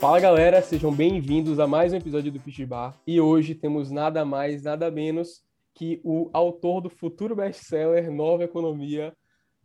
Fala 0.00 0.20
galera, 0.20 0.62
sejam 0.62 0.94
bem-vindos 0.94 1.58
a 1.58 1.66
mais 1.66 1.92
um 1.92 1.96
episódio 1.96 2.30
do 2.30 2.38
Pitch 2.38 2.64
Bar. 2.64 2.96
E 3.04 3.20
hoje 3.20 3.52
temos 3.52 3.90
nada 3.90 4.24
mais, 4.24 4.62
nada 4.62 4.92
menos 4.92 5.42
que 5.74 6.00
o 6.04 6.30
autor 6.32 6.80
do 6.80 6.88
futuro 6.88 7.34
best-seller 7.34 8.08
Nova 8.08 8.44
Economia, 8.44 9.12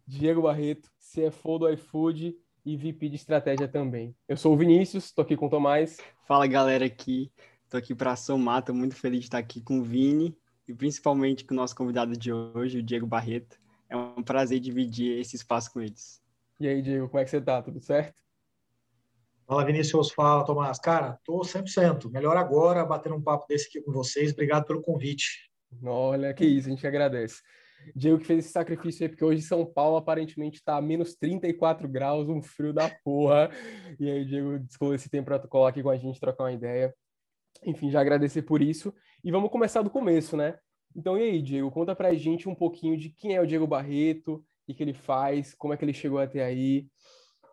Diego 0.07 0.41
Barreto, 0.41 0.89
CFO 0.97 1.59
do 1.59 1.69
iFood 1.69 2.35
e 2.65 2.75
VP 2.75 3.09
de 3.09 3.15
estratégia 3.15 3.67
também. 3.67 4.15
Eu 4.27 4.35
sou 4.35 4.53
o 4.53 4.57
Vinícius, 4.57 5.05
estou 5.05 5.21
aqui 5.21 5.37
com 5.37 5.45
o 5.45 5.49
Tomás. 5.51 5.97
Fala 6.27 6.47
galera 6.47 6.83
aqui, 6.83 7.31
estou 7.65 7.77
aqui 7.77 7.93
para 7.93 8.15
somar, 8.15 8.61
estou 8.61 8.73
muito 8.73 8.95
feliz 8.95 9.19
de 9.19 9.25
estar 9.27 9.37
aqui 9.37 9.61
com 9.61 9.81
o 9.81 9.83
Vini 9.83 10.35
e 10.67 10.73
principalmente 10.73 11.45
com 11.45 11.53
o 11.53 11.57
nosso 11.57 11.75
convidado 11.75 12.17
de 12.17 12.33
hoje, 12.33 12.79
o 12.79 12.83
Diego 12.83 13.05
Barreto. 13.05 13.59
É 13.87 13.95
um 13.95 14.23
prazer 14.23 14.59
dividir 14.59 15.15
esse 15.19 15.35
espaço 15.35 15.71
com 15.71 15.79
eles. 15.79 16.19
E 16.59 16.67
aí, 16.67 16.81
Diego, 16.81 17.07
como 17.07 17.21
é 17.21 17.23
que 17.23 17.29
você 17.29 17.39
tá? 17.39 17.61
Tudo 17.61 17.79
certo? 17.79 18.22
Fala, 19.53 19.65
Vinícius. 19.65 20.09
Fala, 20.09 20.43
Tomás. 20.43 20.79
Cara, 20.79 21.19
tô 21.23 21.41
100%. 21.41 22.09
Melhor 22.09 22.35
agora, 22.35 22.83
batendo 22.83 23.13
um 23.13 23.21
papo 23.21 23.45
desse 23.47 23.67
aqui 23.67 23.79
com 23.83 23.91
vocês. 23.91 24.31
Obrigado 24.31 24.65
pelo 24.65 24.81
convite. 24.81 25.47
Olha, 25.83 26.33
que 26.33 26.43
isso, 26.43 26.67
a 26.67 26.71
gente 26.71 26.87
agradece. 26.87 27.39
Diego 27.95 28.17
que 28.17 28.25
fez 28.25 28.45
esse 28.45 28.51
sacrifício 28.51 29.03
aí, 29.03 29.09
porque 29.09 29.23
hoje 29.23 29.43
São 29.43 29.63
Paulo 29.63 29.97
aparentemente 29.97 30.57
está 30.57 30.75
a 30.75 30.81
menos 30.81 31.13
34 31.13 31.87
graus, 31.87 32.27
um 32.27 32.41
frio 32.41 32.73
da 32.73 32.89
porra. 33.05 33.51
E 33.99 34.09
aí, 34.09 34.25
Diego 34.25 34.57
descolou 34.57 34.95
esse 34.95 35.07
tempo 35.07 35.25
para 35.25 35.37
colar 35.47 35.69
aqui 35.69 35.83
com 35.83 35.91
a 35.91 35.97
gente, 35.97 36.19
trocar 36.19 36.45
uma 36.45 36.51
ideia. 36.51 36.91
Enfim, 37.63 37.91
já 37.91 38.01
agradecer 38.01 38.41
por 38.41 38.59
isso. 38.59 38.91
E 39.23 39.31
vamos 39.31 39.51
começar 39.51 39.83
do 39.83 39.89
começo, 39.91 40.35
né? 40.35 40.57
Então, 40.95 41.15
e 41.15 41.21
aí, 41.21 41.39
Diego, 41.43 41.69
conta 41.69 41.95
pra 41.95 42.15
gente 42.15 42.49
um 42.49 42.55
pouquinho 42.55 42.97
de 42.97 43.11
quem 43.11 43.35
é 43.35 43.41
o 43.41 43.45
Diego 43.45 43.67
Barreto, 43.67 44.43
o 44.67 44.73
que 44.73 44.81
ele 44.81 44.95
faz, 44.95 45.53
como 45.53 45.75
é 45.75 45.77
que 45.77 45.85
ele 45.85 45.93
chegou 45.93 46.17
até 46.17 46.43
aí. 46.43 46.87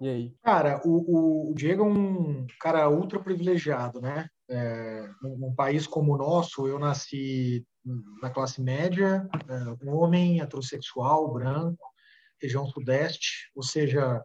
E 0.00 0.08
aí? 0.08 0.34
Cara, 0.42 0.80
o, 0.84 1.50
o 1.50 1.54
Diego 1.54 1.82
é 1.82 1.86
um 1.86 2.46
cara 2.58 2.88
ultra 2.88 3.20
privilegiado, 3.20 4.00
né? 4.00 4.28
É, 4.48 5.08
país 5.54 5.86
como 5.86 6.14
o 6.14 6.16
nosso, 6.16 6.66
eu 6.66 6.78
nasci 6.78 7.64
na 8.20 8.30
classe 8.30 8.62
média, 8.62 9.28
é, 9.48 9.84
um 9.84 9.94
homem 9.94 10.40
heterossexual, 10.40 11.32
branco, 11.32 11.84
região 12.40 12.66
sudeste, 12.66 13.50
ou 13.54 13.62
seja, 13.62 14.24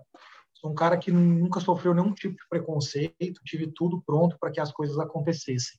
sou 0.54 0.72
um 0.72 0.76
cara 0.76 0.98
que 0.98 1.12
nunca 1.12 1.60
sofreu 1.60 1.94
nenhum 1.94 2.14
tipo 2.14 2.36
de 2.36 2.48
preconceito, 2.50 3.42
tive 3.44 3.68
tudo 3.68 4.02
pronto 4.06 4.38
para 4.40 4.52
que 4.52 4.62
as 4.62 4.72
coisas 4.72 4.98
acontecessem. 4.98 5.78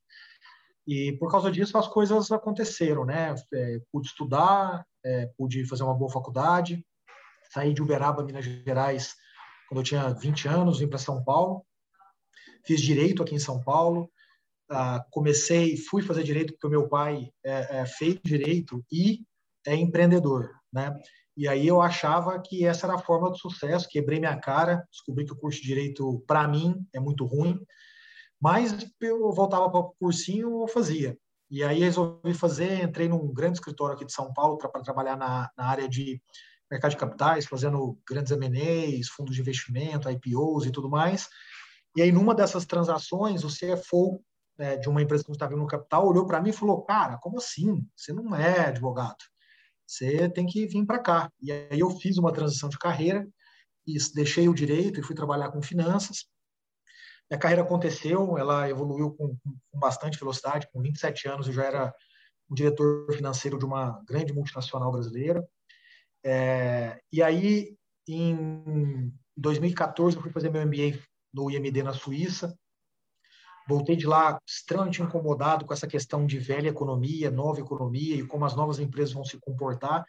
E 0.86 1.12
por 1.19 1.30
causa 1.30 1.50
disso 1.50 1.77
as 1.78 1.89
coisas 1.89 2.30
aconteceram, 2.30 3.05
né? 3.05 3.34
É, 3.52 3.80
pude 3.91 4.06
estudar, 4.08 4.86
é, 5.05 5.30
pude 5.36 5.67
fazer 5.67 5.83
uma 5.83 5.94
boa 5.94 6.12
faculdade, 6.12 6.84
saí 7.50 7.72
de 7.72 7.83
Uberaba, 7.83 8.22
Minas 8.22 8.44
Gerais, 8.44 9.14
quando 9.69 9.81
eu 9.81 9.84
tinha 9.84 10.09
20 10.11 10.48
anos, 10.48 10.78
vim 10.78 10.89
para 10.89 10.98
São 10.98 11.22
Paulo, 11.22 11.64
fiz 12.64 12.81
direito 12.81 13.22
aqui 13.22 13.34
em 13.34 13.39
São 13.39 13.62
Paulo, 13.62 14.11
ah, 14.70 15.05
comecei, 15.11 15.77
fui 15.77 16.03
fazer 16.03 16.25
direito 16.25 16.53
porque 16.53 16.67
o 16.67 16.70
meu 16.70 16.89
pai 16.89 17.31
é, 17.45 17.81
é, 17.81 17.86
fez 17.86 18.19
direito 18.25 18.84
e 18.91 19.25
é 19.67 19.75
empreendedor, 19.75 20.50
né? 20.73 20.97
E 21.36 21.47
aí 21.47 21.67
eu 21.67 21.83
achava 21.83 22.41
que 22.41 22.64
essa 22.64 22.86
era 22.86 22.95
a 22.95 22.98
forma 22.98 23.31
do 23.31 23.36
sucesso, 23.36 23.89
quebrei 23.89 24.19
minha 24.19 24.36
cara, 24.39 24.86
descobri 24.91 25.25
que 25.25 25.33
o 25.33 25.36
curso 25.36 25.61
de 25.61 25.67
direito 25.67 26.25
para 26.27 26.48
mim 26.48 26.84
é 26.95 26.98
muito 26.98 27.27
ruim, 27.27 27.61
mas 28.41 28.75
eu 29.01 29.30
voltava 29.33 29.70
para 29.70 29.80
o 29.80 29.95
cursinho 30.01 30.62
eu 30.62 30.69
fazia. 30.69 31.17
E 31.51 31.62
aí 31.62 31.80
resolvi 31.80 32.34
fazer, 32.34 32.83
entrei 32.83 33.08
num 33.08 33.33
grande 33.33 33.58
escritório 33.58 33.95
aqui 33.95 34.05
de 34.05 34.12
São 34.12 34.33
Paulo 34.33 34.58
para 34.58 34.83
trabalhar 34.83 35.17
na, 35.17 35.51
na 35.56 35.67
área 35.67 35.89
de 35.89 36.20
mercado 36.70 36.91
de 36.92 36.97
capitais, 36.97 37.47
fazendo 37.47 37.98
grandes 38.09 38.33
M&As, 38.33 39.09
fundos 39.09 39.34
de 39.34 39.41
investimento, 39.41 40.11
IPOs 40.11 40.67
e 40.67 40.70
tudo 40.70 40.89
mais. 40.89 41.28
E 41.97 42.03
aí, 42.03 42.12
numa 42.12 42.34
dessas 42.34 42.67
transações, 42.67 43.45
o 43.45 43.48
CFO 43.48 44.23
né, 44.58 44.77
de 44.77 44.89
uma 44.89 45.02
empresa 45.02 45.24
que 45.24 45.30
estava 45.30 45.57
no 45.57 45.67
capital 45.67 46.07
olhou 46.07 46.27
para 46.27 46.40
mim 46.40 46.51
e 46.51 46.52
falou: 46.52 46.83
Cara, 46.83 47.18
como 47.18 47.39
assim? 47.39 47.86
Você 47.96 48.13
não 48.13 48.35
é 48.35 48.67
advogado. 48.67 49.17
Você 49.86 50.29
tem 50.30 50.46
que 50.46 50.67
vir 50.67 50.85
para 50.85 50.98
cá. 50.98 51.30
E 51.40 51.52
aí 51.52 51.79
eu 51.79 51.90
fiz 51.90 52.18
uma 52.18 52.33
transição 52.33 52.69
de 52.69 52.79
carreira, 52.79 53.27
e 53.86 53.96
deixei 54.14 54.48
o 54.48 54.55
direito 54.55 54.98
e 54.98 55.02
fui 55.02 55.14
trabalhar 55.14 55.51
com 55.51 55.63
finanças. 55.63 56.27
Minha 57.30 57.39
carreira 57.39 57.63
aconteceu, 57.63 58.36
ela 58.36 58.69
evoluiu 58.69 59.13
com, 59.13 59.36
com 59.36 59.79
bastante 59.79 60.19
velocidade. 60.19 60.69
Com 60.73 60.80
27 60.80 61.29
anos, 61.29 61.46
eu 61.46 61.52
já 61.52 61.64
era 61.64 61.95
um 62.51 62.55
diretor 62.55 63.13
financeiro 63.13 63.58
de 63.58 63.64
uma 63.64 64.02
grande 64.07 64.33
multinacional 64.33 64.90
brasileira. 64.90 65.46
É, 66.29 66.98
e 67.13 67.23
aí, 67.23 67.77
em 68.09 69.13
2014, 69.37 70.17
eu 70.17 70.23
fui 70.23 70.33
fazer 70.33 70.51
meu 70.51 70.67
MBA 70.67 70.98
no 71.33 71.48
IMD 71.48 71.85
na 71.85 71.92
Suíça. 71.92 72.59
Voltei 73.69 73.95
de 73.95 74.09
lá 74.09 74.37
extremamente 74.45 75.01
incomodado 75.01 75.64
com 75.64 75.73
essa 75.73 75.87
questão 75.87 76.27
de 76.27 76.37
velha 76.41 76.69
economia, 76.69 77.31
nova 77.31 77.61
economia 77.61 78.17
e 78.17 78.27
como 78.27 78.45
as 78.45 78.57
novas 78.57 78.81
empresas 78.81 79.13
vão 79.14 79.25
se 79.25 79.39
comportar. 79.39 80.05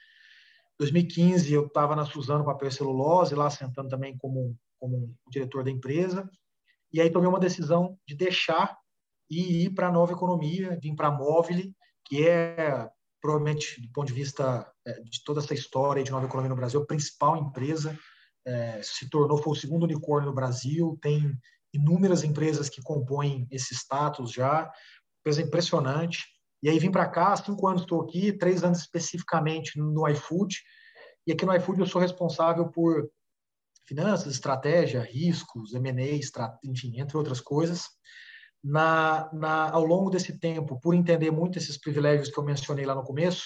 2015 0.80 1.54
eu 1.54 1.68
estava 1.68 1.96
na 1.96 2.06
Suzano 2.06 2.44
Papel 2.44 2.70
e 2.70 2.72
Celulose, 2.72 3.36
lá 3.36 3.52
sentando 3.52 3.90
também 3.90 4.18
como, 4.18 4.58
como 4.80 5.16
diretor 5.30 5.64
da 5.64 5.70
empresa. 5.70 6.28
E 6.92 7.00
aí 7.00 7.12
tomei 7.12 7.30
uma 7.30 7.40
decisão 7.40 7.96
de 8.08 8.16
deixar 8.16 8.76
e 9.30 9.66
ir 9.66 9.70
para 9.70 9.90
a 9.90 9.92
nova 9.92 10.14
economia, 10.14 10.80
vim 10.82 10.96
para 10.96 11.10
a 11.10 11.12
Móvel, 11.12 11.72
que 12.06 12.28
é 12.28 12.90
provavelmente, 13.22 13.82
do 13.82 13.92
ponto 13.92 14.08
de 14.08 14.14
vista 14.14 14.72
é, 14.86 15.02
de 15.02 15.24
toda 15.24 15.40
essa 15.40 15.54
história 15.54 16.04
de 16.04 16.12
nova 16.12 16.26
economia 16.26 16.50
no 16.50 16.56
Brasil, 16.56 16.82
a 16.82 16.86
principal 16.86 17.38
empresa, 17.38 17.98
é, 18.46 18.82
se 18.82 19.10
tornou, 19.10 19.38
foi 19.38 19.54
o 19.54 19.60
segundo 19.60 19.84
unicórnio 19.84 20.30
no 20.30 20.36
Brasil, 20.36 20.98
tem 21.02 21.38
inúmeras 21.74 22.24
empresas 22.24 22.70
que 22.70 22.82
compõem 22.82 23.48
esse 23.52 23.74
status 23.74 24.32
já, 24.32 24.72
coisa 25.24 25.42
impressionante. 25.42 26.26
E 26.64 26.70
aí 26.70 26.80
vim 26.80 26.92
para 26.92 27.08
cá, 27.08 27.36
cinco 27.36 27.68
anos 27.68 27.82
estou 27.82 28.02
aqui, 28.02 28.32
três 28.32 28.64
anos 28.64 28.80
especificamente 28.80 29.78
no 29.78 30.08
iFood, 30.08 30.56
e 31.26 31.32
aqui 31.32 31.46
no 31.46 31.54
iFood 31.56 31.82
eu 31.82 31.86
sou 31.86 32.02
responsável 32.02 32.70
por 32.70 33.10
finanças, 33.86 34.34
estratégia, 34.34 35.02
riscos, 35.02 35.74
M&A, 35.74 36.60
enfim, 36.64 37.00
entre 37.00 37.18
outras 37.18 37.42
coisas 37.42 37.86
na, 38.64 39.30
na, 39.34 39.70
ao 39.72 39.84
longo 39.84 40.10
desse 40.10 40.40
tempo, 40.40 40.80
por 40.80 40.94
entender 40.94 41.32
muito 41.32 41.58
esses 41.58 41.78
privilégios 41.78 42.30
que 42.30 42.38
eu 42.38 42.44
mencionei 42.44 42.86
lá 42.86 42.96
no 42.96 43.04
começo, 43.04 43.46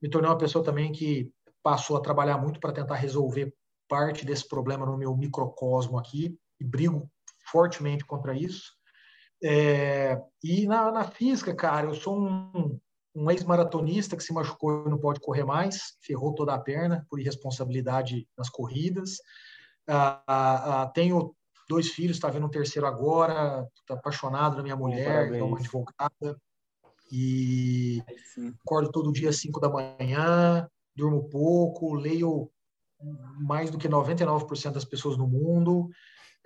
me 0.00 0.08
tornei 0.08 0.30
uma 0.30 0.38
pessoa 0.38 0.64
também 0.64 0.92
que 0.92 1.30
passou 1.62 1.96
a 1.96 2.00
trabalhar 2.00 2.38
muito 2.38 2.60
para 2.60 2.72
tentar 2.72 2.96
resolver 2.96 3.54
parte 3.88 4.24
desse 4.24 4.46
problema 4.48 4.86
no 4.86 4.96
meu 4.96 5.16
microcosmo 5.16 5.98
aqui 5.98 6.38
e 6.60 6.64
brigo 6.64 7.10
fortemente 7.50 8.04
contra 8.04 8.36
isso. 8.36 8.72
É, 9.42 10.20
e 10.42 10.66
na, 10.66 10.90
na, 10.90 11.04
física, 11.04 11.54
cara, 11.54 11.86
eu 11.86 11.94
sou 11.94 12.18
um, 12.18 12.78
um 13.14 13.30
ex-maratonista 13.30 14.16
que 14.16 14.22
se 14.22 14.32
machucou 14.32 14.86
e 14.86 14.90
não 14.90 14.98
pode 14.98 15.20
correr 15.20 15.44
mais, 15.44 15.96
ferrou 16.02 16.34
toda 16.34 16.54
a 16.54 16.58
perna 16.58 17.06
por 17.08 17.20
irresponsabilidade 17.20 18.26
nas 18.36 18.48
corridas. 18.48 19.18
Ah, 19.86 20.22
ah, 20.26 20.82
ah 20.82 20.86
tenho 20.88 21.34
dois 21.68 21.88
filhos, 21.88 22.16
está 22.16 22.28
vendo 22.28 22.46
um 22.46 22.50
terceiro 22.50 22.86
agora, 22.86 23.66
estou 23.74 23.96
apaixonado 23.96 24.56
na 24.56 24.62
minha 24.62 24.76
mulher, 24.76 25.32
é 25.32 25.42
uma 25.42 25.58
advogada, 25.58 26.38
e 27.10 28.02
acordo 28.62 28.90
todo 28.90 29.12
dia 29.12 29.30
às 29.30 29.36
5 29.36 29.60
da 29.60 29.68
manhã, 29.68 30.68
durmo 30.96 31.28
pouco, 31.28 31.94
leio 31.94 32.50
mais 33.40 33.70
do 33.70 33.78
que 33.78 33.88
99% 33.88 34.72
das 34.72 34.84
pessoas 34.84 35.16
no 35.16 35.26
mundo, 35.26 35.88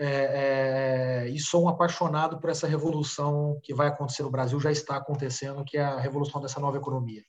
é, 0.00 1.24
é, 1.24 1.28
e 1.28 1.38
sou 1.40 1.64
um 1.64 1.68
apaixonado 1.68 2.38
por 2.38 2.50
essa 2.50 2.66
revolução 2.66 3.58
que 3.62 3.74
vai 3.74 3.88
acontecer 3.88 4.22
no 4.22 4.30
Brasil, 4.30 4.60
já 4.60 4.70
está 4.70 4.96
acontecendo, 4.96 5.64
que 5.64 5.76
é 5.76 5.82
a 5.82 5.98
revolução 5.98 6.40
dessa 6.40 6.60
nova 6.60 6.76
economia. 6.76 7.22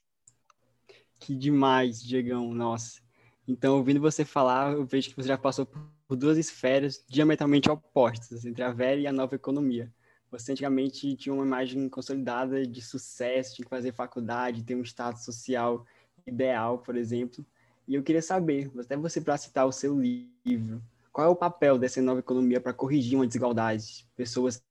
Que 1.18 1.34
demais, 1.34 2.00
Diegão, 2.00 2.54
nossa. 2.54 3.00
Então, 3.46 3.76
ouvindo 3.76 4.00
você 4.00 4.24
falar, 4.24 4.72
eu 4.72 4.86
vejo 4.86 5.10
que 5.10 5.16
você 5.16 5.28
já 5.28 5.36
passou 5.36 5.66
por 5.66 5.80
duas 6.16 6.38
esferas 6.38 7.04
diametralmente 7.08 7.70
opostas, 7.70 8.44
entre 8.44 8.62
a 8.62 8.72
velha 8.72 9.00
e 9.00 9.06
a 9.06 9.12
nova 9.12 9.34
economia. 9.34 9.92
Você 10.30 10.52
antigamente 10.52 11.16
tinha 11.16 11.34
uma 11.34 11.44
imagem 11.44 11.88
consolidada 11.88 12.66
de 12.66 12.80
sucesso, 12.80 13.56
de 13.56 13.64
fazer 13.64 13.92
faculdade, 13.92 14.62
ter 14.62 14.76
um 14.76 14.82
status 14.82 15.24
social 15.24 15.84
ideal, 16.26 16.78
por 16.78 16.96
exemplo. 16.96 17.44
E 17.86 17.94
eu 17.94 18.02
queria 18.02 18.22
saber, 18.22 18.70
até 18.78 18.96
você 18.96 19.20
para 19.20 19.36
citar 19.36 19.66
o 19.66 19.72
seu 19.72 19.98
livro, 20.00 20.82
qual 21.12 21.26
é 21.26 21.30
o 21.30 21.34
papel 21.34 21.76
dessa 21.76 22.00
nova 22.00 22.20
economia 22.20 22.60
para 22.60 22.72
corrigir 22.72 23.16
uma 23.18 23.26
desigualdade? 23.26 24.06
Pessoas 24.14 24.62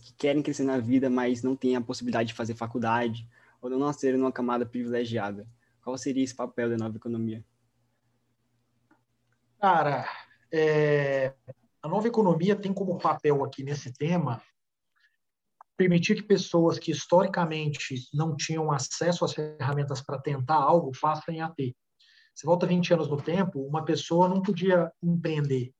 que 0.00 0.12
querem 0.14 0.42
crescer 0.42 0.64
na 0.64 0.78
vida, 0.78 1.08
mas 1.08 1.42
não 1.42 1.54
têm 1.54 1.76
a 1.76 1.80
possibilidade 1.80 2.28
de 2.28 2.34
fazer 2.34 2.54
faculdade 2.54 3.28
ou 3.60 3.70
não 3.70 3.78
nasceram 3.78 4.18
numa 4.18 4.32
camada 4.32 4.66
privilegiada. 4.66 5.46
Qual 5.82 5.96
seria 5.96 6.24
esse 6.24 6.34
papel 6.34 6.70
da 6.70 6.76
nova 6.76 6.96
economia? 6.96 7.44
Cara, 9.60 10.08
é, 10.52 11.34
a 11.82 11.88
nova 11.88 12.08
economia 12.08 12.56
tem 12.56 12.72
como 12.72 12.98
papel 12.98 13.44
aqui 13.44 13.62
nesse 13.62 13.92
tema 13.92 14.42
permitir 15.76 16.16
que 16.16 16.22
pessoas 16.22 16.76
que 16.76 16.90
historicamente 16.90 17.94
não 18.12 18.34
tinham 18.34 18.72
acesso 18.72 19.24
às 19.24 19.32
ferramentas 19.32 20.00
para 20.00 20.18
tentar 20.18 20.56
algo 20.56 20.90
passem 21.00 21.40
a 21.40 21.48
ter. 21.48 21.72
Você 22.34 22.46
volta 22.46 22.66
20 22.66 22.94
anos 22.94 23.08
no 23.08 23.16
tempo, 23.16 23.60
uma 23.60 23.84
pessoa 23.84 24.28
não 24.28 24.42
podia 24.42 24.92
empreender. 25.02 25.72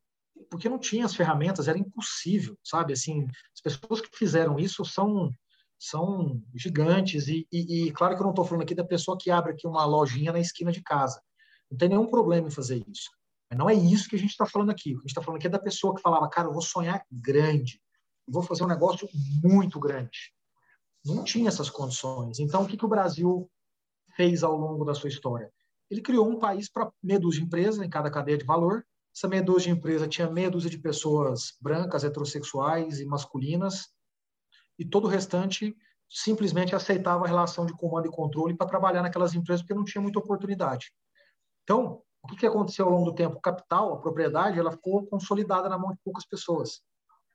porque 0.50 0.68
não 0.68 0.78
tinha 0.78 1.04
as 1.04 1.16
ferramentas, 1.16 1.66
era 1.66 1.76
impossível, 1.76 2.56
sabe? 2.62 2.92
Assim, 2.92 3.26
as 3.52 3.60
pessoas 3.60 4.00
que 4.00 4.16
fizeram 4.16 4.58
isso 4.58 4.84
são 4.84 5.32
são 5.80 6.42
gigantes 6.54 7.28
e, 7.28 7.46
e, 7.52 7.86
e 7.86 7.92
claro 7.92 8.16
que 8.16 8.20
eu 8.20 8.24
não 8.24 8.32
estou 8.32 8.44
falando 8.44 8.62
aqui 8.62 8.74
da 8.74 8.84
pessoa 8.84 9.16
que 9.18 9.30
abre 9.30 9.52
aqui 9.52 9.66
uma 9.66 9.84
lojinha 9.84 10.32
na 10.32 10.40
esquina 10.40 10.72
de 10.72 10.82
casa. 10.82 11.20
Não 11.70 11.78
tem 11.78 11.88
nenhum 11.88 12.06
problema 12.06 12.48
em 12.48 12.50
fazer 12.50 12.82
isso. 12.88 13.10
Mas 13.50 13.58
não 13.58 13.68
é 13.68 13.74
isso 13.74 14.08
que 14.08 14.16
a 14.16 14.18
gente 14.18 14.30
está 14.30 14.46
falando 14.46 14.70
aqui. 14.70 14.90
O 14.90 14.96
que 14.96 14.98
a 14.98 15.02
gente 15.02 15.10
está 15.10 15.22
falando 15.22 15.38
aqui 15.38 15.46
é 15.46 15.50
da 15.50 15.58
pessoa 15.58 15.94
que 15.94 16.02
falava, 16.02 16.28
cara, 16.28 16.48
eu 16.48 16.52
vou 16.52 16.62
sonhar 16.62 17.04
grande, 17.10 17.80
eu 18.26 18.32
vou 18.32 18.42
fazer 18.42 18.64
um 18.64 18.68
negócio 18.68 19.08
muito 19.42 19.80
grande. 19.80 20.32
Não 21.04 21.24
tinha 21.24 21.48
essas 21.48 21.70
condições. 21.70 22.38
Então, 22.38 22.62
o 22.62 22.66
que, 22.66 22.76
que 22.76 22.84
o 22.84 22.88
Brasil 22.88 23.50
fez 24.16 24.42
ao 24.42 24.56
longo 24.56 24.84
da 24.84 24.94
sua 24.94 25.08
história? 25.08 25.50
Ele 25.90 26.02
criou 26.02 26.28
um 26.28 26.38
país 26.38 26.70
para 26.70 26.92
meia 27.02 27.18
dúzia 27.18 27.40
de 27.40 27.46
empresas 27.46 27.84
em 27.84 27.88
cada 27.88 28.10
cadeia 28.10 28.36
de 28.36 28.44
valor. 28.44 28.84
Essa 29.14 29.26
meia 29.26 29.42
dúzia 29.42 29.72
de 29.72 29.78
empresa 29.78 30.06
tinha 30.06 30.30
meia 30.30 30.50
dúzia 30.50 30.68
de 30.68 30.78
pessoas 30.78 31.54
brancas, 31.60 32.04
heterossexuais 32.04 33.00
e 33.00 33.06
masculinas, 33.06 33.88
e 34.78 34.84
todo 34.84 35.06
o 35.06 35.08
restante 35.08 35.74
simplesmente 36.08 36.74
aceitava 36.74 37.24
a 37.24 37.28
relação 37.28 37.66
de 37.66 37.72
comando 37.72 38.06
e 38.06 38.10
controle 38.10 38.54
para 38.54 38.66
trabalhar 38.66 39.02
naquelas 39.02 39.34
empresas 39.34 39.62
porque 39.62 39.74
não 39.74 39.84
tinha 39.84 40.00
muita 40.00 40.18
oportunidade. 40.18 40.92
Então, 41.64 42.02
o 42.22 42.28
que, 42.28 42.36
que 42.36 42.46
aconteceu 42.46 42.86
ao 42.86 42.90
longo 42.90 43.06
do 43.06 43.14
tempo? 43.14 43.36
O 43.36 43.40
capital, 43.40 43.94
a 43.94 44.00
propriedade, 44.00 44.58
ela 44.58 44.72
ficou 44.72 45.06
consolidada 45.06 45.68
na 45.68 45.78
mão 45.78 45.92
de 45.92 45.98
poucas 46.04 46.26
pessoas. 46.26 46.82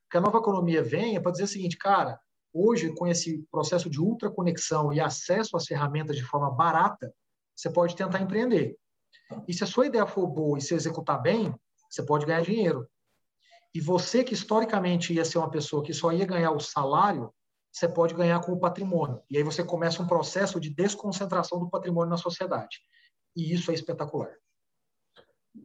Que 0.09 0.17
a 0.17 0.21
nova 0.21 0.37
economia 0.37 0.83
vem 0.83 1.15
é 1.15 1.19
para 1.19 1.31
dizer 1.31 1.45
o 1.45 1.47
seguinte, 1.47 1.77
cara, 1.77 2.19
hoje 2.53 2.93
com 2.93 3.07
esse 3.07 3.45
processo 3.51 3.89
de 3.89 3.99
ultraconexão 3.99 4.93
e 4.93 4.99
acesso 4.99 5.57
às 5.57 5.65
ferramentas 5.65 6.15
de 6.15 6.23
forma 6.23 6.51
barata, 6.51 7.13
você 7.55 7.69
pode 7.69 7.95
tentar 7.95 8.21
empreender. 8.21 8.77
E 9.47 9.53
se 9.53 9.63
a 9.63 9.67
sua 9.67 9.87
ideia 9.87 10.05
for 10.05 10.27
boa 10.27 10.57
e 10.57 10.61
se 10.61 10.73
executar 10.73 11.21
bem, 11.21 11.53
você 11.89 12.03
pode 12.03 12.25
ganhar 12.25 12.41
dinheiro. 12.41 12.87
E 13.73 13.81
você 13.81 14.23
que 14.23 14.33
historicamente 14.33 15.13
ia 15.13 15.25
ser 15.25 15.39
uma 15.39 15.49
pessoa 15.49 15.83
que 15.83 15.93
só 15.93 16.11
ia 16.11 16.25
ganhar 16.25 16.51
o 16.51 16.59
salário, 16.59 17.33
você 17.71 17.87
pode 17.87 18.13
ganhar 18.13 18.39
com 18.41 18.51
o 18.51 18.59
patrimônio. 18.59 19.19
E 19.29 19.37
aí 19.37 19.43
você 19.43 19.63
começa 19.63 20.01
um 20.01 20.07
processo 20.07 20.59
de 20.59 20.69
desconcentração 20.69 21.59
do 21.59 21.69
patrimônio 21.69 22.11
na 22.11 22.17
sociedade. 22.17 22.77
E 23.35 23.51
isso 23.51 23.71
é 23.71 23.73
espetacular. 23.73 24.31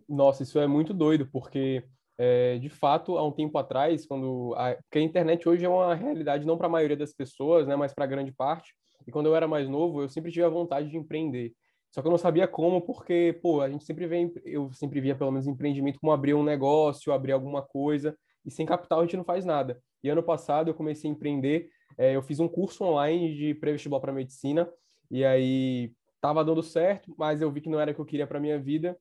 Nossa, 0.09 0.43
isso 0.43 0.59
é 0.59 0.67
muito 0.67 0.93
doido, 0.93 1.27
porque 1.31 1.85
é, 2.19 2.59
de 2.59 2.69
fato, 2.69 3.17
há 3.17 3.27
um 3.27 3.33
tempo 3.33 3.57
atrás, 3.59 4.05
quando 4.05 4.55
a, 4.57 4.75
porque 4.75 4.99
a 4.99 5.03
internet 5.03 5.49
hoje 5.49 5.65
é 5.65 5.69
uma 5.69 5.95
realidade 5.95 6.45
não 6.47 6.59
para 6.59 6.67
a 6.67 6.71
maioria 6.71 6.97
das 6.97 7.13
pessoas, 7.13 7.67
né, 7.67 7.77
mas 7.77 7.95
para 7.95 8.07
grande 8.07 8.33
parte. 8.33 8.75
E 9.07 9.13
quando 9.13 9.27
eu 9.27 9.37
era 9.37 9.47
mais 9.47 9.69
novo, 9.69 10.03
eu 10.03 10.09
sempre 10.09 10.33
tive 10.33 10.45
a 10.45 10.49
vontade 10.49 10.91
de 10.91 10.97
empreender. 10.97 11.55
Só 11.91 12.03
que 12.03 12.09
eu 12.09 12.11
não 12.11 12.19
sabia 12.19 12.47
como, 12.47 12.83
porque, 12.83 13.39
pô, 13.41 13.63
a 13.63 13.71
gente 13.71 13.85
sempre 13.85 14.07
vê, 14.07 14.31
eu 14.45 14.71
sempre 14.73 15.01
via 15.01 15.15
pelo 15.15 15.31
menos 15.31 15.47
empreendimento 15.47 15.99
como 16.01 16.13
abrir 16.13 16.35
um 16.35 16.43
negócio, 16.43 17.13
abrir 17.13 17.33
alguma 17.33 17.63
coisa, 17.63 18.17
e 18.45 18.51
sem 18.51 18.67
capital 18.67 19.01
a 19.01 19.03
gente 19.05 19.17
não 19.17 19.25
faz 19.25 19.45
nada. 19.45 19.81
E 20.03 20.09
ano 20.09 20.23
passado 20.23 20.69
eu 20.69 20.75
comecei 20.75 21.09
a 21.09 21.13
empreender, 21.15 21.71
é, 21.97 22.15
eu 22.15 22.23
fiz 22.23 22.41
um 22.41 22.49
curso 22.49 22.85
online 22.85 23.35
de 23.35 23.55
pré-vestibular 23.55 24.01
para 24.01 24.13
medicina, 24.13 24.69
e 25.11 25.25
aí 25.25 25.93
tava 26.21 26.45
dando 26.45 26.63
certo, 26.63 27.15
mas 27.17 27.41
eu 27.41 27.51
vi 27.51 27.61
que 27.61 27.71
não 27.71 27.81
era 27.81 27.93
o 27.93 27.95
que 27.95 28.01
eu 28.01 28.05
queria 28.05 28.27
para 28.27 28.41
minha 28.41 28.59
vida, 28.59 28.99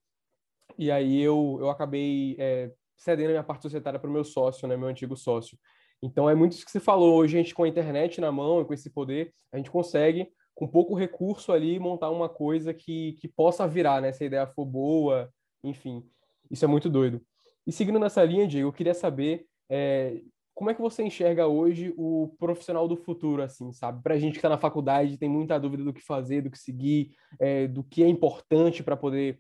e 0.77 0.91
aí 0.91 1.21
eu, 1.21 1.57
eu 1.59 1.69
acabei 1.69 2.35
é, 2.39 2.71
cedendo 2.95 3.27
a 3.27 3.31
minha 3.31 3.43
parte 3.43 3.61
societária 3.61 3.99
para 3.99 4.09
o 4.09 4.13
meu 4.13 4.23
sócio, 4.23 4.67
né, 4.67 4.75
meu 4.75 4.87
antigo 4.87 5.15
sócio. 5.15 5.57
Então 6.01 6.29
é 6.29 6.35
muito 6.35 6.53
isso 6.53 6.65
que 6.65 6.71
você 6.71 6.79
falou, 6.79 7.15
hoje 7.15 7.37
a 7.37 7.41
gente 7.41 7.55
com 7.55 7.63
a 7.63 7.67
internet 7.67 8.21
na 8.21 8.31
mão 8.31 8.61
e 8.61 8.65
com 8.65 8.73
esse 8.73 8.89
poder, 8.89 9.33
a 9.51 9.57
gente 9.57 9.71
consegue 9.71 10.31
com 10.57 10.67
pouco 10.67 10.95
recurso 10.95 11.51
ali, 11.51 11.79
montar 11.79 12.09
uma 12.09 12.27
coisa 12.27 12.73
que, 12.73 13.13
que 13.21 13.27
possa 13.27 13.67
virar, 13.67 14.01
né? 14.01 14.11
Se 14.11 14.23
a 14.23 14.27
ideia 14.27 14.47
for 14.47 14.65
boa, 14.65 15.31
enfim. 15.63 16.03
Isso 16.49 16.65
é 16.65 16.67
muito 16.67 16.89
doido. 16.89 17.21
E 17.65 17.71
seguindo 17.71 17.99
nessa 17.99 18.23
linha, 18.23 18.47
Diego, 18.47 18.69
eu 18.69 18.73
queria 18.73 18.95
saber 18.95 19.45
é, 19.69 20.19
como 20.55 20.71
é 20.71 20.73
que 20.73 20.81
você 20.81 21.03
enxerga 21.03 21.45
hoje 21.45 21.93
o 21.95 22.33
profissional 22.39 22.87
do 22.87 22.97
futuro, 22.97 23.43
assim, 23.43 23.71
sabe? 23.71 24.01
Para 24.01 24.15
a 24.15 24.19
gente 24.19 24.31
que 24.31 24.37
está 24.39 24.49
na 24.49 24.57
faculdade, 24.57 25.19
tem 25.19 25.29
muita 25.29 25.59
dúvida 25.59 25.83
do 25.83 25.93
que 25.93 26.01
fazer, 26.01 26.41
do 26.41 26.49
que 26.49 26.57
seguir, 26.57 27.11
é, 27.39 27.67
do 27.67 27.83
que 27.83 28.01
é 28.01 28.07
importante 28.07 28.81
para 28.81 28.97
poder 28.97 29.39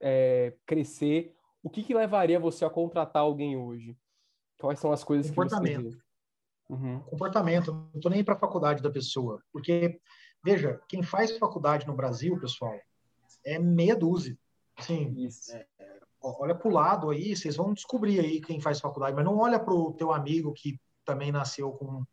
é, 0.00 0.54
crescer. 0.64 1.34
O 1.62 1.70
que, 1.70 1.82
que 1.82 1.94
levaria 1.94 2.38
você 2.38 2.64
a 2.64 2.70
contratar 2.70 3.22
alguém 3.22 3.56
hoje? 3.56 3.96
Quais 4.58 4.78
são 4.78 4.92
as 4.92 5.04
coisas 5.04 5.30
que 5.30 5.36
você? 5.36 5.98
Uhum. 6.68 7.00
Comportamento. 7.00 7.72
Não 7.72 7.90
estou 7.94 8.10
nem 8.10 8.24
para 8.24 8.34
a 8.34 8.38
faculdade 8.38 8.82
da 8.82 8.90
pessoa, 8.90 9.42
porque 9.52 10.00
Veja, 10.46 10.80
quem 10.88 11.02
faz 11.02 11.36
faculdade 11.38 11.88
no 11.88 11.96
Brasil, 11.96 12.38
pessoal, 12.38 12.78
é 13.44 13.58
meia 13.58 13.96
dúzia. 13.96 14.38
Sim. 14.78 15.12
É, 15.50 15.66
olha 16.22 16.54
para 16.54 16.68
o 16.68 16.72
lado 16.72 17.10
aí, 17.10 17.34
vocês 17.34 17.56
vão 17.56 17.74
descobrir 17.74 18.20
aí 18.20 18.40
quem 18.40 18.60
faz 18.60 18.78
faculdade, 18.78 19.16
mas 19.16 19.24
não 19.24 19.36
olha 19.38 19.58
para 19.58 19.74
o 19.74 19.92
teu 19.94 20.12
amigo 20.12 20.52
que 20.52 20.80
também 21.04 21.32
nasceu 21.32 21.72
com, 21.72 22.04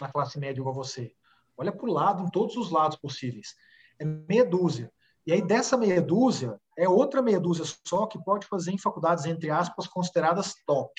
na 0.00 0.10
classe 0.10 0.36
média 0.36 0.60
igual 0.60 0.74
você. 0.74 1.14
Olha 1.56 1.70
para 1.70 1.88
o 1.88 1.92
lado, 1.92 2.24
em 2.24 2.30
todos 2.30 2.56
os 2.56 2.72
lados 2.72 2.98
possíveis. 2.98 3.54
É 4.00 4.04
meia 4.04 4.44
dúzia. 4.44 4.92
E 5.24 5.32
aí, 5.32 5.40
dessa 5.40 5.76
meia 5.76 6.02
dúzia, 6.02 6.60
é 6.76 6.88
outra 6.88 7.22
meia 7.22 7.40
dúzia 7.40 7.64
só 7.86 8.06
que 8.06 8.22
pode 8.22 8.46
fazer 8.46 8.70
em 8.70 8.78
faculdades, 8.78 9.24
entre 9.24 9.50
aspas, 9.50 9.86
consideradas 9.86 10.54
top. 10.66 10.92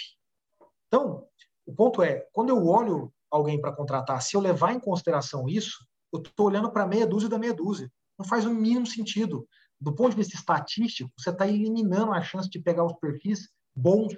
Então, 0.88 1.26
o 1.66 1.74
ponto 1.74 2.02
é, 2.02 2.26
quando 2.32 2.50
eu 2.50 2.66
olho 2.66 3.14
alguém 3.30 3.60
para 3.60 3.76
contratar, 3.76 4.22
se 4.22 4.36
eu 4.36 4.42
levar 4.42 4.74
em 4.74 4.80
consideração 4.80 5.48
isso, 5.48 5.86
eu 6.12 6.22
estou 6.22 6.48
olhando 6.48 6.72
para 6.72 6.88
meia 6.88 7.06
dúzia 7.06 7.30
da 7.30 7.38
meia 7.38 7.54
dúzia. 7.54 7.92
Não 8.18 8.26
faz 8.26 8.46
o 8.46 8.54
mínimo 8.54 8.86
sentido. 8.86 9.48
Do 9.80 9.94
ponto 9.94 10.12
de 10.12 10.18
vista 10.18 10.36
estatístico, 10.36 11.12
você 11.18 11.30
está 11.30 11.48
eliminando 11.48 12.12
a 12.12 12.22
chance 12.22 12.50
de 12.50 12.60
pegar 12.60 12.84
os 12.84 12.94
perfis 12.94 13.50
bons, 13.76 14.18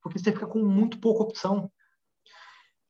porque 0.00 0.18
você 0.18 0.30
fica 0.30 0.46
com 0.46 0.62
muito 0.62 1.00
pouca 1.00 1.24
opção. 1.24 1.70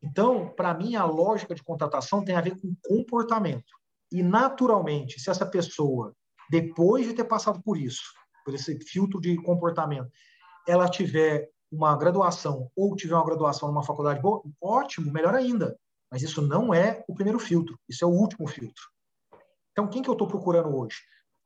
Então, 0.03 0.53
para 0.55 0.75
mim, 0.75 0.97
a 0.97 1.05
lógica 1.07 1.55
de 1.55 1.63
contratação 1.63 2.23
tem 2.23 2.37
a 2.37 2.41
ver 2.41 2.61
com 2.61 2.77
comportamento. 2.83 3.73
E, 4.13 4.23
naturalmente, 4.23 5.19
se 5.19 5.31
essa 5.31 5.47
pessoa, 5.47 6.15
depois 6.51 7.07
de 7.07 7.15
ter 7.15 7.25
passado 7.25 7.63
por 7.63 7.79
isso, 7.79 8.03
por 8.45 8.55
esse 8.55 8.79
filtro 8.81 9.21
de 9.21 9.37
comportamento, 9.43 10.11
ela 10.67 10.89
tiver 10.89 11.49
uma 11.71 11.97
graduação 11.97 12.71
ou 12.77 12.95
tiver 12.95 13.15
uma 13.15 13.25
graduação 13.25 13.69
numa 13.69 13.83
faculdade 13.83 14.21
boa, 14.21 14.43
ótimo, 14.61 15.13
melhor 15.13 15.35
ainda. 15.35 15.77
Mas 16.11 16.23
isso 16.23 16.41
não 16.41 16.73
é 16.73 17.03
o 17.09 17.15
primeiro 17.15 17.39
filtro, 17.39 17.79
isso 17.89 18.05
é 18.05 18.07
o 18.07 18.13
último 18.13 18.47
filtro. 18.47 18.83
Então, 19.73 19.89
quem 19.89 20.03
que 20.03 20.09
eu 20.09 20.13
estou 20.13 20.29
procurando 20.29 20.77
hoje? 20.77 20.97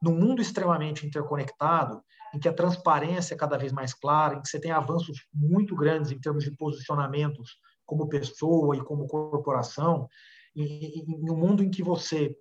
Num 0.03 0.15
mundo 0.15 0.43
extremamente 0.43 1.07
interconectado, 1.07 2.03
em 2.35 2.39
que 2.39 2.49
a 2.49 2.53
transparência 2.53 3.35
é 3.35 3.39
cada 3.39 3.57
vez 3.57 3.73
mais 3.73 3.95
clara, 3.95 4.35
em 4.35 4.43
que 4.43 4.49
você 4.49 4.61
tem 4.61 4.71
avanços 4.71 5.27
muito 5.33 5.75
grandes 5.75 6.11
em 6.11 6.21
termos 6.21 6.45
de 6.45 6.51
posicionamentos 6.51 7.57
como 7.87 8.09
pessoa 8.09 8.77
e 8.77 8.83
como 8.83 9.07
corporação, 9.07 10.07
em, 10.55 11.01
em 11.01 11.31
um 11.31 11.37
mundo 11.37 11.65
em 11.65 11.71
que 11.71 11.83
você 11.83 12.37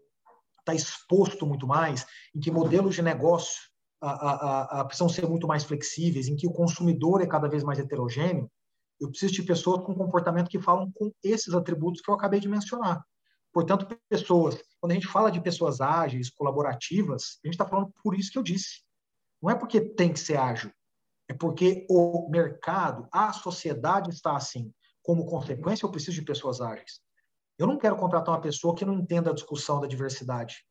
está 0.67 0.75
exposto 0.75 1.45
muito 1.45 1.65
mais, 1.65 2.05
em 2.36 2.39
que 2.39 2.51
modelos 2.51 2.95
de 2.95 3.01
negócio 3.01 3.62
a, 4.01 4.09
a, 4.09 4.81
a, 4.81 4.86
precisam 4.86 5.09
ser 5.09 5.27
muito 5.27 5.47
mais 5.47 5.63
flexíveis, 5.63 6.27
em 6.27 6.36
que 6.36 6.45
o 6.45 6.51
consumidor 6.51 7.21
é 7.21 7.27
cada 7.27 7.47
vez 7.47 7.63
mais 7.63 7.79
heterogêneo, 7.79 8.51
eu 9.00 9.09
preciso 9.09 9.33
de 9.33 9.43
pessoas 9.43 9.83
com 9.83 9.93
comportamento 9.93 10.50
que 10.50 10.59
falam 10.59 10.91
com 10.91 11.12
esses 11.24 11.53
atributos 11.53 12.01
que 12.01 12.09
eu 12.09 12.15
acabei 12.15 12.39
de 12.39 12.50
mencionar. 12.50 13.03
Portanto, 13.53 13.88
pessoas, 14.09 14.59
quando 14.79 14.91
a 14.91 14.95
gente 14.95 15.07
fala 15.07 15.31
de 15.31 15.41
pessoas 15.41 15.81
ágeis, 15.81 16.29
colaborativas, 16.29 17.39
a 17.43 17.47
gente 17.47 17.53
está 17.53 17.65
falando 17.65 17.91
por 18.03 18.15
isso 18.15 18.31
que 18.31 18.38
eu 18.38 18.43
disse. 18.43 18.83
Não 19.41 19.50
é 19.50 19.55
porque 19.55 19.79
tem 19.79 20.12
que 20.12 20.19
ser 20.19 20.38
ágil, 20.38 20.71
é 21.29 21.33
porque 21.33 21.86
o 21.89 22.29
mercado, 22.29 23.07
a 23.12 23.31
sociedade 23.33 24.09
está 24.09 24.36
assim. 24.36 24.71
Como 25.01 25.25
consequência, 25.25 25.86
eu 25.86 25.91
preciso 25.91 26.19
de 26.19 26.25
pessoas 26.25 26.59
ágeis. 26.59 27.00
Eu 27.57 27.67
não 27.67 27.77
quero 27.77 27.95
contratar 27.95 28.35
uma 28.35 28.41
pessoa 28.41 28.75
que 28.75 28.85
não 28.85 28.93
entenda 28.93 29.31
a 29.31 29.33
discussão 29.33 29.79
da 29.79 29.87
diversidade. 29.87 30.63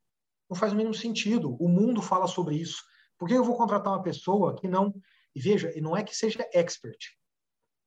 Não 0.49 0.57
faz 0.57 0.73
o 0.73 0.77
mínimo 0.77 0.95
sentido. 0.95 1.57
O 1.61 1.69
mundo 1.69 2.01
fala 2.01 2.27
sobre 2.27 2.55
isso. 2.57 2.83
Por 3.19 3.29
que 3.29 3.35
eu 3.35 3.45
vou 3.45 3.57
contratar 3.57 3.93
uma 3.93 4.03
pessoa 4.03 4.55
que 4.55 4.69
não. 4.69 4.95
E 5.35 5.41
veja, 5.41 5.73
e 5.77 5.81
não 5.81 5.97
é 5.97 6.03
que 6.03 6.15
seja 6.15 6.49
expert, 6.55 6.99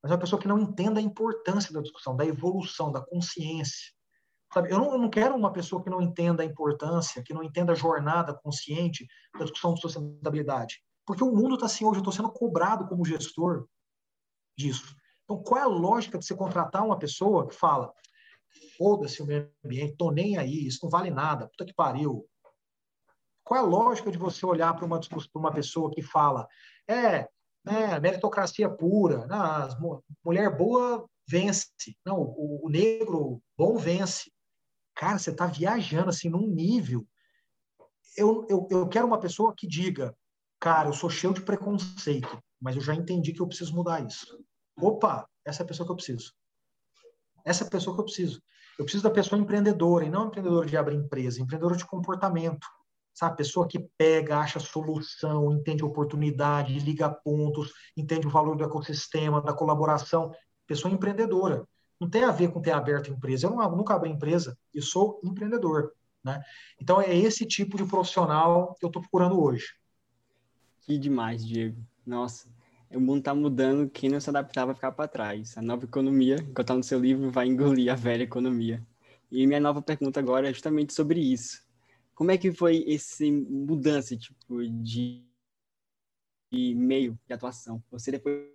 mas 0.01 0.11
é 0.11 0.15
uma 0.15 0.21
pessoa 0.21 0.39
que 0.39 0.47
não 0.47 0.59
entenda 0.59 0.99
a 0.99 1.03
importância 1.03 1.73
da 1.73 1.81
discussão, 1.81 2.15
da 2.15 2.25
evolução, 2.25 2.91
da 2.91 3.01
consciência. 3.01 3.91
Sabe? 4.53 4.71
Eu, 4.71 4.79
não, 4.79 4.91
eu 4.93 4.97
não 4.97 5.09
quero 5.09 5.35
uma 5.35 5.51
pessoa 5.51 5.83
que 5.83 5.89
não 5.89 6.01
entenda 6.01 6.41
a 6.41 6.45
importância, 6.45 7.23
que 7.23 7.33
não 7.33 7.43
entenda 7.43 7.73
a 7.73 7.75
jornada 7.75 8.33
consciente 8.33 9.07
da 9.37 9.45
discussão 9.45 9.73
de 9.73 9.81
sustentabilidade. 9.81 10.81
Porque 11.05 11.23
o 11.23 11.31
mundo 11.31 11.55
está 11.55 11.65
assim 11.65 11.85
hoje, 11.85 11.97
eu 11.97 12.01
estou 12.01 12.13
sendo 12.13 12.31
cobrado 12.31 12.87
como 12.87 13.05
gestor 13.05 13.67
disso. 14.57 14.95
Então, 15.23 15.41
qual 15.43 15.59
é 15.59 15.63
a 15.63 15.67
lógica 15.67 16.17
de 16.17 16.25
você 16.25 16.35
contratar 16.35 16.83
uma 16.83 16.97
pessoa 16.97 17.47
que 17.47 17.53
fala 17.53 17.93
foda-se 18.77 19.21
o 19.21 19.25
meio 19.25 19.51
ambiente, 19.63 19.95
tô 19.97 20.11
nem 20.11 20.37
aí, 20.37 20.67
isso 20.67 20.79
não 20.83 20.89
vale 20.89 21.09
nada, 21.09 21.47
puta 21.47 21.65
que 21.65 21.73
pariu. 21.73 22.25
Qual 23.43 23.59
é 23.59 23.63
a 23.63 23.67
lógica 23.67 24.11
de 24.11 24.17
você 24.17 24.45
olhar 24.45 24.75
para 24.75 24.85
uma, 24.85 24.99
uma 25.33 25.51
pessoa 25.51 25.91
que 25.91 26.01
fala, 26.01 26.47
é, 26.87 27.27
né, 27.65 27.99
meritocracia 27.99 28.69
pura, 28.69 29.25
né, 29.27 29.37
mulher 30.23 30.55
boa 30.55 31.07
vence, 31.27 31.69
não, 32.05 32.19
o, 32.19 32.65
o 32.65 32.69
negro 32.69 33.41
bom 33.57 33.77
vence. 33.77 34.31
Cara, 34.95 35.19
você 35.19 35.29
está 35.29 35.45
viajando 35.45 36.09
assim 36.09 36.29
num 36.29 36.47
nível. 36.47 37.07
Eu, 38.17 38.45
eu, 38.49 38.67
eu 38.71 38.87
quero 38.87 39.07
uma 39.07 39.19
pessoa 39.19 39.53
que 39.55 39.67
diga, 39.67 40.15
cara, 40.59 40.89
eu 40.89 40.93
sou 40.93 41.09
cheio 41.09 41.33
de 41.33 41.41
preconceito, 41.41 42.41
mas 42.59 42.75
eu 42.75 42.81
já 42.81 42.95
entendi 42.95 43.31
que 43.31 43.41
eu 43.41 43.47
preciso 43.47 43.75
mudar 43.75 44.05
isso. 44.05 44.43
opa, 44.77 45.29
essa 45.45 45.61
é 45.61 45.63
a 45.63 45.67
pessoa 45.67 45.85
que 45.85 45.91
eu 45.91 45.95
preciso. 45.95 46.33
Essa 47.49 47.63
é 47.63 47.67
a 47.67 47.69
pessoa 47.69 47.95
que 47.95 48.01
eu 48.01 48.05
preciso. 48.05 48.39
Eu 48.77 48.85
preciso 48.85 49.03
da 49.03 49.09
pessoa 49.09 49.41
empreendedora, 49.41 50.05
e 50.05 50.09
não 50.09 50.27
empreendedora 50.27 50.67
de 50.67 50.77
abrir 50.77 50.95
empresa, 50.95 51.41
empreendedora 51.41 51.75
de 51.75 51.83
comportamento. 51.83 52.67
Sabe? 53.11 53.37
Pessoa 53.37 53.67
que 53.67 53.79
pega, 53.97 54.37
acha 54.37 54.59
solução, 54.59 55.51
entende 55.51 55.83
oportunidade, 55.83 56.77
liga 56.77 57.09
pontos, 57.09 57.73
entende 57.97 58.27
o 58.27 58.29
valor 58.29 58.55
do 58.55 58.63
ecossistema, 58.63 59.41
da 59.41 59.51
colaboração. 59.51 60.31
Pessoa 60.67 60.93
empreendedora. 60.93 61.67
Não 61.99 62.07
tem 62.07 62.23
a 62.23 62.31
ver 62.31 62.51
com 62.51 62.61
ter 62.61 62.69
aberto 62.69 63.09
empresa. 63.09 63.47
Eu 63.47 63.55
não, 63.55 63.75
nunca 63.75 63.95
abri 63.95 64.11
empresa, 64.11 64.55
eu 64.71 64.83
sou 64.83 65.19
empreendedor. 65.23 65.91
Né? 66.23 66.39
Então, 66.79 67.01
é 67.01 67.17
esse 67.17 67.47
tipo 67.47 67.77
de 67.77 67.83
profissional 67.83 68.75
que 68.75 68.85
eu 68.85 68.89
estou 68.89 69.01
procurando 69.01 69.41
hoje. 69.41 69.65
Que 70.81 70.99
demais, 70.99 71.43
Diego. 71.43 71.83
Nossa, 72.05 72.47
o 72.91 72.99
mundo 72.99 73.19
está 73.19 73.35
mudando, 73.35 73.89
quem 73.89 74.09
não 74.09 74.19
se 74.19 74.29
adaptar 74.29 74.65
vai 74.65 74.73
ficar 74.73 74.91
para 74.91 75.07
trás. 75.07 75.57
A 75.57 75.61
nova 75.61 75.85
economia, 75.85 76.37
que 76.37 76.61
está 76.61 76.73
no 76.73 76.83
seu 76.83 76.99
livro, 76.99 77.29
vai 77.29 77.47
engolir 77.47 77.91
a 77.91 77.95
velha 77.95 78.23
economia. 78.23 78.85
E 79.31 79.45
minha 79.45 79.59
nova 79.59 79.81
pergunta 79.81 80.19
agora 80.19 80.49
é 80.49 80.53
justamente 80.53 80.93
sobre 80.93 81.19
isso. 81.19 81.63
Como 82.15 82.31
é 82.31 82.37
que 82.37 82.51
foi 82.51 82.83
essa 82.87 83.23
mudança 83.25 84.17
tipo, 84.17 84.67
de, 84.67 85.23
de 86.51 86.75
meio 86.75 87.17
de 87.27 87.33
atuação? 87.33 87.81
Você 87.91 88.11
depois 88.11 88.47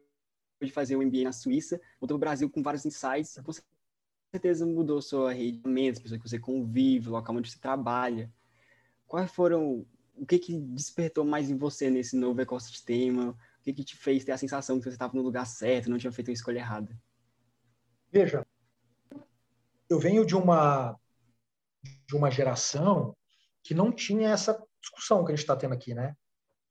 de 0.61 0.73
fazer 0.73 0.97
o 0.97 1.03
MBA 1.03 1.25
na 1.25 1.33
Suíça, 1.33 1.81
voltou 2.01 2.17
para 2.19 2.27
o 2.27 2.27
Brasil 2.29 2.51
com 2.51 2.63
vários 2.63 2.85
insights, 2.85 3.39
com 3.43 3.53
certeza 4.33 4.67
mudou 4.67 5.01
sua 5.01 5.33
rede 5.33 5.59
de 5.59 5.89
as 5.89 5.99
pessoas 5.99 6.21
que 6.21 6.29
você 6.29 6.39
convive, 6.39 7.09
o 7.09 7.13
local 7.13 7.37
onde 7.37 7.51
você 7.51 7.59
trabalha. 7.59 8.33
Quais 9.07 9.31
foram, 9.31 9.87
o 10.17 10.27
que 10.27 10.39
que 10.39 10.59
despertou 10.59 11.25
mais 11.25 11.49
em 11.51 11.57
você 11.57 11.89
nesse 11.89 12.17
novo 12.17 12.41
ecossistema? 12.41 13.37
O 13.65 13.73
que 13.73 13.73
que 13.73 13.85
te 13.85 13.97
fez 13.97 14.23
ter 14.27 14.33
a 14.33 14.37
sensação 14.37 14.77
que 14.77 14.85
você 14.85 14.91
estava 14.91 15.17
no 15.17 15.23
lugar 15.23 15.47
certo, 15.47 15.89
não 15.89 15.97
tinha 15.97 16.13
feito 16.13 16.31
a 16.31 16.35
escolha 16.35 16.59
errada? 16.59 16.95
Veja, 18.13 18.47
eu 19.89 19.99
venho 19.99 20.27
de 20.27 20.37
uma 20.37 21.01
de 22.07 22.15
uma 22.15 22.31
geração 22.31 23.17
que 23.63 23.73
não 23.73 23.91
tinha 23.91 24.29
essa 24.29 24.63
discussão 24.83 25.25
que 25.25 25.33
a 25.33 25.35
gente 25.35 25.45
está 25.45 25.57
tendo 25.57 25.73
aqui, 25.73 25.95
né? 25.95 26.15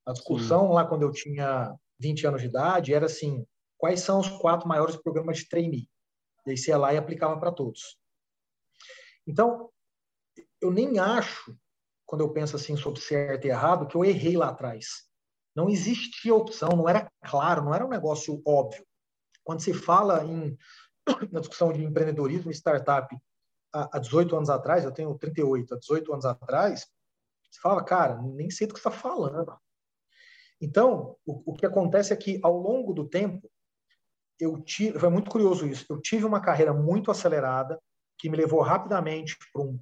A 0.06 0.14
discussão 0.14 0.68
Sim. 0.68 0.74
lá 0.74 0.86
quando 0.86 1.02
eu 1.02 1.12
tinha 1.12 1.76
20 2.00 2.28
anos 2.28 2.42
de 2.42 2.48
idade 2.48 2.94
era 2.94 3.08
assim, 3.08 3.44
quais 3.76 4.02
são 4.02 4.20
os 4.20 4.30
quatro 4.30 4.68
maiores 4.68 4.96
programas 4.96 5.40
de 5.40 5.50
trainee? 5.50 5.90
E 6.46 6.52
aí 6.52 6.58
você 6.58 6.70
ia 6.70 6.78
lá 6.78 6.94
e 6.94 6.98
aplicava 6.98 7.40
para 7.40 7.52
todos. 7.52 7.98
Então, 9.26 9.72
eu 10.62 10.70
nem 10.70 11.00
acho, 11.00 11.58
quando 12.06 12.22
eu 12.22 12.32
penso 12.32 12.56
assim 12.56 12.78
sobre 12.78 13.02
certo 13.02 13.46
e 13.46 13.50
errado, 13.50 13.88
que 13.88 13.96
eu 13.96 14.06
errei 14.06 14.38
lá 14.38 14.50
atrás. 14.50 15.12
Não 15.56 15.70
existia 15.70 16.34
opção, 16.34 16.70
não 16.70 16.90
era 16.90 17.12
claro, 17.24 17.64
não 17.64 17.74
era 17.74 17.86
um 17.86 17.90
negócio 17.90 18.42
óbvio. 18.46 18.86
Quando 19.44 19.62
se 19.62 19.74
fala 19.74 20.24
em 20.26 20.58
na 21.32 21.40
discussão 21.40 21.72
de 21.72 21.84
empreendedorismo 21.84 22.50
e 22.50 22.54
startup 22.54 23.16
há 23.74 23.98
18 23.98 24.36
anos 24.36 24.50
atrás, 24.50 24.84
eu 24.84 24.92
tenho 24.92 25.18
38, 25.18 25.74
há 25.74 25.78
18 25.78 26.14
anos 26.14 26.26
atrás, 26.26 26.88
você 27.50 27.60
fala, 27.60 27.84
cara, 27.84 28.22
nem 28.22 28.50
sei 28.50 28.68
do 28.68 28.74
que 28.74 28.80
está 28.80 28.92
falando. 28.92 29.56
Então, 30.62 31.18
o, 31.26 31.52
o, 31.52 31.54
que 31.54 31.66
acontece 31.66 32.14
é 32.14 32.16
que, 32.16 32.40
ao 32.44 32.56
longo 32.56 32.94
do 32.94 33.08
tempo, 33.08 33.50
eu 34.40 34.62
tive, 34.62 35.00
foi 35.00 35.10
muito 35.10 35.30
curioso 35.30 35.66
isso, 35.68 35.86
eu 35.90 36.00
tive 36.00 36.26
uma 36.26 36.42
carreira 36.42 36.74
muito 36.74 37.12
acelerada, 37.12 37.80
que 38.18 38.30
me 38.30 38.38
levou 38.38 38.62
rapidamente 38.62 39.38
para 39.52 39.62
um, 39.62 39.80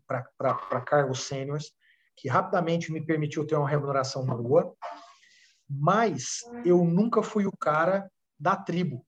cargos 0.85 1.23
sêniores, 1.23 1.71
que 2.15 2.27
rapidamente 2.27 2.91
me 2.91 3.05
permitiu 3.05 3.45
ter 3.45 3.55
uma 3.55 3.69
remuneração 3.69 4.25
boa, 4.25 4.73
mas 5.79 6.41
eu 6.65 6.83
nunca 6.83 7.23
fui 7.23 7.45
o 7.45 7.55
cara 7.55 8.11
da 8.39 8.55
tribo. 8.55 9.05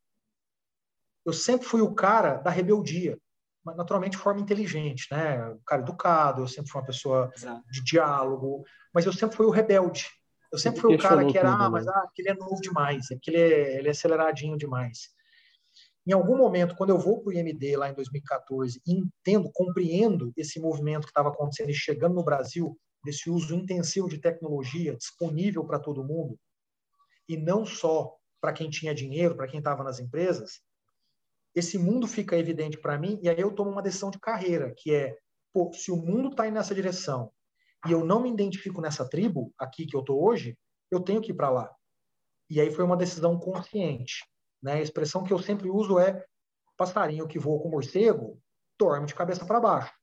Eu 1.25 1.34
sempre 1.34 1.67
fui 1.67 1.82
o 1.82 1.93
cara 1.93 2.36
da 2.36 2.50
rebeldia 2.50 3.17
naturalmente 3.65 4.12
de 4.12 4.17
forma 4.17 4.41
inteligente, 4.41 5.08
né? 5.10 5.41
Um 5.51 5.60
cara 5.65 5.82
educado, 5.82 6.41
eu 6.41 6.48
sempre 6.48 6.70
fui 6.70 6.82
uma 6.82 6.86
pessoa 6.86 7.32
Exato. 7.36 7.63
de 7.72 7.84
diálogo, 7.84 8.65
mas 8.93 9.05
eu 9.05 9.13
sempre 9.13 9.38
fui 9.38 9.46
o 9.46 9.51
rebelde. 9.51 10.10
Eu 10.51 10.60
sempre 10.60 10.82
fui 10.82 10.96
o 10.96 11.00
cara 11.00 11.25
que 11.25 11.38
era, 11.38 11.51
ah, 11.51 11.70
mas 11.70 11.86
né? 11.86 11.93
ah, 11.96 12.08
ele 12.17 12.29
é 12.29 12.34
novo 12.34 12.62
demais, 12.62 13.10
é 13.10 13.17
ele 13.25 13.38
é, 13.38 13.77
ele 13.79 13.88
é 13.88 13.91
aceleradinho 13.91 14.58
demais. 14.58 15.10
Em 16.05 16.12
algum 16.12 16.38
momento, 16.38 16.75
quando 16.75 16.89
eu 16.89 17.00
vou 17.00 17.22
para 17.22 17.29
o 17.29 17.34
IMD 17.34 17.77
lá 17.77 17.89
em 17.89 17.93
2014 17.93 18.82
e 18.86 18.93
entendo, 18.93 19.50
compreendo 19.53 20.34
esse 20.36 20.60
movimento 20.60 21.03
que 21.03 21.12
estava 21.12 21.29
acontecendo 21.29 21.70
e 21.70 21.74
chegando 21.74 22.13
no 22.13 22.24
Brasil, 22.24 22.77
desse 23.03 23.29
uso 23.29 23.55
intensivo 23.55 24.08
de 24.08 24.20
tecnologia 24.20 24.96
disponível 24.96 25.65
para 25.65 25.79
todo 25.79 26.03
mundo, 26.03 26.38
e 27.27 27.38
não 27.38 27.65
só 27.65 28.15
para 28.42 28.53
quem 28.53 28.70
tinha 28.70 28.94
dinheiro, 28.94 29.36
para 29.36 29.48
quem 29.48 29.60
estava 29.60 29.84
nas 29.84 30.00
empresas, 30.00 30.62
esse 31.56 31.77
mundo 31.77 32.08
fica 32.08 32.38
evidente 32.38 32.77
para 32.77 32.98
mim 32.98 33.20
e 33.22 33.30
aí 33.30 33.39
eu 33.39 33.53
tomo 33.53 33.72
uma 33.72 33.82
decisão 33.82 34.10
de 34.10 34.20
carreira, 34.20 34.74
que 34.75 34.94
é, 34.94 35.18
pô, 35.53 35.72
se 35.74 35.92
o 35.92 35.96
mundo 35.96 36.30
está 36.30 36.48
indo 36.48 36.56
nessa 36.56 36.75
direção 36.75 37.32
e 37.88 37.92
eu 37.92 38.03
não 38.03 38.22
me 38.22 38.32
identifico 38.32 38.82
nessa 38.82 39.08
tribo 39.08 39.53
aqui 39.58 39.86
que 39.86 39.96
eu 39.96 40.01
tô 40.01 40.22
hoje, 40.22 40.58
eu 40.89 41.00
tenho 41.00 41.22
que 41.22 41.32
ir 41.32 41.36
para 41.36 41.50
lá. 41.50 41.74
E 42.50 42.60
aí 42.60 42.72
foi 42.72 42.84
uma 42.84 42.98
decisão 42.98 43.39
consciente, 43.39 44.25
né? 44.62 44.74
A 44.74 44.82
expressão 44.82 45.24
que 45.24 45.34
eu 45.34 45.39
sempre 45.39 45.70
uso 45.70 46.00
é 46.00 46.25
passarinho 46.77 47.27
que 47.27 47.39
voa 47.39 47.62
com 47.62 47.70
morcego 47.70 48.42
dorme 48.77 49.06
de 49.06 49.15
cabeça 49.15 49.46
para 49.46 49.60
baixo. 49.60 49.94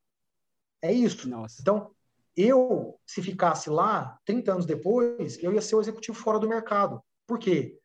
É 0.82 0.92
isso. 0.92 1.28
Nossa. 1.28 1.60
Então, 1.60 1.90
eu, 2.36 2.98
se 3.06 3.22
ficasse 3.22 3.68
lá 3.68 4.18
30 4.24 4.52
anos 4.52 4.66
depois, 4.66 5.42
eu 5.42 5.52
ia 5.52 5.60
ser 5.60 5.74
o 5.74 5.80
executivo 5.80 6.16
fora 6.16 6.38
do 6.38 6.48
mercado. 6.48 7.02
Por 7.30 7.38
quê? 7.38 7.78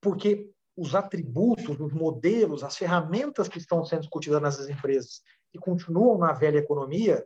Porque 0.00 0.50
os 0.74 0.94
atributos, 0.94 1.78
os 1.78 1.92
modelos, 1.92 2.64
as 2.64 2.78
ferramentas 2.78 3.46
que 3.46 3.58
estão 3.58 3.84
sendo 3.84 4.00
discutidas 4.00 4.40
nessas 4.40 4.70
empresas 4.70 5.20
e 5.52 5.58
continuam 5.58 6.16
na 6.16 6.32
velha 6.32 6.56
economia 6.56 7.22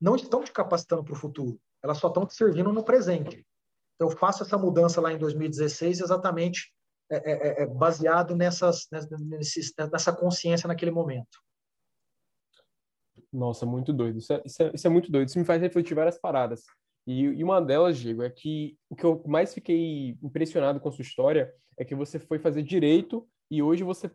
não 0.00 0.16
estão 0.16 0.42
te 0.42 0.50
capacitando 0.50 1.04
para 1.04 1.12
o 1.12 1.16
futuro, 1.16 1.56
elas 1.80 1.98
só 1.98 2.08
estão 2.08 2.26
te 2.26 2.34
servindo 2.34 2.72
no 2.72 2.82
presente. 2.82 3.46
Então, 3.94 4.10
eu 4.10 4.16
faço 4.16 4.42
essa 4.42 4.58
mudança 4.58 5.00
lá 5.00 5.12
em 5.12 5.18
2016 5.18 6.00
exatamente 6.00 6.74
é, 7.08 7.16
é, 7.16 7.48
é, 7.48 7.62
é 7.62 7.66
baseado 7.66 8.34
nessas, 8.34 8.88
nessa 8.90 10.12
consciência 10.12 10.66
naquele 10.66 10.90
momento. 10.90 11.38
Nossa, 13.32 13.64
muito 13.64 13.92
doido. 13.92 14.18
Isso 14.18 14.32
é, 14.32 14.42
isso 14.44 14.62
é, 14.64 14.70
isso 14.74 14.86
é 14.88 14.90
muito 14.90 15.12
doido. 15.12 15.28
Isso 15.28 15.38
me 15.38 15.44
faz 15.44 15.62
refletir 15.62 15.94
várias 15.94 16.18
paradas. 16.18 16.64
E, 17.06 17.22
e, 17.22 17.44
uma 17.44 17.60
delas, 17.60 17.98
Diego, 17.98 18.22
é 18.22 18.30
que 18.30 18.76
o 18.88 18.96
que 18.96 19.04
eu 19.04 19.22
mais 19.26 19.52
fiquei 19.52 20.16
impressionado 20.22 20.80
com 20.80 20.90
sua 20.90 21.02
história 21.02 21.52
é 21.78 21.84
que 21.84 21.94
você 21.94 22.18
foi 22.18 22.38
fazer 22.38 22.62
direito 22.62 23.28
e 23.50 23.62
hoje 23.62 23.82
você 23.82 24.10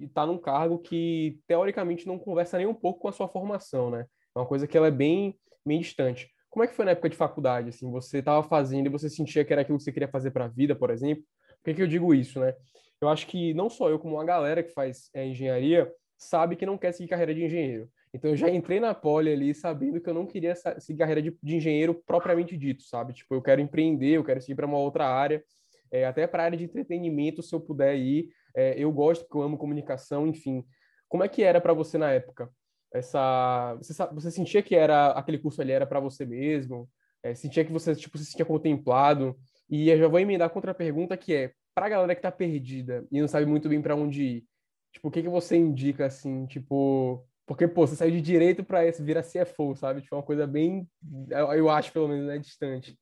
está 0.00 0.26
num 0.26 0.38
cargo 0.38 0.78
que, 0.78 1.38
teoricamente, 1.46 2.06
não 2.06 2.18
conversa 2.18 2.58
nem 2.58 2.66
um 2.66 2.74
pouco 2.74 3.00
com 3.00 3.08
a 3.08 3.12
sua 3.12 3.28
formação, 3.28 3.90
né? 3.90 4.06
É 4.34 4.38
uma 4.38 4.46
coisa 4.46 4.66
que 4.66 4.76
ela 4.76 4.88
é 4.88 4.90
bem, 4.90 5.38
bem 5.64 5.80
distante. 5.80 6.28
Como 6.50 6.64
é 6.64 6.66
que 6.66 6.74
foi 6.74 6.84
na 6.84 6.90
época 6.92 7.08
de 7.08 7.16
faculdade, 7.16 7.68
assim? 7.68 7.90
Você 7.90 8.18
estava 8.18 8.42
fazendo 8.42 8.86
e 8.86 8.90
você 8.90 9.08
sentia 9.08 9.44
que 9.44 9.52
era 9.52 9.62
aquilo 9.62 9.78
que 9.78 9.84
você 9.84 9.92
queria 9.92 10.08
fazer 10.08 10.32
para 10.32 10.46
a 10.46 10.48
vida, 10.48 10.74
por 10.74 10.90
exemplo? 10.90 11.24
Por 11.62 11.64
que, 11.64 11.74
que 11.74 11.82
eu 11.82 11.86
digo 11.86 12.12
isso, 12.12 12.40
né? 12.40 12.54
Eu 13.00 13.08
acho 13.08 13.26
que 13.26 13.54
não 13.54 13.70
só 13.70 13.88
eu, 13.90 13.98
como 13.98 14.14
uma 14.14 14.24
galera 14.24 14.62
que 14.62 14.72
faz 14.72 15.08
é, 15.14 15.26
engenharia, 15.26 15.92
sabe 16.16 16.56
que 16.56 16.66
não 16.66 16.78
quer 16.78 16.92
seguir 16.92 17.08
carreira 17.08 17.34
de 17.34 17.44
engenheiro. 17.44 17.88
Então 18.14 18.30
eu 18.30 18.36
já 18.36 18.48
entrei 18.48 18.78
na 18.78 18.94
poli 18.94 19.32
ali 19.32 19.52
sabendo 19.52 20.00
que 20.00 20.08
eu 20.08 20.14
não 20.14 20.24
queria 20.24 20.54
seguir 20.78 21.00
carreira 21.00 21.20
de, 21.20 21.36
de 21.42 21.56
engenheiro 21.56 22.00
propriamente 22.06 22.56
dito, 22.56 22.84
sabe? 22.84 23.12
Tipo, 23.12 23.34
eu 23.34 23.42
quero 23.42 23.60
empreender, 23.60 24.12
eu 24.12 24.24
quero 24.24 24.40
seguir 24.40 24.54
para 24.54 24.66
uma 24.66 24.78
outra 24.78 25.04
área, 25.04 25.42
é, 25.90 26.06
até 26.06 26.24
para 26.24 26.44
a 26.44 26.46
área 26.46 26.56
de 26.56 26.64
entretenimento, 26.64 27.42
se 27.42 27.52
eu 27.52 27.60
puder 27.60 27.96
ir. 27.96 28.28
É, 28.54 28.78
eu 28.78 28.92
gosto 28.92 29.24
porque 29.24 29.36
eu 29.36 29.42
amo 29.42 29.58
comunicação, 29.58 30.28
enfim. 30.28 30.64
Como 31.08 31.24
é 31.24 31.28
que 31.28 31.42
era 31.42 31.60
para 31.60 31.72
você 31.72 31.98
na 31.98 32.12
época? 32.12 32.48
Essa, 32.92 33.74
você, 33.74 33.92
você 34.12 34.30
sentia 34.30 34.62
que 34.62 34.76
era 34.76 35.08
aquele 35.10 35.38
curso 35.38 35.60
ali 35.60 35.72
era 35.72 35.84
para 35.84 35.98
você 35.98 36.24
mesmo? 36.24 36.88
É, 37.20 37.34
sentia 37.34 37.64
que 37.64 37.72
você 37.72 37.96
tipo 37.96 38.16
se 38.16 38.26
sentia 38.26 38.44
contemplado? 38.44 39.36
E 39.68 39.90
eu 39.90 39.98
já 39.98 40.06
vou 40.06 40.20
emendar 40.20 40.50
contra 40.50 40.70
a 40.70 40.74
pergunta 40.74 41.16
que 41.16 41.34
é 41.34 41.52
para 41.74 41.86
a 41.86 41.88
galera 41.88 42.14
que 42.14 42.20
está 42.20 42.30
perdida 42.30 43.04
e 43.10 43.20
não 43.20 43.26
sabe 43.26 43.44
muito 43.44 43.68
bem 43.68 43.82
para 43.82 43.96
onde 43.96 44.22
ir. 44.22 44.44
Tipo, 44.92 45.08
o 45.08 45.10
que 45.10 45.22
que 45.22 45.28
você 45.28 45.56
indica 45.56 46.06
assim, 46.06 46.46
tipo 46.46 47.26
porque, 47.46 47.68
pô, 47.68 47.86
você 47.86 47.94
saiu 47.94 48.12
de 48.12 48.22
direito 48.22 48.64
para 48.64 48.90
virar 49.00 49.22
CFO, 49.22 49.76
sabe? 49.76 50.00
Tipo, 50.00 50.14
é 50.14 50.18
uma 50.18 50.24
coisa 50.24 50.46
bem, 50.46 50.88
eu 51.28 51.68
acho, 51.68 51.92
pelo 51.92 52.08
menos, 52.08 52.26
né, 52.26 52.38
distante. 52.38 52.98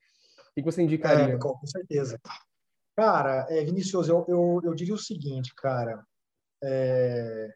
O 0.50 0.54
que 0.54 0.62
você 0.62 0.82
indicaria? 0.82 1.34
É, 1.34 1.38
com 1.38 1.66
certeza. 1.66 2.20
Cara, 2.96 3.46
é, 3.48 3.64
Vinícius, 3.64 4.08
eu, 4.08 4.24
eu, 4.28 4.60
eu 4.64 4.74
diria 4.74 4.94
o 4.94 4.98
seguinte, 4.98 5.54
cara. 5.54 6.04
É... 6.62 7.54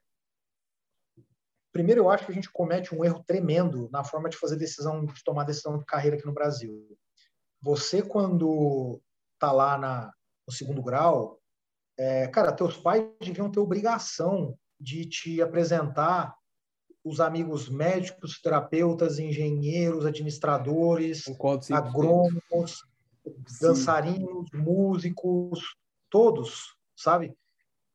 Primeiro, 1.72 2.02
eu 2.02 2.10
acho 2.10 2.24
que 2.24 2.32
a 2.32 2.34
gente 2.34 2.50
comete 2.50 2.94
um 2.94 3.04
erro 3.04 3.22
tremendo 3.26 3.90
na 3.90 4.02
forma 4.02 4.30
de 4.30 4.36
fazer 4.36 4.56
decisão, 4.56 5.04
de 5.04 5.22
tomar 5.22 5.44
decisão 5.44 5.76
de 5.76 5.84
carreira 5.84 6.16
aqui 6.16 6.24
no 6.24 6.32
Brasil. 6.32 6.96
Você, 7.60 8.00
quando 8.00 9.00
tá 9.38 9.52
lá 9.52 9.76
na, 9.76 10.10
no 10.48 10.54
segundo 10.54 10.82
grau, 10.82 11.38
é, 11.98 12.28
cara, 12.28 12.52
teus 12.52 12.76
pais 12.76 13.04
deviam 13.20 13.50
ter 13.50 13.60
obrigação 13.60 14.56
de 14.80 15.04
te 15.06 15.42
apresentar 15.42 16.34
os 17.06 17.20
amigos 17.20 17.68
médicos, 17.68 18.40
terapeutas, 18.40 19.18
engenheiros, 19.18 20.04
administradores, 20.04 21.24
agrônomos, 21.70 22.84
dançarinos, 23.60 24.50
músicos, 24.52 25.76
todos, 26.10 26.76
sabe? 26.96 27.36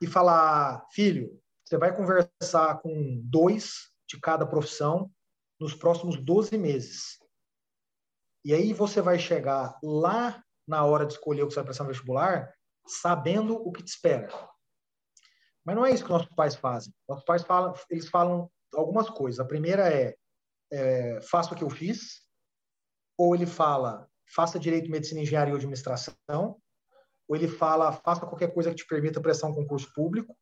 e 0.01 0.07
falar, 0.07 0.83
filho, 0.91 1.39
você 1.63 1.77
vai 1.77 1.95
conversar 1.95 2.79
com 2.81 3.21
dois 3.23 3.91
de 4.09 4.19
cada 4.19 4.47
profissão 4.47 5.11
nos 5.59 5.75
próximos 5.75 6.17
12 6.17 6.57
meses. 6.57 7.19
E 8.43 8.51
aí 8.51 8.73
você 8.73 8.99
vai 8.99 9.19
chegar 9.19 9.77
lá 9.83 10.43
na 10.67 10.83
hora 10.83 11.05
de 11.05 11.13
escolher 11.13 11.43
o 11.43 11.47
que 11.47 11.53
você 11.53 11.59
vai 11.59 11.65
prestar 11.65 11.83
no 11.83 11.91
vestibular, 11.91 12.51
sabendo 12.87 13.55
o 13.55 13.71
que 13.71 13.83
te 13.83 13.89
espera. 13.89 14.27
Mas 15.63 15.75
não 15.75 15.85
é 15.85 15.91
isso 15.91 16.03
que 16.03 16.09
nossos 16.09 16.33
pais 16.35 16.55
fazem. 16.55 16.91
Nossos 17.07 17.23
pais 17.23 17.43
falam, 17.43 17.75
eles 17.87 18.09
falam 18.09 18.49
algumas 18.73 19.09
coisas. 19.09 19.39
A 19.39 19.45
primeira 19.45 19.91
é, 19.91 20.15
é 20.71 21.19
faça 21.21 21.53
o 21.53 21.57
que 21.57 21.63
eu 21.63 21.69
fiz, 21.69 22.21
ou 23.17 23.35
ele 23.35 23.45
fala 23.45 24.07
faça 24.33 24.57
direito, 24.57 24.89
medicina, 24.89 25.21
engenharia 25.21 25.53
ou 25.53 25.57
administração, 25.57 26.57
ou 27.27 27.35
ele 27.35 27.47
fala 27.47 27.91
faça 27.91 28.25
qualquer 28.25 28.53
coisa 28.53 28.69
que 28.69 28.77
te 28.77 28.87
permita 28.87 29.21
prestar 29.21 29.47
um 29.47 29.53
concurso 29.53 29.91
público, 29.93 30.35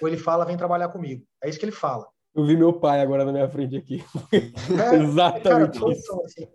ou 0.00 0.08
ele 0.08 0.16
fala 0.16 0.44
vem 0.44 0.56
trabalhar 0.56 0.88
comigo. 0.88 1.24
É 1.42 1.48
isso 1.48 1.58
que 1.58 1.64
ele 1.64 1.72
fala. 1.72 2.06
Eu 2.34 2.46
vi 2.46 2.56
meu 2.56 2.72
pai 2.78 3.00
agora 3.00 3.24
na 3.24 3.32
minha 3.32 3.48
frente 3.48 3.76
aqui. 3.76 4.04
É, 4.32 4.94
Exatamente 5.02 5.80
cara, 5.80 5.92
isso. 5.92 6.22
Assim, 6.24 6.48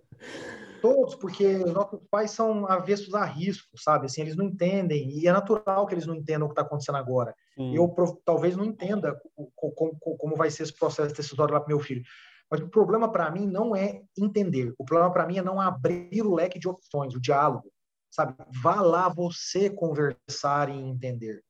todos, 0.83 1.15
porque 1.15 1.45
os 1.45 1.71
nossos 1.71 1.97
pais 2.11 2.31
são 2.31 2.67
avessos 2.67 3.15
a 3.15 3.23
risco, 3.23 3.79
sabe? 3.79 4.07
Assim, 4.07 4.19
eles 4.19 4.35
não 4.35 4.43
entendem, 4.43 5.09
e 5.17 5.25
é 5.25 5.31
natural 5.31 5.87
que 5.87 5.93
eles 5.93 6.05
não 6.05 6.13
entendam 6.13 6.45
o 6.45 6.49
que 6.49 6.51
está 6.51 6.61
acontecendo 6.61 6.97
agora. 6.97 7.33
Eu 7.57 7.87
talvez 8.25 8.57
não 8.57 8.65
entenda 8.65 9.17
como, 9.55 9.97
como 9.97 10.35
vai 10.35 10.51
ser 10.51 10.63
esse 10.63 10.77
processo 10.77 11.15
decisório 11.15 11.53
lá 11.53 11.61
para 11.61 11.69
meu 11.69 11.79
filho. 11.79 12.03
Mas 12.51 12.59
o 12.59 12.67
problema 12.67 13.09
para 13.09 13.31
mim 13.31 13.47
não 13.47 13.73
é 13.73 14.01
entender. 14.17 14.73
O 14.77 14.83
problema 14.83 15.09
para 15.09 15.25
mim 15.25 15.37
é 15.37 15.41
não 15.41 15.61
abrir 15.61 16.21
o 16.21 16.35
leque 16.35 16.59
de 16.59 16.67
opções, 16.67 17.15
o 17.15 17.21
diálogo, 17.21 17.71
sabe? 18.11 18.35
Vá 18.61 18.81
lá 18.81 19.07
você 19.07 19.69
conversar 19.69 20.67
e 20.67 20.77
entender, 20.77 21.41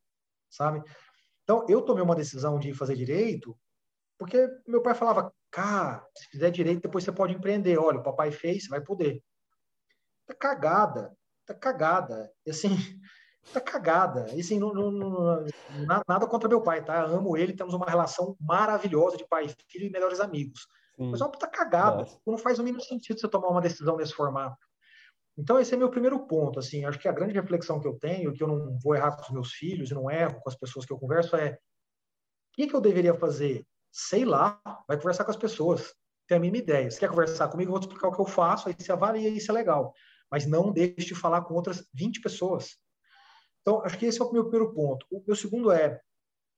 sabe? 0.47 0.83
Então, 1.41 1.65
eu 1.67 1.81
tomei 1.81 2.03
uma 2.03 2.15
decisão 2.15 2.59
de 2.59 2.71
fazer 2.71 2.95
direito 2.95 3.57
porque 4.19 4.47
meu 4.67 4.83
pai 4.83 4.93
falava, 4.93 5.33
cara, 5.53 6.03
se 6.17 6.29
fizer 6.29 6.49
direito, 6.49 6.81
depois 6.81 7.03
você 7.03 7.11
pode 7.11 7.33
empreender. 7.33 7.77
Olha, 7.77 7.99
o 7.99 8.03
papai 8.03 8.31
fez, 8.31 8.63
você 8.63 8.69
vai 8.69 8.81
poder. 8.81 9.23
Tá 10.25 10.33
cagada, 10.33 11.15
tá 11.45 11.53
cagada. 11.53 12.31
E 12.43 12.49
assim, 12.49 12.69
tá 13.53 13.61
cagada. 13.61 14.33
E 14.33 14.41
assim, 14.41 14.57
não, 14.57 14.73
não, 14.73 14.91
não, 14.91 15.45
nada 16.07 16.25
contra 16.25 16.49
meu 16.49 16.61
pai, 16.61 16.83
tá? 16.83 17.03
Amo 17.03 17.37
ele, 17.37 17.53
temos 17.53 17.75
uma 17.75 17.85
relação 17.85 18.35
maravilhosa 18.41 19.15
de 19.15 19.27
pai 19.27 19.45
e 19.45 19.55
filho 19.71 19.85
e 19.85 19.91
melhores 19.91 20.19
amigos. 20.19 20.61
Sim. 20.95 21.11
Mas 21.11 21.21
é 21.21 21.23
uma 21.23 21.31
puta 21.31 21.47
cagada. 21.47 21.97
Nossa. 21.97 22.19
Não 22.25 22.37
faz 22.37 22.57
o 22.57 22.63
mínimo 22.63 22.81
sentido 22.81 23.19
você 23.19 23.27
tomar 23.27 23.49
uma 23.49 23.61
decisão 23.61 23.95
nesse 23.95 24.13
formato. 24.13 24.57
Então, 25.37 25.59
esse 25.59 25.73
é 25.73 25.77
meu 25.77 25.89
primeiro 25.89 26.25
ponto. 26.25 26.57
Assim, 26.57 26.83
acho 26.83 26.97
que 26.97 27.07
a 27.07 27.13
grande 27.13 27.33
reflexão 27.33 27.79
que 27.79 27.87
eu 27.87 27.93
tenho, 27.99 28.33
que 28.33 28.41
eu 28.41 28.47
não 28.47 28.79
vou 28.79 28.95
errar 28.95 29.15
com 29.15 29.21
os 29.21 29.29
meus 29.29 29.51
filhos 29.51 29.91
e 29.91 29.93
não 29.93 30.09
erro 30.09 30.39
com 30.41 30.49
as 30.49 30.55
pessoas 30.55 30.83
que 30.85 30.93
eu 30.93 30.97
converso, 30.97 31.35
é 31.35 31.51
o 31.51 32.55
que, 32.55 32.67
que 32.67 32.75
eu 32.75 32.81
deveria 32.81 33.13
fazer? 33.13 33.65
Sei 33.95 34.25
lá, 34.25 34.59
vai 34.87 34.97
conversar 34.97 35.23
com 35.23 35.29
as 35.29 35.37
pessoas. 35.37 35.93
Tem 36.27 36.37
a 36.37 36.39
mínima 36.39 36.57
ideia. 36.57 36.89
Se 36.89 36.99
quer 36.99 37.09
conversar 37.09 37.47
comigo, 37.47 37.69
eu 37.69 37.73
vou 37.73 37.79
te 37.79 37.83
explicar 37.83 38.07
o 38.07 38.11
que 38.11 38.19
eu 38.19 38.25
faço, 38.25 38.67
aí 38.67 38.75
você 38.77 38.91
avalia 38.91 39.29
isso 39.29 39.51
é 39.51 39.53
legal. 39.53 39.93
Mas 40.31 40.47
não 40.47 40.71
deixe 40.73 41.09
de 41.09 41.15
falar 41.15 41.43
com 41.43 41.53
outras 41.53 41.87
20 41.93 42.19
pessoas. 42.19 42.75
Então, 43.61 43.83
acho 43.83 43.97
que 43.99 44.07
esse 44.07 44.19
é 44.19 44.25
o 44.25 44.31
meu 44.33 44.49
primeiro 44.49 44.73
ponto. 44.73 45.05
O 45.11 45.23
meu 45.25 45.35
segundo 45.35 45.71
é, 45.71 46.01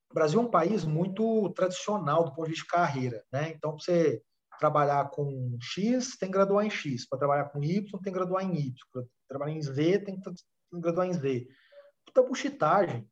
o 0.10 0.14
Brasil 0.14 0.40
é 0.40 0.44
um 0.44 0.50
país 0.50 0.86
muito 0.86 1.50
tradicional 1.50 2.24
do 2.24 2.34
ponto 2.34 2.46
de 2.46 2.52
vista 2.52 2.64
de 2.64 2.72
carreira, 2.72 3.24
né? 3.32 3.50
Então, 3.50 3.78
você 3.78 4.24
trabalhar 4.60 5.10
com 5.10 5.58
X, 5.62 6.16
tem 6.18 6.30
que 6.30 6.34
graduar 6.34 6.66
em 6.66 6.70
X. 6.70 7.06
Para 7.08 7.20
trabalhar 7.20 7.46
com 7.50 7.62
Y, 7.62 7.84
tem 7.84 8.14
que 8.14 8.20
graduar 8.20 8.46
em 8.46 8.56
Y. 8.56 8.74
Para 8.94 9.04
trabalhar 9.28 9.54
em 9.54 9.62
Z, 9.62 10.00
tem 10.00 10.20
que 10.20 10.32
graduar 10.74 11.08
em 11.08 11.14
Z. 11.14 11.48
Puta 12.06 12.24
buchitagem. 12.24 13.06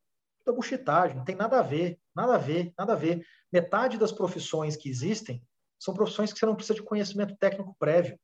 Puta 0.44 0.56
buchitagem. 0.56 1.18
Não 1.18 1.24
tem 1.24 1.36
nada 1.36 1.60
a 1.60 1.62
ver. 1.62 2.00
Nada 2.16 2.36
a 2.36 2.38
ver. 2.38 2.74
Nada 2.78 2.94
a 2.94 2.98
ver. 2.98 3.26
Metade 3.52 3.98
das 3.98 4.12
profissões 4.12 4.76
que 4.76 4.90
existem 4.90 5.42
são 5.80 5.94
profissões 5.94 6.32
que 6.32 6.40
você 6.40 6.46
não 6.46 6.56
precisa 6.56 6.76
de 6.76 6.84
conhecimento 6.84 7.36
técnico 7.36 7.76
prévio. 7.78 8.18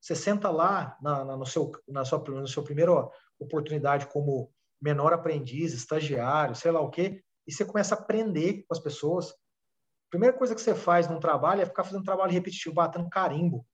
Você 0.00 0.14
senta 0.14 0.50
lá 0.50 0.96
na, 1.00 1.24
na 1.24 1.36
no, 1.36 1.46
seu, 1.46 1.72
na 1.88 2.04
sua, 2.04 2.22
na 2.30 2.46
sua 2.46 2.64
primeira 2.64 2.92
oportunidade 3.38 4.06
como 4.06 4.50
menor 4.80 5.12
aprendiz, 5.12 5.74
estagiário, 5.74 6.54
sei 6.54 6.70
lá 6.70 6.80
o 6.80 6.90
quê, 6.90 7.22
e 7.46 7.52
você 7.52 7.64
começa 7.64 7.94
a 7.94 7.98
aprender 7.98 8.64
com 8.66 8.74
as 8.74 8.78
pessoas. 8.78 9.30
A 9.30 10.10
primeira 10.10 10.36
coisa 10.36 10.54
que 10.54 10.60
você 10.60 10.74
faz 10.74 11.08
num 11.08 11.20
trabalho 11.20 11.62
é 11.62 11.66
ficar 11.66 11.84
fazendo 11.84 12.04
trabalho 12.04 12.32
repetitivo, 12.32 12.74
batendo 12.74 13.10
carimbo. 13.10 13.66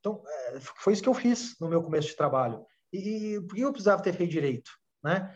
Então, 0.00 0.22
é, 0.26 0.60
foi 0.60 0.92
isso 0.92 1.02
que 1.02 1.08
eu 1.08 1.14
fiz 1.14 1.56
no 1.60 1.68
meu 1.68 1.82
começo 1.82 2.08
de 2.08 2.16
trabalho. 2.16 2.64
E, 2.92 3.36
e 3.36 3.40
por 3.40 3.54
que 3.54 3.60
eu 3.62 3.72
precisava 3.72 4.02
ter 4.02 4.12
feito 4.12 4.30
direito? 4.30 4.70
Né? 5.02 5.34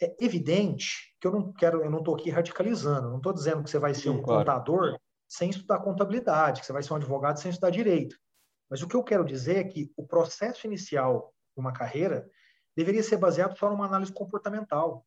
É 0.00 0.16
evidente 0.18 1.14
que 1.20 1.26
eu 1.26 1.32
não 1.32 1.52
quero, 1.52 1.82
eu 1.84 1.90
não 1.90 1.98
estou 1.98 2.14
aqui 2.14 2.30
radicalizando, 2.30 3.10
não 3.10 3.18
estou 3.18 3.32
dizendo 3.32 3.62
que 3.62 3.70
você 3.70 3.78
vai 3.78 3.94
ser 3.94 4.02
Sim, 4.02 4.10
um 4.10 4.22
claro. 4.22 4.40
contador 4.40 4.98
sem 5.28 5.50
estudar 5.50 5.78
contabilidade, 5.80 6.60
que 6.60 6.66
você 6.66 6.72
vai 6.72 6.82
ser 6.82 6.92
um 6.92 6.96
advogado 6.96 7.38
sem 7.38 7.50
estudar 7.50 7.70
direito. 7.70 8.16
Mas 8.68 8.82
o 8.82 8.88
que 8.88 8.96
eu 8.96 9.04
quero 9.04 9.24
dizer 9.24 9.56
é 9.56 9.64
que 9.64 9.92
o 9.96 10.06
processo 10.06 10.66
inicial 10.66 11.34
de 11.54 11.60
uma 11.60 11.72
carreira 11.72 12.28
deveria 12.76 13.02
ser 13.02 13.16
baseado 13.16 13.56
só 13.58 13.68
numa 13.68 13.86
análise 13.86 14.12
comportamental. 14.12 15.04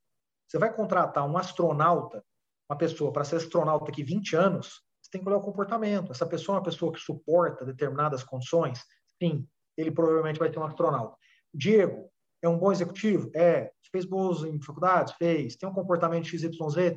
Você 0.47 0.59
vai 0.59 0.73
contratar 0.73 1.27
um 1.27 1.37
astronauta, 1.37 2.23
uma 2.69 2.77
pessoa 2.77 3.11
para 3.11 3.23
ser 3.23 3.37
astronauta 3.37 3.89
aqui 3.89 4.03
20 4.03 4.35
anos, 4.35 4.81
você 5.01 5.09
tem 5.11 5.21
que 5.21 5.27
olhar 5.27 5.37
o 5.37 5.41
comportamento. 5.41 6.11
Essa 6.11 6.25
pessoa 6.25 6.55
é 6.55 6.59
uma 6.59 6.65
pessoa 6.65 6.93
que 6.93 6.99
suporta 6.99 7.65
determinadas 7.65 8.23
condições? 8.23 8.79
Sim, 9.21 9.47
ele 9.75 9.91
provavelmente 9.91 10.39
vai 10.39 10.51
ser 10.51 10.59
um 10.59 10.65
astronauta. 10.65 11.17
Diego 11.53 12.09
é 12.43 12.49
um 12.49 12.57
bom 12.57 12.71
executivo? 12.71 13.31
É. 13.33 13.71
Fez 13.91 14.05
boas 14.05 14.43
em 14.43 14.59
faculdades? 14.61 15.13
Fez. 15.13 15.55
Tem 15.55 15.69
um 15.69 15.73
comportamento 15.73 16.27
XYZ? 16.27 16.51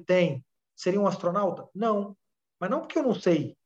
Tem. 0.06 0.44
Seria 0.74 1.00
um 1.00 1.06
astronauta? 1.06 1.68
Não. 1.74 2.16
Mas 2.60 2.70
não 2.70 2.80
porque 2.80 2.98
eu 2.98 3.02
não 3.02 3.14
sei. 3.14 3.56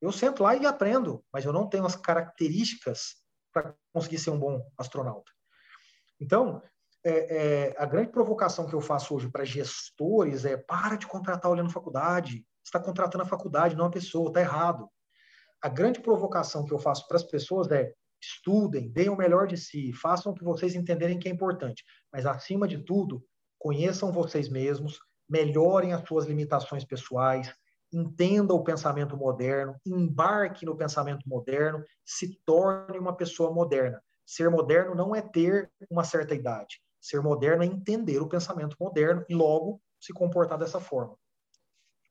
Eu 0.00 0.10
sento 0.10 0.42
lá 0.42 0.56
e 0.56 0.66
aprendo, 0.66 1.24
mas 1.32 1.44
eu 1.44 1.52
não 1.52 1.68
tenho 1.68 1.84
as 1.84 1.96
características 1.96 3.16
para 3.52 3.74
conseguir 3.92 4.18
ser 4.18 4.30
um 4.30 4.38
bom 4.38 4.64
astronauta. 4.76 5.30
Então, 6.20 6.62
é, 7.04 7.36
é, 7.68 7.74
a 7.78 7.86
grande 7.86 8.10
provocação 8.10 8.66
que 8.66 8.74
eu 8.74 8.80
faço 8.80 9.14
hoje 9.14 9.28
para 9.28 9.44
gestores 9.44 10.44
é 10.44 10.56
para 10.56 10.96
de 10.96 11.06
contratar 11.06 11.50
olhando 11.50 11.70
faculdade. 11.70 12.44
Está 12.64 12.80
contratando 12.80 13.24
a 13.24 13.26
faculdade, 13.26 13.76
não 13.76 13.86
a 13.86 13.90
pessoa, 13.90 14.28
está 14.28 14.40
errado. 14.40 14.88
A 15.62 15.68
grande 15.68 16.00
provocação 16.00 16.64
que 16.64 16.72
eu 16.72 16.78
faço 16.78 17.06
para 17.06 17.16
as 17.16 17.24
pessoas 17.24 17.70
é 17.70 17.92
estudem, 18.20 18.88
deem 18.90 19.08
o 19.08 19.16
melhor 19.16 19.46
de 19.46 19.56
si, 19.56 19.92
façam 19.92 20.32
o 20.32 20.34
que 20.34 20.44
vocês 20.44 20.74
entenderem 20.74 21.18
que 21.18 21.28
é 21.28 21.32
importante. 21.32 21.84
Mas, 22.12 22.26
acima 22.26 22.66
de 22.66 22.78
tudo, 22.78 23.24
conheçam 23.58 24.12
vocês 24.12 24.48
mesmos, 24.48 24.98
melhorem 25.28 25.92
as 25.92 26.06
suas 26.06 26.26
limitações 26.26 26.84
pessoais, 26.84 27.52
entenda 27.92 28.54
o 28.54 28.62
pensamento 28.62 29.16
moderno, 29.16 29.76
embarque 29.86 30.66
no 30.66 30.76
pensamento 30.76 31.28
moderno, 31.28 31.82
se 32.04 32.38
torne 32.44 32.98
uma 32.98 33.16
pessoa 33.16 33.52
moderna. 33.52 34.02
Ser 34.26 34.50
moderno 34.50 34.94
não 34.94 35.14
é 35.14 35.22
ter 35.22 35.70
uma 35.90 36.04
certa 36.04 36.34
idade. 36.34 36.80
Ser 37.00 37.22
moderno 37.22 37.62
é 37.62 37.66
entender 37.66 38.20
o 38.20 38.28
pensamento 38.28 38.76
moderno 38.78 39.24
e 39.28 39.34
logo 39.34 39.80
se 39.98 40.12
comportar 40.12 40.58
dessa 40.58 40.80
forma. 40.80 41.16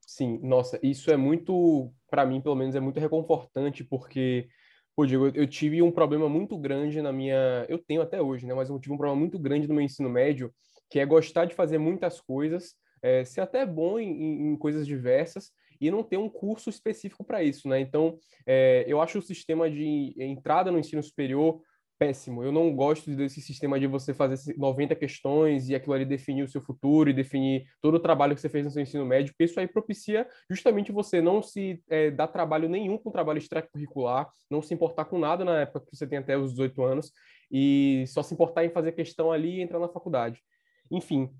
Sim, 0.06 0.38
nossa, 0.42 0.80
isso 0.82 1.10
é 1.10 1.16
muito, 1.16 1.92
para 2.10 2.24
mim, 2.24 2.40
pelo 2.40 2.56
menos, 2.56 2.74
é 2.74 2.80
muito 2.80 2.98
reconfortante, 2.98 3.84
porque, 3.84 4.48
pô, 4.98 5.06
Diego, 5.06 5.28
eu 5.32 5.46
tive 5.46 5.80
um 5.80 5.92
problema 5.92 6.28
muito 6.28 6.58
grande 6.58 7.00
na 7.00 7.12
minha. 7.12 7.64
Eu 7.68 7.78
tenho 7.78 8.02
até 8.02 8.20
hoje, 8.20 8.44
né? 8.44 8.52
Mas 8.52 8.68
eu 8.68 8.80
tive 8.80 8.92
um 8.92 8.98
problema 8.98 9.16
muito 9.16 9.38
grande 9.38 9.68
no 9.68 9.74
meu 9.74 9.84
ensino 9.84 10.10
médio, 10.10 10.52
que 10.90 10.98
é 10.98 11.06
gostar 11.06 11.44
de 11.44 11.54
fazer 11.54 11.78
muitas 11.78 12.20
coisas, 12.20 12.74
é, 13.00 13.24
ser 13.24 13.40
até 13.42 13.64
bom 13.64 14.00
em, 14.00 14.50
em 14.50 14.56
coisas 14.56 14.84
diversas, 14.84 15.52
e 15.80 15.88
não 15.88 16.02
ter 16.02 16.16
um 16.16 16.28
curso 16.28 16.68
específico 16.68 17.22
para 17.22 17.44
isso, 17.44 17.68
né? 17.68 17.78
Então, 17.78 18.18
é, 18.44 18.84
eu 18.88 19.00
acho 19.00 19.20
o 19.20 19.22
sistema 19.22 19.70
de 19.70 20.16
entrada 20.18 20.72
no 20.72 20.80
ensino 20.80 21.00
superior 21.00 21.62
péssimo. 21.98 22.42
Eu 22.42 22.52
não 22.52 22.74
gosto 22.74 23.10
desse 23.14 23.40
sistema 23.40 23.78
de 23.78 23.86
você 23.86 24.14
fazer 24.14 24.54
90 24.56 24.94
questões 24.94 25.68
e 25.68 25.74
aquilo 25.74 25.94
ali 25.94 26.04
definir 26.04 26.42
o 26.42 26.48
seu 26.48 26.60
futuro 26.60 27.10
e 27.10 27.12
definir 27.12 27.64
todo 27.80 27.94
o 27.94 28.00
trabalho 28.00 28.34
que 28.34 28.40
você 28.40 28.48
fez 28.48 28.64
no 28.64 28.70
seu 28.70 28.82
ensino 28.82 29.04
médio, 29.04 29.32
porque 29.32 29.44
isso 29.44 29.58
aí 29.58 29.66
propicia 29.66 30.26
justamente 30.50 30.92
você 30.92 31.20
não 31.20 31.42
se 31.42 31.82
é, 31.88 32.10
dar 32.10 32.28
trabalho 32.28 32.68
nenhum 32.68 32.96
com 32.96 33.10
trabalho 33.10 33.38
extracurricular, 33.38 34.28
não 34.50 34.62
se 34.62 34.72
importar 34.72 35.06
com 35.06 35.18
nada 35.18 35.44
na 35.44 35.60
época 35.60 35.80
que 35.80 35.96
você 35.96 36.06
tem 36.06 36.18
até 36.18 36.38
os 36.38 36.52
18 36.52 36.82
anos 36.82 37.12
e 37.50 38.04
só 38.06 38.22
se 38.22 38.34
importar 38.34 38.64
em 38.64 38.70
fazer 38.70 38.92
questão 38.92 39.32
ali 39.32 39.56
e 39.56 39.60
entrar 39.60 39.78
na 39.78 39.88
faculdade. 39.88 40.40
Enfim, 40.90 41.30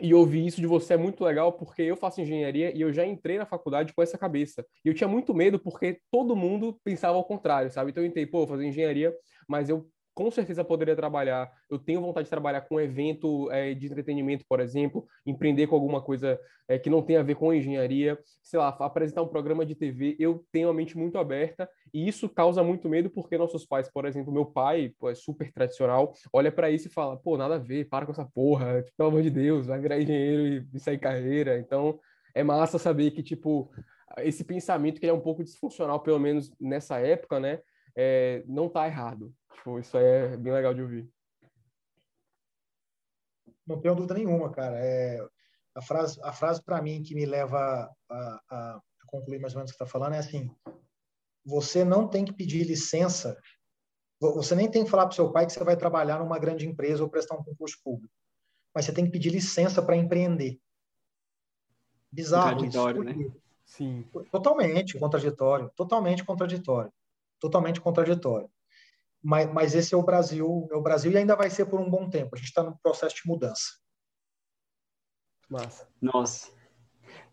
e 0.00 0.14
ouvir 0.14 0.46
isso 0.46 0.60
de 0.60 0.66
você 0.66 0.94
é 0.94 0.96
muito 0.96 1.24
legal 1.24 1.52
porque 1.52 1.82
eu 1.82 1.96
faço 1.96 2.20
engenharia 2.20 2.76
e 2.76 2.80
eu 2.80 2.92
já 2.92 3.04
entrei 3.04 3.38
na 3.38 3.46
faculdade 3.46 3.92
com 3.92 4.02
essa 4.02 4.16
cabeça. 4.16 4.64
E 4.84 4.88
eu 4.88 4.94
tinha 4.94 5.08
muito 5.08 5.34
medo 5.34 5.58
porque 5.58 6.00
todo 6.10 6.36
mundo 6.36 6.78
pensava 6.84 7.16
ao 7.16 7.24
contrário, 7.24 7.70
sabe? 7.70 7.90
Então 7.90 8.02
eu 8.02 8.08
entrei, 8.08 8.26
pô, 8.26 8.46
fazer 8.46 8.66
engenharia, 8.66 9.12
mas 9.48 9.68
eu 9.68 9.88
com 10.20 10.30
certeza 10.30 10.62
poderia 10.62 10.94
trabalhar. 10.94 11.50
Eu 11.70 11.78
tenho 11.78 11.98
vontade 11.98 12.26
de 12.26 12.30
trabalhar 12.30 12.60
com 12.60 12.78
evento 12.78 13.50
é, 13.50 13.72
de 13.72 13.86
entretenimento, 13.86 14.44
por 14.46 14.60
exemplo, 14.60 15.08
empreender 15.24 15.66
com 15.66 15.74
alguma 15.74 16.02
coisa 16.02 16.38
é, 16.68 16.78
que 16.78 16.90
não 16.90 17.00
tem 17.00 17.16
a 17.16 17.22
ver 17.22 17.36
com 17.36 17.54
engenharia, 17.54 18.18
sei 18.42 18.58
lá, 18.58 18.68
apresentar 18.68 19.22
um 19.22 19.28
programa 19.28 19.64
de 19.64 19.74
TV. 19.74 20.16
Eu 20.20 20.44
tenho 20.52 20.68
a 20.68 20.74
mente 20.74 20.94
muito 20.98 21.16
aberta 21.16 21.66
e 21.94 22.06
isso 22.06 22.28
causa 22.28 22.62
muito 22.62 22.86
medo 22.86 23.08
porque 23.08 23.38
nossos 23.38 23.64
pais, 23.64 23.90
por 23.90 24.04
exemplo, 24.04 24.30
meu 24.30 24.44
pai 24.44 24.92
pô, 24.98 25.08
é 25.08 25.14
super 25.14 25.50
tradicional, 25.50 26.12
olha 26.30 26.52
para 26.52 26.70
isso 26.70 26.88
e 26.88 26.90
fala: 26.90 27.16
pô, 27.16 27.38
nada 27.38 27.54
a 27.54 27.58
ver, 27.58 27.88
para 27.88 28.04
com 28.04 28.12
essa 28.12 28.26
porra, 28.26 28.84
pelo 28.98 29.08
amor 29.08 29.22
de 29.22 29.30
Deus, 29.30 29.68
vai 29.68 29.80
virar 29.80 29.98
engenheiro 29.98 30.66
e, 30.70 30.78
sair 30.78 30.98
carreira. 30.98 31.58
Então, 31.58 31.98
é 32.34 32.44
massa 32.44 32.78
saber 32.78 33.10
que, 33.12 33.22
tipo, 33.22 33.70
esse 34.18 34.44
pensamento 34.44 35.00
que 35.00 35.06
é 35.06 35.12
um 35.14 35.20
pouco 35.20 35.42
disfuncional, 35.42 35.98
pelo 36.00 36.18
menos 36.18 36.52
nessa 36.60 36.98
época, 36.98 37.40
né? 37.40 37.60
É, 37.96 38.44
não 38.46 38.68
tá 38.68 38.86
errado. 38.86 39.34
Tipo, 39.54 39.78
isso 39.78 39.96
aí 39.96 40.04
é 40.04 40.36
bem 40.36 40.52
legal 40.52 40.74
de 40.74 40.82
ouvir. 40.82 41.12
Não 43.66 43.80
tenho 43.80 43.94
dúvida 43.94 44.14
nenhuma, 44.14 44.50
cara. 44.50 44.76
É, 44.78 45.24
a 45.74 45.82
frase, 45.82 46.20
a 46.22 46.32
frase 46.32 46.62
para 46.62 46.82
mim 46.82 47.02
que 47.02 47.14
me 47.14 47.24
leva 47.24 47.90
a, 48.08 48.40
a, 48.50 48.80
concluir 49.06 49.38
mais 49.38 49.54
ou 49.54 49.58
menos 49.58 49.70
o 49.70 49.74
que 49.76 49.82
está 49.82 49.86
falando 49.86 50.14
é 50.14 50.18
assim: 50.18 50.50
você 51.44 51.84
não 51.84 52.08
tem 52.08 52.24
que 52.24 52.32
pedir 52.32 52.64
licença, 52.64 53.36
você 54.20 54.54
nem 54.54 54.70
tem 54.70 54.84
que 54.84 54.90
falar 54.90 55.06
para 55.06 55.14
seu 55.14 55.30
pai 55.30 55.46
que 55.46 55.52
você 55.52 55.62
vai 55.64 55.76
trabalhar 55.76 56.18
numa 56.18 56.38
grande 56.38 56.66
empresa 56.66 57.02
ou 57.02 57.08
prestar 57.08 57.36
um 57.36 57.44
concurso 57.44 57.78
público, 57.82 58.12
mas 58.74 58.84
você 58.84 58.92
tem 58.92 59.04
que 59.04 59.12
pedir 59.12 59.30
licença 59.30 59.82
para 59.82 59.96
empreender. 59.96 60.60
Bizarro 62.10 62.64
isso. 62.64 63.02
Né? 63.04 63.30
Sim. 63.64 64.04
Totalmente 64.32 64.98
contraditório, 64.98 65.70
totalmente 65.76 66.24
contraditório, 66.24 66.92
totalmente 67.38 67.80
contraditório. 67.80 68.50
Mas, 69.22 69.52
mas 69.52 69.74
esse 69.74 69.94
é 69.94 69.96
o 69.96 70.02
Brasil, 70.02 70.68
é 70.70 70.76
o 70.76 70.82
Brasil 70.82 71.12
e 71.12 71.16
ainda 71.16 71.36
vai 71.36 71.50
ser 71.50 71.66
por 71.66 71.80
um 71.80 71.90
bom 71.90 72.08
tempo. 72.08 72.34
A 72.34 72.38
gente 72.38 72.48
está 72.48 72.62
no 72.62 72.78
processo 72.78 73.16
de 73.16 73.26
mudança. 73.26 73.64
Massa. 75.48 75.88
Nossa. 76.00 76.50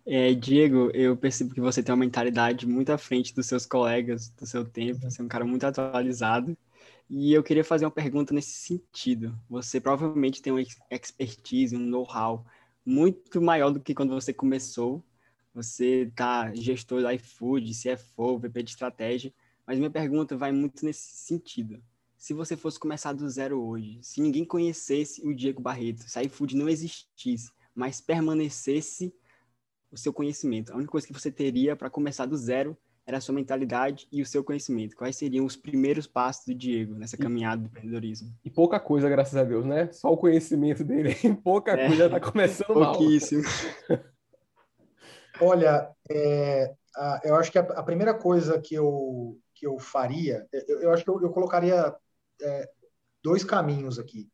É, 0.06 0.34
Diego, 0.34 0.90
eu 0.94 1.16
percebo 1.18 1.54
que 1.54 1.62
você 1.62 1.84
tem 1.84 1.94
uma 1.94 2.00
mentalidade 2.00 2.66
muito 2.66 2.92
à 2.92 2.98
frente 2.98 3.36
dos 3.36 3.46
seus 3.46 3.66
colegas 3.66 4.30
do 4.30 4.46
seu 4.46 4.66
tempo. 4.66 5.02
Você 5.02 5.22
é 5.22 5.26
um 5.26 5.28
cara 5.28 5.46
muito 5.46 5.66
atualizado. 5.66 6.58
E 7.10 7.34
eu 7.34 7.44
queria 7.44 7.64
fazer 7.64 7.86
uma 7.86 7.92
pergunta 7.92 8.34
nesse 8.34 8.52
sentido. 8.52 9.38
Você 9.50 9.80
provavelmente 9.80 10.42
tem 10.42 10.52
uma 10.52 10.64
expertise, 10.90 11.76
um 11.76 11.80
know-how 11.80 12.46
muito 12.86 13.42
maior 13.42 13.70
do 13.70 13.80
que 13.80 13.94
quando 13.94 14.14
você 14.14 14.34
começou. 14.34 15.04
Você 15.54 16.12
tá 16.16 16.54
gestor 16.54 17.02
do 17.02 17.12
iFood, 17.12 17.72
CFO, 17.74 18.40
VP 18.40 18.64
de 18.64 18.72
estratégia. 18.72 19.34
Mas 19.68 19.78
minha 19.78 19.92
pergunta 19.92 20.38
vai 20.38 20.54
muito 20.54 20.86
nesse 20.86 21.18
sentido. 21.18 21.84
Se 22.18 22.34
você 22.34 22.56
fosse 22.56 22.80
começar 22.80 23.12
do 23.12 23.30
zero 23.30 23.62
hoje, 23.62 24.00
se 24.02 24.22
ninguém 24.22 24.46
conhecesse 24.46 25.22
o 25.28 25.36
Diego 25.36 25.62
Barreto, 25.62 26.10
se 26.10 26.18
a 26.18 26.24
iFood 26.24 26.56
não 26.56 26.70
existisse, 26.70 27.52
mas 27.76 28.00
permanecesse 28.00 29.14
o 29.92 29.98
seu 29.98 30.14
conhecimento, 30.14 30.72
a 30.72 30.76
única 30.76 30.92
coisa 30.92 31.06
que 31.06 31.14
você 31.14 31.30
teria 31.30 31.76
para 31.76 31.90
começar 31.90 32.26
do 32.26 32.38
zero 32.38 32.78
era 33.06 33.18
a 33.18 33.22
sua 33.22 33.36
mentalidade 33.36 34.06
e 34.12 34.22
o 34.22 34.26
seu 34.26 34.44
conhecimento. 34.44 34.96
Quais 34.96 35.16
seriam 35.16 35.46
os 35.46 35.56
primeiros 35.56 36.06
passos 36.06 36.46
do 36.46 36.54
Diego 36.54 36.94
nessa 36.94 37.16
caminhada 37.16 37.62
do 37.62 37.68
empreendedorismo? 37.68 38.34
E 38.44 38.50
pouca 38.50 38.82
coisa, 38.82 39.10
graças 39.10 39.36
a 39.36 39.46
Deus, 39.46 39.66
né? 39.66 39.90
Só 39.94 40.12
o 40.12 40.18
conhecimento 40.18 40.84
dele. 40.84 41.16
pouca 41.42 41.72
é, 41.72 41.88
coisa 41.88 42.06
está 42.08 42.20
começando 42.20 42.74
pouquíssimo. 42.74 43.44
mal. 43.44 44.00
Olha, 45.40 45.90
é, 46.10 46.74
a, 46.98 47.22
eu 47.24 47.36
acho 47.36 47.50
que 47.50 47.58
a, 47.58 47.62
a, 47.62 47.84
primeira 47.84 48.14
coisa 48.14 48.60
que 48.60 48.76
eu, 48.76 49.38
que 49.58 49.66
eu 49.66 49.80
faria, 49.80 50.48
eu, 50.52 50.82
eu 50.82 50.92
acho 50.94 51.04
que 51.04 51.10
eu, 51.10 51.22
eu 51.22 51.32
colocaria 51.32 51.96
é, 52.42 52.70
dois 53.24 53.44
caminhos 53.44 53.98
aqui, 53.98 54.30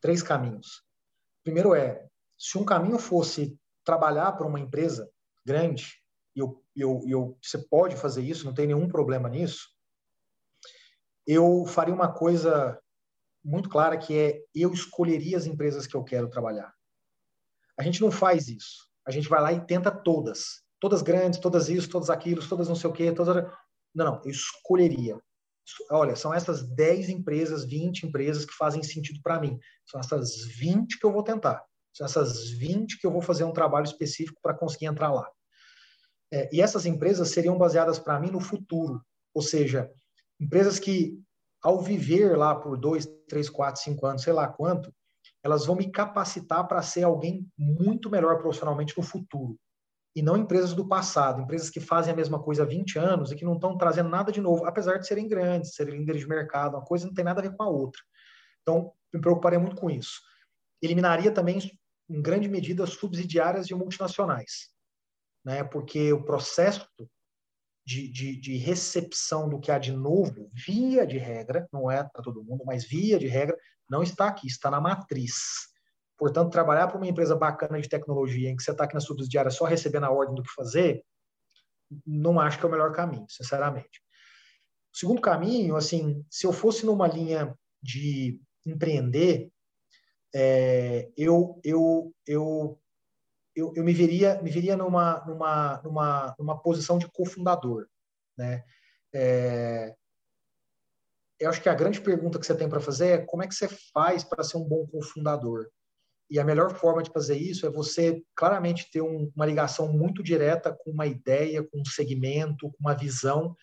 três 0.00 0.22
caminhos. 0.22 0.84
Primeiro 1.42 1.74
é, 1.74 2.06
se 2.38 2.56
um 2.58 2.64
caminho 2.64 2.98
fosse 2.98 3.58
trabalhar 3.84 4.32
para 4.32 4.46
uma 4.46 4.60
empresa 4.60 5.10
grande, 5.44 6.02
e 6.34 6.40
eu, 6.40 6.62
eu, 6.74 7.02
eu, 7.06 7.38
você 7.42 7.58
pode 7.58 7.96
fazer 7.96 8.22
isso, 8.22 8.44
não 8.44 8.54
tem 8.54 8.66
nenhum 8.66 8.88
problema 8.88 9.28
nisso, 9.28 9.68
eu 11.26 11.64
faria 11.66 11.94
uma 11.94 12.12
coisa 12.12 12.80
muito 13.44 13.68
clara 13.68 13.96
que 13.96 14.16
é 14.16 14.44
eu 14.54 14.72
escolheria 14.72 15.36
as 15.36 15.46
empresas 15.46 15.86
que 15.86 15.96
eu 15.96 16.04
quero 16.04 16.28
trabalhar. 16.28 16.72
A 17.78 17.82
gente 17.82 18.00
não 18.00 18.10
faz 18.10 18.48
isso. 18.48 18.88
A 19.06 19.10
gente 19.10 19.28
vai 19.28 19.40
lá 19.40 19.52
e 19.52 19.64
tenta 19.64 19.90
todas. 19.90 20.64
Todas 20.80 21.02
grandes, 21.02 21.38
todas 21.38 21.68
isso, 21.68 21.88
todas 21.88 22.10
aquilo, 22.10 22.46
todas 22.46 22.68
não 22.68 22.74
sei 22.76 22.90
o 22.90 22.92
quê, 22.92 23.12
todas... 23.12 23.44
Não, 23.96 24.04
não, 24.04 24.20
eu 24.24 24.30
escolheria. 24.30 25.18
Olha, 25.90 26.14
são 26.14 26.32
essas 26.32 26.62
10 26.62 27.08
empresas, 27.08 27.64
20 27.64 28.06
empresas 28.06 28.44
que 28.44 28.52
fazem 28.52 28.82
sentido 28.82 29.20
para 29.22 29.40
mim. 29.40 29.58
São 29.86 29.98
essas 29.98 30.44
20 30.58 31.00
que 31.00 31.06
eu 31.06 31.10
vou 31.10 31.22
tentar. 31.22 31.64
São 31.94 32.04
essas 32.04 32.50
20 32.50 33.00
que 33.00 33.06
eu 33.06 33.10
vou 33.10 33.22
fazer 33.22 33.44
um 33.44 33.54
trabalho 33.54 33.84
específico 33.84 34.38
para 34.42 34.52
conseguir 34.52 34.84
entrar 34.84 35.10
lá. 35.10 35.26
É, 36.30 36.54
e 36.54 36.60
essas 36.60 36.84
empresas 36.84 37.30
seriam 37.30 37.56
baseadas 37.56 37.98
para 37.98 38.20
mim 38.20 38.30
no 38.30 38.38
futuro. 38.38 39.00
Ou 39.32 39.40
seja, 39.40 39.90
empresas 40.38 40.78
que, 40.78 41.18
ao 41.62 41.80
viver 41.80 42.36
lá 42.36 42.54
por 42.54 42.78
dois, 42.78 43.08
três, 43.26 43.48
quatro, 43.48 43.80
cinco 43.80 44.06
anos, 44.06 44.22
sei 44.22 44.34
lá 44.34 44.46
quanto, 44.46 44.94
elas 45.42 45.64
vão 45.64 45.74
me 45.74 45.90
capacitar 45.90 46.68
para 46.68 46.82
ser 46.82 47.04
alguém 47.04 47.48
muito 47.56 48.10
melhor 48.10 48.36
profissionalmente 48.38 48.94
no 48.94 49.02
futuro 49.02 49.58
e 50.16 50.22
não 50.22 50.34
empresas 50.34 50.72
do 50.72 50.88
passado, 50.88 51.42
empresas 51.42 51.68
que 51.68 51.78
fazem 51.78 52.10
a 52.10 52.16
mesma 52.16 52.42
coisa 52.42 52.62
há 52.62 52.66
20 52.66 52.98
anos 52.98 53.30
e 53.30 53.36
que 53.36 53.44
não 53.44 53.52
estão 53.52 53.76
trazendo 53.76 54.08
nada 54.08 54.32
de 54.32 54.40
novo, 54.40 54.64
apesar 54.64 54.96
de 54.96 55.06
serem 55.06 55.28
grandes, 55.28 55.74
serem 55.74 55.98
líderes 55.98 56.22
de 56.22 56.26
mercado, 56.26 56.74
uma 56.74 56.82
coisa 56.82 57.06
não 57.06 57.12
tem 57.12 57.22
nada 57.22 57.40
a 57.40 57.42
ver 57.42 57.54
com 57.54 57.62
a 57.62 57.68
outra. 57.68 58.00
Então, 58.62 58.94
me 59.12 59.20
preocuparia 59.20 59.58
muito 59.58 59.76
com 59.76 59.90
isso. 59.90 60.22
Eliminaria 60.80 61.30
também, 61.30 61.58
em 62.08 62.22
grande 62.22 62.48
medida, 62.48 62.86
subsidiárias 62.86 63.66
de 63.66 63.74
multinacionais, 63.74 64.70
né? 65.44 65.62
porque 65.62 66.10
o 66.14 66.24
processo 66.24 66.88
de, 67.84 68.10
de, 68.10 68.40
de 68.40 68.56
recepção 68.56 69.50
do 69.50 69.60
que 69.60 69.70
há 69.70 69.78
de 69.78 69.92
novo, 69.92 70.50
via 70.50 71.06
de 71.06 71.18
regra, 71.18 71.68
não 71.70 71.90
é 71.90 72.02
para 72.02 72.22
todo 72.22 72.42
mundo, 72.42 72.64
mas 72.64 72.86
via 72.86 73.18
de 73.18 73.26
regra, 73.26 73.54
não 73.86 74.02
está 74.02 74.28
aqui, 74.28 74.46
está 74.46 74.70
na 74.70 74.80
matriz. 74.80 75.68
Portanto, 76.18 76.50
trabalhar 76.50 76.86
para 76.86 76.96
uma 76.96 77.06
empresa 77.06 77.36
bacana 77.36 77.80
de 77.80 77.88
tecnologia, 77.88 78.48
em 78.48 78.56
que 78.56 78.62
você 78.62 78.70
está 78.70 78.84
aqui 78.84 78.94
na 78.94 79.00
subsidiária 79.00 79.50
só 79.50 79.64
recebendo 79.64 80.04
a 80.04 80.10
ordem 80.10 80.34
do 80.34 80.42
que 80.42 80.54
fazer, 80.54 81.04
não 82.06 82.40
acho 82.40 82.58
que 82.58 82.64
é 82.64 82.68
o 82.68 82.70
melhor 82.70 82.92
caminho, 82.92 83.26
sinceramente. 83.28 84.02
O 84.94 84.98
segundo 84.98 85.20
caminho, 85.20 85.76
assim, 85.76 86.24
se 86.30 86.46
eu 86.46 86.52
fosse 86.52 86.86
numa 86.86 87.06
linha 87.06 87.54
de 87.82 88.40
empreender, 88.64 89.50
é, 90.34 91.10
eu, 91.16 91.60
eu, 91.62 92.14
eu, 92.26 92.80
eu, 93.54 93.72
eu, 93.76 93.84
me 93.84 93.92
veria, 93.92 94.40
me 94.42 94.50
veria 94.50 94.76
numa, 94.76 95.24
numa, 95.26 95.80
numa, 95.82 96.36
numa 96.38 96.62
posição 96.62 96.98
de 96.98 97.08
cofundador, 97.10 97.86
né? 98.36 98.64
É, 99.14 99.94
eu 101.38 101.50
acho 101.50 101.62
que 101.62 101.68
a 101.68 101.74
grande 101.74 102.00
pergunta 102.00 102.38
que 102.38 102.46
você 102.46 102.56
tem 102.56 102.68
para 102.68 102.80
fazer 102.80 103.08
é 103.08 103.24
como 103.24 103.42
é 103.42 103.46
que 103.46 103.54
você 103.54 103.68
faz 103.92 104.24
para 104.24 104.42
ser 104.42 104.56
um 104.56 104.64
bom 104.64 104.86
cofundador? 104.86 105.68
E 106.28 106.40
a 106.40 106.44
melhor 106.44 106.74
forma 106.74 107.02
de 107.02 107.10
fazer 107.10 107.36
isso 107.36 107.66
é 107.66 107.70
você 107.70 108.22
claramente 108.34 108.90
ter 108.90 109.00
um, 109.00 109.30
uma 109.34 109.46
ligação 109.46 109.92
muito 109.92 110.22
direta 110.22 110.72
com 110.72 110.90
uma 110.90 111.06
ideia, 111.06 111.62
com 111.62 111.80
um 111.80 111.84
segmento, 111.84 112.70
com 112.70 112.76
uma 112.80 112.94
visão, 112.94 113.54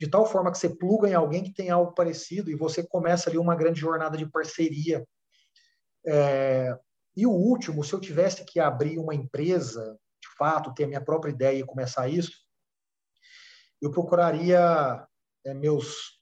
de 0.00 0.08
tal 0.08 0.26
forma 0.26 0.50
que 0.52 0.58
você 0.58 0.68
pluga 0.68 1.08
em 1.08 1.14
alguém 1.14 1.42
que 1.42 1.52
tem 1.52 1.70
algo 1.70 1.92
parecido 1.92 2.50
e 2.50 2.56
você 2.56 2.86
começa 2.86 3.28
ali 3.28 3.38
uma 3.38 3.56
grande 3.56 3.80
jornada 3.80 4.16
de 4.16 4.30
parceria. 4.30 5.06
É, 6.06 6.76
e 7.16 7.26
o 7.26 7.30
último, 7.30 7.82
se 7.82 7.92
eu 7.92 8.00
tivesse 8.00 8.44
que 8.44 8.60
abrir 8.60 8.98
uma 8.98 9.14
empresa, 9.14 9.98
de 10.20 10.28
fato, 10.36 10.74
ter 10.74 10.84
a 10.84 10.88
minha 10.88 11.04
própria 11.04 11.30
ideia 11.30 11.58
e 11.58 11.64
começar 11.64 12.08
isso, 12.08 12.32
eu 13.80 13.90
procuraria 13.90 15.06
é, 15.44 15.54
meus 15.54 16.13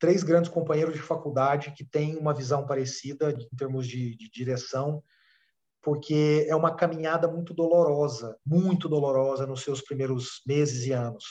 três 0.00 0.22
grandes 0.22 0.50
companheiros 0.50 0.94
de 0.94 1.02
faculdade 1.02 1.72
que 1.72 1.84
têm 1.84 2.16
uma 2.16 2.34
visão 2.34 2.66
parecida 2.66 3.30
em 3.30 3.56
termos 3.56 3.86
de, 3.86 4.16
de 4.16 4.30
direção, 4.30 5.04
porque 5.82 6.46
é 6.48 6.56
uma 6.56 6.74
caminhada 6.74 7.28
muito 7.28 7.52
dolorosa, 7.54 8.36
muito 8.44 8.88
dolorosa 8.88 9.46
nos 9.46 9.62
seus 9.62 9.82
primeiros 9.82 10.42
meses 10.46 10.86
e 10.86 10.92
anos. 10.92 11.24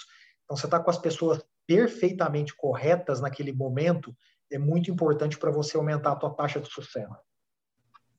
Então, 0.44 0.56
você 0.56 0.68
está 0.68 0.80
com 0.80 0.90
as 0.90 0.98
pessoas 0.98 1.44
perfeitamente 1.68 2.56
corretas 2.56 3.20
naquele 3.20 3.52
momento, 3.52 4.16
é 4.52 4.58
muito 4.58 4.90
importante 4.90 5.38
para 5.38 5.52
você 5.52 5.76
aumentar 5.76 6.14
a 6.14 6.16
tua 6.16 6.34
taxa 6.34 6.60
de 6.60 6.70
sucesso. 6.70 7.16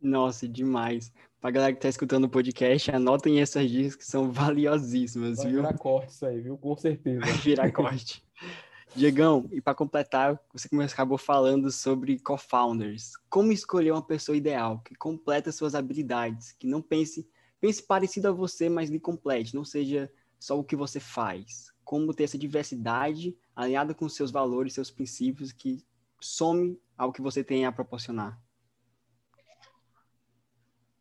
Nossa, 0.01 0.49
demais. 0.49 1.13
Para 1.41 1.51
galera 1.51 1.73
que 1.73 1.79
está 1.79 1.89
escutando 1.89 2.25
o 2.25 2.29
podcast, 2.29 2.91
anotem 2.91 3.41
essas 3.41 3.69
dicas 3.71 3.97
que 3.97 4.05
são 4.05 4.31
valiosíssimas, 4.33 5.39
Vai 5.39 5.47
viu? 5.47 5.63
Vai 5.63 5.73
virar 5.73 5.79
corte 5.79 6.13
isso 6.13 6.27
aí, 6.27 6.41
viu? 6.41 6.59
Com 6.59 6.77
certeza. 6.77 7.21
Vai 7.21 7.33
virar 7.35 7.73
corte. 7.73 8.25
Diegão, 8.94 9.48
e 9.53 9.61
para 9.61 9.74
completar, 9.74 10.40
você 10.53 10.68
acabou 10.92 11.16
falando 11.16 11.70
sobre 11.70 12.18
co-founders. 12.18 13.12
Como 13.29 13.53
escolher 13.53 13.92
uma 13.92 14.03
pessoa 14.05 14.37
ideal, 14.37 14.81
que 14.81 14.96
completa 14.96 15.53
suas 15.53 15.76
habilidades, 15.76 16.53
que 16.53 16.66
não 16.66 16.83
pense, 16.83 17.29
pense 17.61 17.83
parecido 17.83 18.29
a 18.29 18.33
você, 18.33 18.68
mas 18.68 18.90
lhe 18.90 18.98
complete, 18.98 19.55
não 19.55 19.64
seja 19.64 20.11
só 20.40 20.59
o 20.59 20.64
que 20.64 20.74
você 20.74 20.98
faz. 20.98 21.72
Como 21.85 22.12
ter 22.12 22.24
essa 22.24 22.38
diversidade 22.38 23.37
alinhada 23.55 23.94
com 23.94 24.09
seus 24.09 24.31
valores, 24.31 24.74
seus 24.74 24.90
princípios, 24.90 25.53
que 25.53 25.85
some 26.20 26.76
ao 26.98 27.12
que 27.12 27.22
você 27.22 27.44
tem 27.44 27.64
a 27.66 27.72
proporcionar? 27.72 28.40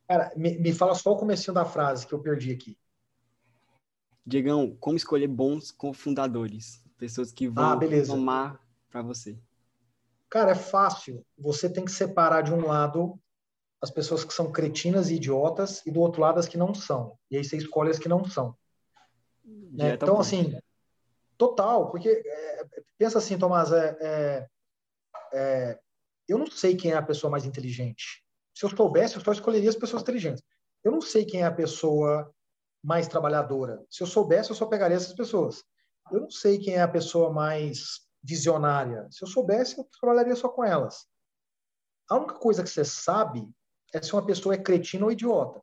Cara, 0.08 0.32
me, 0.36 0.58
me 0.60 0.74
fala 0.74 0.94
só 0.94 1.12
o 1.12 1.18
comecinho 1.18 1.54
da 1.54 1.66
frase 1.66 2.06
que 2.06 2.14
eu 2.14 2.20
perdi 2.20 2.52
aqui. 2.52 2.78
Diegão, 4.26 4.76
como 4.80 4.98
escolher 4.98 5.28
bons 5.28 5.72
cofundadores? 5.72 6.84
Pessoas 7.00 7.32
que 7.32 7.48
vão 7.48 7.64
ah, 7.64 7.80
tomar 8.06 8.62
para 8.92 9.02
você. 9.02 9.40
Cara, 10.30 10.52
é 10.52 10.56
fácil. 10.56 11.26
Você 11.38 11.70
tem 11.70 11.86
que 11.86 11.92
separar 11.92 12.42
de 12.42 12.54
um 12.54 12.68
lado 12.68 13.18
as 13.82 13.90
pessoas 13.90 14.26
que 14.26 14.34
são 14.34 14.52
cretinas 14.52 15.10
e 15.10 15.16
idiotas 15.16 15.82
e 15.86 15.92
do 15.92 16.02
outro 16.02 16.22
lado 16.22 16.40
as 16.40 16.48
que 16.48 16.58
não 16.58 16.74
são. 16.74 17.18
E 17.32 17.38
aí 17.38 17.44
você 17.44 17.56
escolhe 17.56 17.90
as 17.90 17.98
que 17.98 18.10
não 18.10 18.26
são. 18.26 18.54
Né? 19.46 19.94
Então, 19.94 20.20
assim, 20.20 20.58
total, 21.38 21.90
porque 21.90 22.10
é, 22.10 22.68
pensa 22.98 23.18
assim, 23.18 23.38
Tomás, 23.38 23.72
é, 23.72 23.98
é, 24.02 24.48
é, 25.34 25.80
eu 26.28 26.38
não 26.38 26.52
sei 26.52 26.76
quem 26.76 26.92
é 26.92 26.98
a 26.98 27.02
pessoa 27.02 27.32
mais 27.32 27.46
inteligente. 27.46 28.24
Se 28.54 28.66
eu 28.66 28.70
soubesse, 28.70 29.16
eu 29.16 29.22
só 29.22 29.32
escolheria 29.32 29.70
as 29.70 29.76
pessoas 29.78 30.02
inteligentes. 30.02 30.44
Eu 30.84 30.92
não 30.92 31.02
sei 31.02 31.26
quem 31.26 31.44
é 31.44 31.46
a 31.46 31.52
pessoa 31.52 32.30
mais 32.84 33.08
trabalhadora. 33.08 33.82
Se 33.90 34.04
eu 34.04 34.08
soubesse, 34.08 34.50
eu 34.50 34.56
só 34.56 34.66
pegaria 34.66 34.98
essas 34.98 35.14
pessoas. 35.14 35.64
Eu 36.12 36.22
não 36.22 36.30
sei 36.30 36.58
quem 36.58 36.76
é 36.76 36.82
a 36.82 36.88
pessoa 36.88 37.32
mais 37.32 38.08
visionária. 38.24 39.08
Se 39.12 39.24
eu 39.24 39.28
soubesse, 39.28 39.78
eu 39.78 39.88
trabalharia 40.00 40.36
só 40.36 40.50
com 40.50 40.64
elas. 40.64 41.08
A 42.10 42.18
única 42.18 42.36
coisa 42.36 42.64
que 42.64 42.70
você 42.70 42.84
sabe 42.84 43.48
é 43.94 44.02
se 44.02 44.14
uma 44.14 44.26
pessoa 44.26 44.56
é 44.56 44.58
cretina 44.58 45.06
ou 45.06 45.12
idiota. 45.12 45.62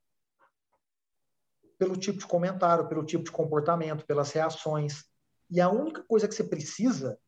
Pelo 1.79 1.97
tipo 1.97 2.19
de 2.19 2.27
comentário, 2.27 2.89
pelo 2.89 3.05
tipo 3.05 3.25
de 3.25 3.31
comportamento, 3.31 4.07
pelas 4.07 4.31
reações. 4.33 5.05
E 5.51 5.61
a 5.61 5.69
única 5.69 6.03
coisa 6.05 6.27
que 6.27 6.35
você 6.35 6.45
precisa 6.45 7.19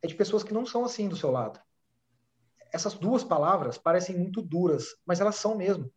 é 0.00 0.06
de 0.06 0.14
pessoas 0.14 0.42
que 0.42 0.54
não 0.54 0.64
são 0.64 0.84
assim 0.84 1.08
do 1.08 1.16
seu 1.16 1.30
lado. 1.30 1.60
Essas 2.72 2.94
duas 2.94 3.22
palavras 3.22 3.76
parecem 3.76 4.16
muito 4.16 4.40
duras, 4.40 4.96
mas 5.04 5.20
elas 5.20 5.36
são 5.36 5.56
mesmo. 5.56 5.92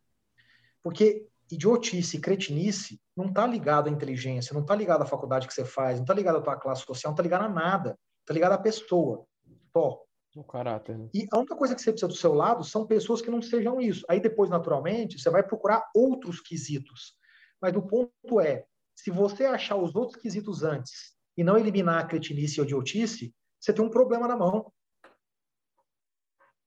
Porque 0.82 1.26
idiotice 1.50 2.16
e 2.16 2.20
cretinice 2.20 3.00
não 3.16 3.26
está 3.26 3.46
ligado 3.46 3.88
à 3.88 3.90
inteligência, 3.90 4.52
não 4.52 4.62
está 4.62 4.74
ligado 4.74 5.02
à 5.02 5.06
faculdade 5.06 5.46
que 5.46 5.54
você 5.54 5.64
faz, 5.64 5.96
não 5.96 6.04
está 6.04 6.14
ligado 6.14 6.38
à 6.38 6.40
tua 6.40 6.56
classe 6.56 6.84
social, 6.84 7.10
não 7.10 7.14
está 7.14 7.22
ligado 7.22 7.44
a 7.44 7.48
nada. 7.48 7.98
Está 8.20 8.34
ligado 8.34 8.52
à 8.52 8.58
pessoa. 8.58 9.24
Tó. 9.72 10.02
O 10.34 10.44
caráter. 10.44 10.98
Né? 10.98 11.08
E 11.14 11.26
a 11.32 11.38
única 11.38 11.56
coisa 11.56 11.74
que 11.74 11.80
você 11.80 11.90
precisa 11.92 12.08
do 12.08 12.14
seu 12.14 12.34
lado 12.34 12.62
são 12.64 12.86
pessoas 12.86 13.22
que 13.22 13.30
não 13.30 13.40
sejam 13.40 13.80
isso. 13.80 14.04
Aí 14.08 14.20
depois, 14.20 14.50
naturalmente, 14.50 15.18
você 15.18 15.30
vai 15.30 15.42
procurar 15.42 15.88
outros 15.94 16.40
quesitos. 16.40 17.14
Mas 17.62 17.74
o 17.74 17.82
ponto 17.82 18.40
é, 18.40 18.66
se 18.94 19.10
você 19.10 19.44
achar 19.44 19.76
os 19.76 19.94
outros 19.94 20.20
quesitos 20.20 20.62
antes 20.62 21.16
e 21.36 21.44
não 21.44 21.56
eliminar 21.56 22.02
a 22.02 22.06
cretinice 22.06 22.60
ou 22.60 22.66
idiotice, 22.66 23.34
você 23.58 23.72
tem 23.72 23.84
um 23.84 23.88
problema 23.88 24.28
na 24.28 24.36
mão. 24.36 24.72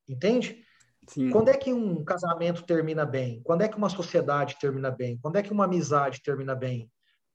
Entende? 0.08 0.66
Sim. 1.10 1.32
Quando 1.32 1.50
é 1.50 1.58
que 1.58 1.74
um 1.74 2.04
casamento 2.04 2.64
termina 2.64 3.04
bem? 3.04 3.42
Quando 3.44 3.64
é 3.64 3.68
que 3.68 3.76
uma 3.76 3.90
sociedade 3.90 4.58
termina 4.60 4.92
bem? 4.92 5.18
Quando 5.18 5.38
é 5.38 5.44
que 5.44 5.52
uma 5.52 5.66
amizade 5.66 6.22
termina 6.22 6.54
bem? 6.54 6.90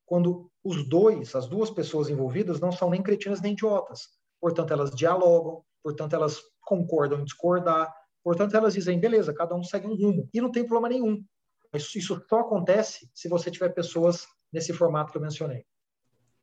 Quando 0.06 0.48
os 0.62 0.88
dois, 0.88 1.34
as 1.34 1.48
duas 1.48 1.70
pessoas 1.70 2.08
envolvidas, 2.08 2.60
não 2.60 2.70
são 2.70 2.88
nem 2.88 3.02
cretinas 3.02 3.40
nem 3.40 3.52
idiotas. 3.52 4.02
Portanto, 4.40 4.72
elas 4.72 4.92
dialogam, 4.92 5.64
portanto, 5.82 6.14
elas 6.14 6.40
concordam 6.60 7.20
em 7.20 7.24
discordar, 7.24 7.92
portanto, 8.22 8.54
elas 8.54 8.74
dizem, 8.74 9.00
beleza, 9.00 9.34
cada 9.34 9.56
um 9.56 9.62
segue 9.64 9.88
um 9.88 9.96
rumo. 9.96 10.28
E 10.32 10.40
não 10.40 10.52
tem 10.52 10.64
problema 10.64 10.88
nenhum. 10.88 11.24
Mas 11.72 11.92
isso 11.96 12.24
só 12.28 12.40
acontece 12.40 13.10
se 13.12 13.28
você 13.28 13.50
tiver 13.50 13.70
pessoas 13.70 14.24
nesse 14.52 14.72
formato 14.72 15.10
que 15.10 15.18
eu 15.18 15.22
mencionei. 15.22 15.66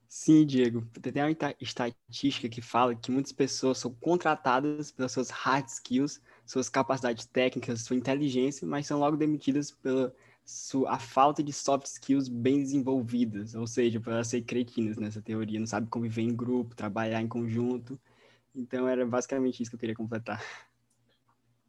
Sim, 0.09 0.45
Diego. 0.45 0.85
Tem 1.01 1.23
uma 1.23 1.55
estatística 1.61 2.49
que 2.49 2.61
fala 2.61 2.93
que 2.93 3.09
muitas 3.09 3.31
pessoas 3.31 3.77
são 3.77 3.93
contratadas 3.93 4.91
pelas 4.91 5.13
suas 5.13 5.29
hard 5.29 5.65
skills, 5.69 6.19
suas 6.45 6.69
capacidades 6.69 7.25
técnicas, 7.25 7.81
sua 7.81 7.95
inteligência, 7.95 8.67
mas 8.67 8.87
são 8.87 8.99
logo 8.99 9.17
demitidas 9.17 9.71
pela 9.71 10.13
a 10.87 10.99
falta 10.99 11.43
de 11.43 11.53
soft 11.53 11.85
skills 11.85 12.27
bem 12.27 12.57
desenvolvidas, 12.57 13.55
ou 13.55 13.67
seja, 13.67 13.99
para 13.99 14.15
elas 14.15 14.27
ser 14.27 14.41
cretinas 14.41 14.97
nessa 14.97 15.21
teoria, 15.21 15.59
não 15.59 15.67
sabe 15.67 15.87
conviver 15.87 16.23
em 16.23 16.35
grupo, 16.35 16.75
trabalhar 16.75 17.21
em 17.21 17.27
conjunto. 17.27 17.99
Então 18.53 18.87
era 18.87 19.05
basicamente 19.05 19.61
isso 19.61 19.71
que 19.71 19.75
eu 19.75 19.79
queria 19.79 19.95
completar. 19.95 20.43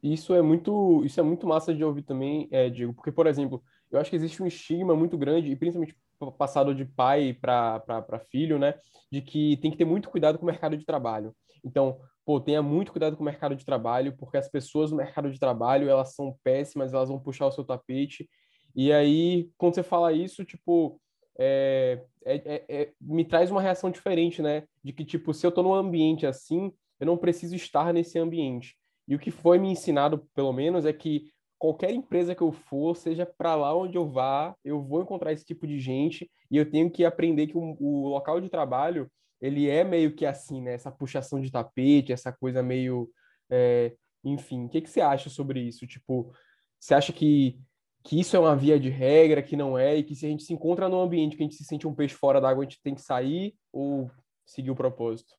Isso 0.01 0.33
é 0.33 0.41
muito, 0.41 1.01
isso 1.05 1.19
é 1.19 1.23
muito 1.23 1.47
massa 1.47 1.73
de 1.73 1.83
ouvir 1.83 2.01
também, 2.01 2.47
é, 2.51 2.69
Diego, 2.69 2.93
porque 2.93 3.11
por 3.11 3.25
exemplo, 3.25 3.63
eu 3.89 3.99
acho 3.99 4.09
que 4.09 4.15
existe 4.17 4.43
um 4.43 4.47
estigma 4.47 4.95
muito 4.95 5.17
grande 5.17 5.49
e 5.49 5.55
principalmente 5.55 5.95
passado 6.37 6.73
de 6.75 6.83
pai 6.83 7.33
para 7.33 8.19
filho, 8.29 8.59
né, 8.59 8.75
de 9.11 9.21
que 9.21 9.57
tem 9.57 9.71
que 9.71 9.77
ter 9.77 9.85
muito 9.85 10.09
cuidado 10.09 10.37
com 10.37 10.43
o 10.43 10.47
mercado 10.47 10.75
de 10.75 10.85
trabalho. 10.85 11.33
Então, 11.63 11.99
pô, 12.25 12.39
tenha 12.39 12.61
muito 12.61 12.91
cuidado 12.91 13.15
com 13.15 13.23
o 13.23 13.25
mercado 13.25 13.55
de 13.55 13.65
trabalho, 13.65 14.15
porque 14.17 14.37
as 14.37 14.49
pessoas 14.49 14.91
no 14.91 14.97
mercado 14.97 15.31
de 15.31 15.39
trabalho, 15.39 15.89
elas 15.89 16.13
são 16.15 16.37
péssimas, 16.43 16.93
elas 16.93 17.09
vão 17.09 17.19
puxar 17.19 17.47
o 17.47 17.51
seu 17.51 17.63
tapete. 17.63 18.29
E 18.75 18.91
aí, 18.91 19.49
quando 19.57 19.75
você 19.75 19.83
fala 19.83 20.13
isso, 20.13 20.43
tipo, 20.43 20.99
é, 21.37 22.03
é, 22.25 22.35
é, 22.35 22.65
é, 22.69 22.91
me 22.99 23.25
traz 23.25 23.51
uma 23.51 23.61
reação 23.61 23.89
diferente, 23.91 24.41
né? 24.41 24.63
De 24.83 24.93
que, 24.93 25.05
tipo, 25.05 25.33
se 25.33 25.45
eu 25.45 25.51
tô 25.51 25.61
num 25.61 25.73
ambiente 25.73 26.25
assim, 26.25 26.71
eu 26.99 27.05
não 27.05 27.17
preciso 27.17 27.55
estar 27.55 27.93
nesse 27.93 28.17
ambiente. 28.17 28.75
E 29.07 29.15
o 29.15 29.19
que 29.19 29.31
foi 29.31 29.59
me 29.59 29.69
ensinado, 29.69 30.25
pelo 30.33 30.53
menos, 30.53 30.85
é 30.85 30.93
que 30.93 31.29
qualquer 31.59 31.91
empresa 31.91 32.35
que 32.35 32.41
eu 32.41 32.51
for, 32.51 32.95
seja 32.95 33.25
para 33.25 33.55
lá 33.55 33.75
onde 33.75 33.97
eu 33.97 34.05
vá, 34.05 34.55
eu 34.63 34.81
vou 34.81 35.01
encontrar 35.01 35.31
esse 35.31 35.45
tipo 35.45 35.65
de 35.67 35.79
gente 35.79 36.29
e 36.49 36.57
eu 36.57 36.69
tenho 36.69 36.89
que 36.89 37.05
aprender 37.05 37.47
que 37.47 37.57
o, 37.57 37.77
o 37.79 38.07
local 38.09 38.41
de 38.41 38.49
trabalho 38.49 39.09
ele 39.43 39.69
é 39.69 39.83
meio 39.83 40.15
que 40.15 40.25
assim, 40.25 40.61
né? 40.61 40.73
Essa 40.73 40.89
puxação 40.89 41.41
de 41.41 41.51
tapete, 41.51 42.13
essa 42.13 42.31
coisa 42.31 42.63
meio, 42.63 43.11
é, 43.49 43.93
enfim. 44.23 44.65
O 44.65 44.69
que 44.69 44.79
que 44.79 44.89
você 44.89 45.01
acha 45.01 45.29
sobre 45.29 45.59
isso? 45.59 45.85
Tipo, 45.85 46.33
você 46.79 46.93
acha 46.93 47.11
que 47.11 47.59
que 48.05 48.19
isso 48.19 48.35
é 48.35 48.39
uma 48.39 48.55
via 48.55 48.77
de 48.77 48.89
regra, 48.89 49.41
que 49.41 49.55
não 49.55 49.77
é, 49.77 49.95
e 49.95 50.03
que 50.03 50.13
se 50.13 50.25
a 50.25 50.29
gente 50.29 50.43
se 50.43 50.53
encontra 50.53 50.89
num 50.89 50.99
ambiente 50.99 51.37
que 51.37 51.43
a 51.43 51.45
gente 51.45 51.55
se 51.55 51.63
sente 51.63 51.87
um 51.87 51.95
peixe 51.95 52.13
fora 52.13 52.41
d'água, 52.41 52.63
a 52.63 52.65
gente 52.65 52.81
tem 52.81 52.93
que 52.93 53.01
sair 53.01 53.55
ou 53.71 54.11
seguir 54.45 54.71
o 54.71 54.75
propósito? 54.75 55.33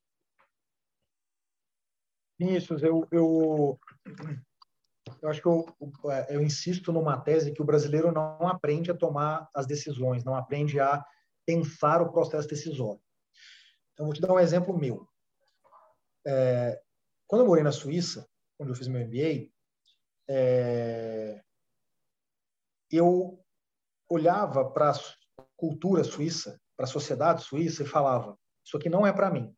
Vinícius, 2.38 2.82
eu, 2.82 3.06
eu, 3.12 3.78
eu 5.20 5.28
acho 5.28 5.42
que 5.42 5.46
eu, 5.46 5.66
eu 6.30 6.42
insisto 6.42 6.90
numa 6.90 7.20
tese 7.20 7.52
que 7.52 7.60
o 7.60 7.66
brasileiro 7.66 8.10
não 8.10 8.48
aprende 8.48 8.90
a 8.90 8.96
tomar 8.96 9.46
as 9.54 9.66
decisões, 9.66 10.24
não 10.24 10.34
aprende 10.34 10.80
a 10.80 11.04
pensar 11.44 12.00
o 12.00 12.10
processo 12.10 12.48
decisório. 12.48 13.00
Então, 13.94 14.06
vou 14.06 14.14
te 14.14 14.20
dar 14.20 14.32
um 14.32 14.38
exemplo 14.38 14.76
meu. 14.76 15.08
É, 16.26 16.80
quando 17.26 17.42
eu 17.42 17.46
morei 17.46 17.64
na 17.64 17.72
Suíça, 17.72 18.28
onde 18.58 18.70
eu 18.70 18.76
fiz 18.76 18.88
meu 18.88 19.06
MBA, 19.06 19.50
é, 20.28 21.42
eu 22.90 23.42
olhava 24.08 24.70
para 24.70 24.90
a 24.90 24.94
cultura 25.56 26.04
suíça, 26.04 26.60
para 26.76 26.84
a 26.84 26.88
sociedade 26.88 27.42
suíça 27.42 27.82
e 27.82 27.86
falava: 27.86 28.38
Isso 28.64 28.76
aqui 28.76 28.88
não 28.88 29.06
é 29.06 29.12
para 29.12 29.30
mim. 29.30 29.54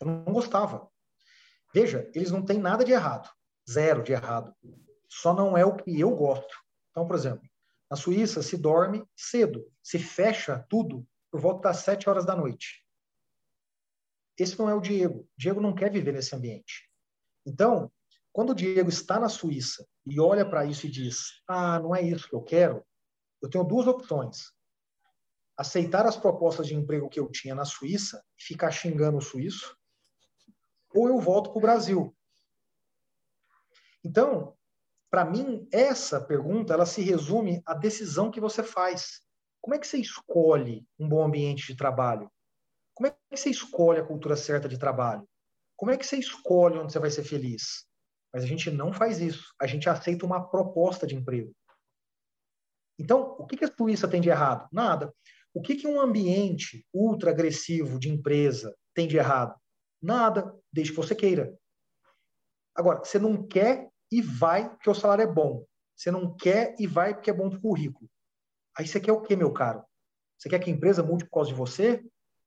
Eu 0.00 0.06
não 0.06 0.32
gostava. 0.32 0.90
Veja, 1.72 2.10
eles 2.14 2.30
não 2.30 2.44
têm 2.44 2.58
nada 2.58 2.84
de 2.84 2.92
errado, 2.92 3.30
zero 3.68 4.02
de 4.02 4.12
errado. 4.12 4.54
Só 5.08 5.34
não 5.34 5.56
é 5.56 5.64
o 5.64 5.76
que 5.76 5.98
eu 5.98 6.14
gosto. 6.14 6.56
Então, 6.90 7.06
por 7.06 7.16
exemplo, 7.16 7.48
na 7.90 7.96
Suíça 7.96 8.42
se 8.42 8.56
dorme 8.56 9.04
cedo, 9.16 9.66
se 9.82 9.98
fecha 9.98 10.64
tudo 10.68 11.06
por 11.30 11.40
volta 11.40 11.68
das 11.68 11.78
sete 11.78 12.08
horas 12.08 12.24
da 12.24 12.34
noite. 12.34 12.84
Esse 14.40 14.58
não 14.58 14.70
é 14.70 14.74
o 14.74 14.80
Diego. 14.80 15.28
Diego 15.36 15.60
não 15.60 15.74
quer 15.74 15.92
viver 15.92 16.12
nesse 16.12 16.34
ambiente. 16.34 16.88
Então, 17.44 17.92
quando 18.32 18.50
o 18.50 18.54
Diego 18.54 18.88
está 18.88 19.20
na 19.20 19.28
Suíça 19.28 19.86
e 20.06 20.18
olha 20.18 20.48
para 20.48 20.64
isso 20.64 20.86
e 20.86 20.90
diz: 20.90 21.42
Ah, 21.46 21.78
não 21.78 21.94
é 21.94 22.00
isso 22.00 22.26
que 22.26 22.34
eu 22.34 22.40
quero, 22.40 22.82
eu 23.42 23.50
tenho 23.50 23.64
duas 23.64 23.86
opções. 23.86 24.50
Aceitar 25.58 26.06
as 26.06 26.16
propostas 26.16 26.66
de 26.66 26.74
emprego 26.74 27.10
que 27.10 27.20
eu 27.20 27.30
tinha 27.30 27.54
na 27.54 27.66
Suíça 27.66 28.24
e 28.38 28.42
ficar 28.42 28.70
xingando 28.70 29.18
o 29.18 29.22
suíço, 29.22 29.76
ou 30.94 31.06
eu 31.06 31.20
volto 31.20 31.50
para 31.50 31.58
o 31.58 31.62
Brasil. 31.62 32.16
Então, 34.02 34.56
para 35.10 35.26
mim, 35.26 35.68
essa 35.70 36.18
pergunta 36.18 36.72
ela 36.72 36.86
se 36.86 37.02
resume 37.02 37.62
à 37.66 37.74
decisão 37.74 38.30
que 38.30 38.40
você 38.40 38.62
faz. 38.62 39.20
Como 39.60 39.74
é 39.74 39.78
que 39.78 39.86
você 39.86 39.98
escolhe 39.98 40.86
um 40.98 41.06
bom 41.06 41.22
ambiente 41.22 41.66
de 41.66 41.76
trabalho? 41.76 42.30
Como 43.00 43.06
é 43.06 43.16
que 43.30 43.34
você 43.34 43.48
escolhe 43.48 43.98
a 43.98 44.04
cultura 44.04 44.36
certa 44.36 44.68
de 44.68 44.78
trabalho? 44.78 45.26
Como 45.74 45.90
é 45.90 45.96
que 45.96 46.04
você 46.04 46.18
escolhe 46.18 46.76
onde 46.76 46.92
você 46.92 46.98
vai 46.98 47.10
ser 47.10 47.24
feliz? 47.24 47.86
Mas 48.30 48.44
a 48.44 48.46
gente 48.46 48.70
não 48.70 48.92
faz 48.92 49.22
isso. 49.22 49.54
A 49.58 49.66
gente 49.66 49.88
aceita 49.88 50.26
uma 50.26 50.46
proposta 50.46 51.06
de 51.06 51.16
emprego. 51.16 51.50
Então, 52.98 53.36
o 53.38 53.46
que 53.46 53.64
a 53.64 53.74
Suíça 53.74 54.06
tem 54.06 54.20
de 54.20 54.28
errado? 54.28 54.68
Nada. 54.70 55.14
O 55.54 55.62
que 55.62 55.86
um 55.86 55.98
ambiente 55.98 56.86
ultra 56.92 57.30
agressivo 57.30 57.98
de 57.98 58.10
empresa 58.10 58.76
tem 58.92 59.08
de 59.08 59.16
errado? 59.16 59.58
Nada, 60.02 60.54
desde 60.70 60.92
que 60.92 60.98
você 60.98 61.14
queira. 61.14 61.58
Agora, 62.74 63.02
você 63.02 63.18
não 63.18 63.46
quer 63.46 63.88
e 64.12 64.20
vai 64.20 64.68
porque 64.68 64.90
o 64.90 64.94
salário 64.94 65.22
é 65.22 65.26
bom. 65.26 65.64
Você 65.96 66.10
não 66.10 66.36
quer 66.36 66.76
e 66.78 66.86
vai 66.86 67.14
porque 67.14 67.30
é 67.30 67.32
bom 67.34 67.48
para 67.48 67.58
o 67.60 67.62
currículo. 67.62 68.10
Aí 68.76 68.86
você 68.86 69.00
quer 69.00 69.12
o 69.12 69.22
quê, 69.22 69.34
meu 69.36 69.54
caro? 69.54 69.82
Você 70.36 70.50
quer 70.50 70.58
que 70.58 70.68
a 70.68 70.72
empresa 70.74 71.02
mude 71.02 71.24
por 71.24 71.30
causa 71.30 71.48
de 71.48 71.56
você? 71.56 72.04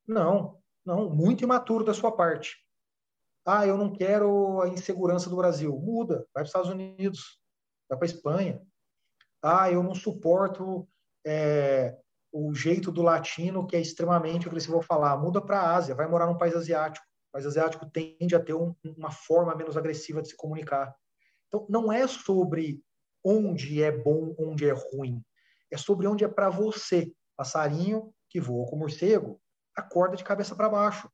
Não, 0.07 0.61
não, 0.85 1.09
muito 1.09 1.43
imaturo 1.43 1.83
da 1.83 1.93
sua 1.93 2.11
parte. 2.11 2.57
Ah, 3.45 3.65
eu 3.67 3.77
não 3.77 3.91
quero 3.91 4.61
a 4.61 4.69
insegurança 4.69 5.29
do 5.29 5.35
Brasil. 5.35 5.77
Muda, 5.77 6.17
vai 6.17 6.25
para 6.33 6.43
os 6.43 6.49
Estados 6.49 6.69
Unidos, 6.69 7.39
vai 7.89 7.97
para 7.97 8.07
a 8.07 8.11
Espanha. 8.11 8.61
Ah, 9.41 9.69
eu 9.71 9.83
não 9.83 9.93
suporto 9.93 10.87
é, 11.25 11.97
o 12.31 12.53
jeito 12.53 12.91
do 12.91 13.01
latino 13.01 13.67
que 13.67 13.75
é 13.75 13.81
extremamente 13.81 14.47
agressivo 14.47 14.75
ao 14.75 14.81
falar. 14.81 15.17
Muda 15.17 15.41
para 15.41 15.59
a 15.59 15.75
Ásia, 15.75 15.95
vai 15.95 16.07
morar 16.07 16.27
num 16.27 16.37
país 16.37 16.55
asiático. 16.55 17.05
O 17.29 17.31
país 17.33 17.45
asiático 17.45 17.85
tende 17.89 18.35
a 18.35 18.39
ter 18.39 18.53
um, 18.53 18.73
uma 18.83 19.11
forma 19.11 19.55
menos 19.55 19.75
agressiva 19.75 20.21
de 20.21 20.29
se 20.29 20.37
comunicar. 20.37 20.95
Então, 21.47 21.65
não 21.69 21.91
é 21.91 22.07
sobre 22.07 22.81
onde 23.23 23.81
é 23.81 23.91
bom, 23.91 24.35
onde 24.37 24.67
é 24.67 24.73
ruim. 24.73 25.21
É 25.69 25.77
sobre 25.77 26.07
onde 26.07 26.23
é 26.23 26.27
para 26.27 26.49
você. 26.49 27.11
Passarinho 27.35 28.13
que 28.29 28.39
voa 28.39 28.67
com 28.67 28.77
morcego, 28.77 29.39
acorda 29.75 30.15
de 30.15 30.23
cabeça 30.23 30.55
para 30.55 30.69
baixo. 30.69 31.09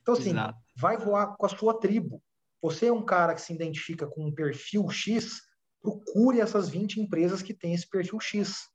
Então, 0.00 0.14
assim, 0.14 0.30
Exato. 0.30 0.58
vai 0.76 0.96
voar 0.96 1.36
com 1.36 1.46
a 1.46 1.48
sua 1.48 1.78
tribo. 1.78 2.22
Você 2.60 2.86
é 2.86 2.92
um 2.92 3.04
cara 3.04 3.34
que 3.34 3.40
se 3.40 3.52
identifica 3.52 4.06
com 4.06 4.26
um 4.26 4.34
perfil 4.34 4.88
X, 4.88 5.42
procure 5.80 6.40
essas 6.40 6.68
20 6.68 7.00
empresas 7.00 7.42
que 7.42 7.54
têm 7.54 7.74
esse 7.74 7.88
perfil 7.88 8.20
X. 8.20 8.68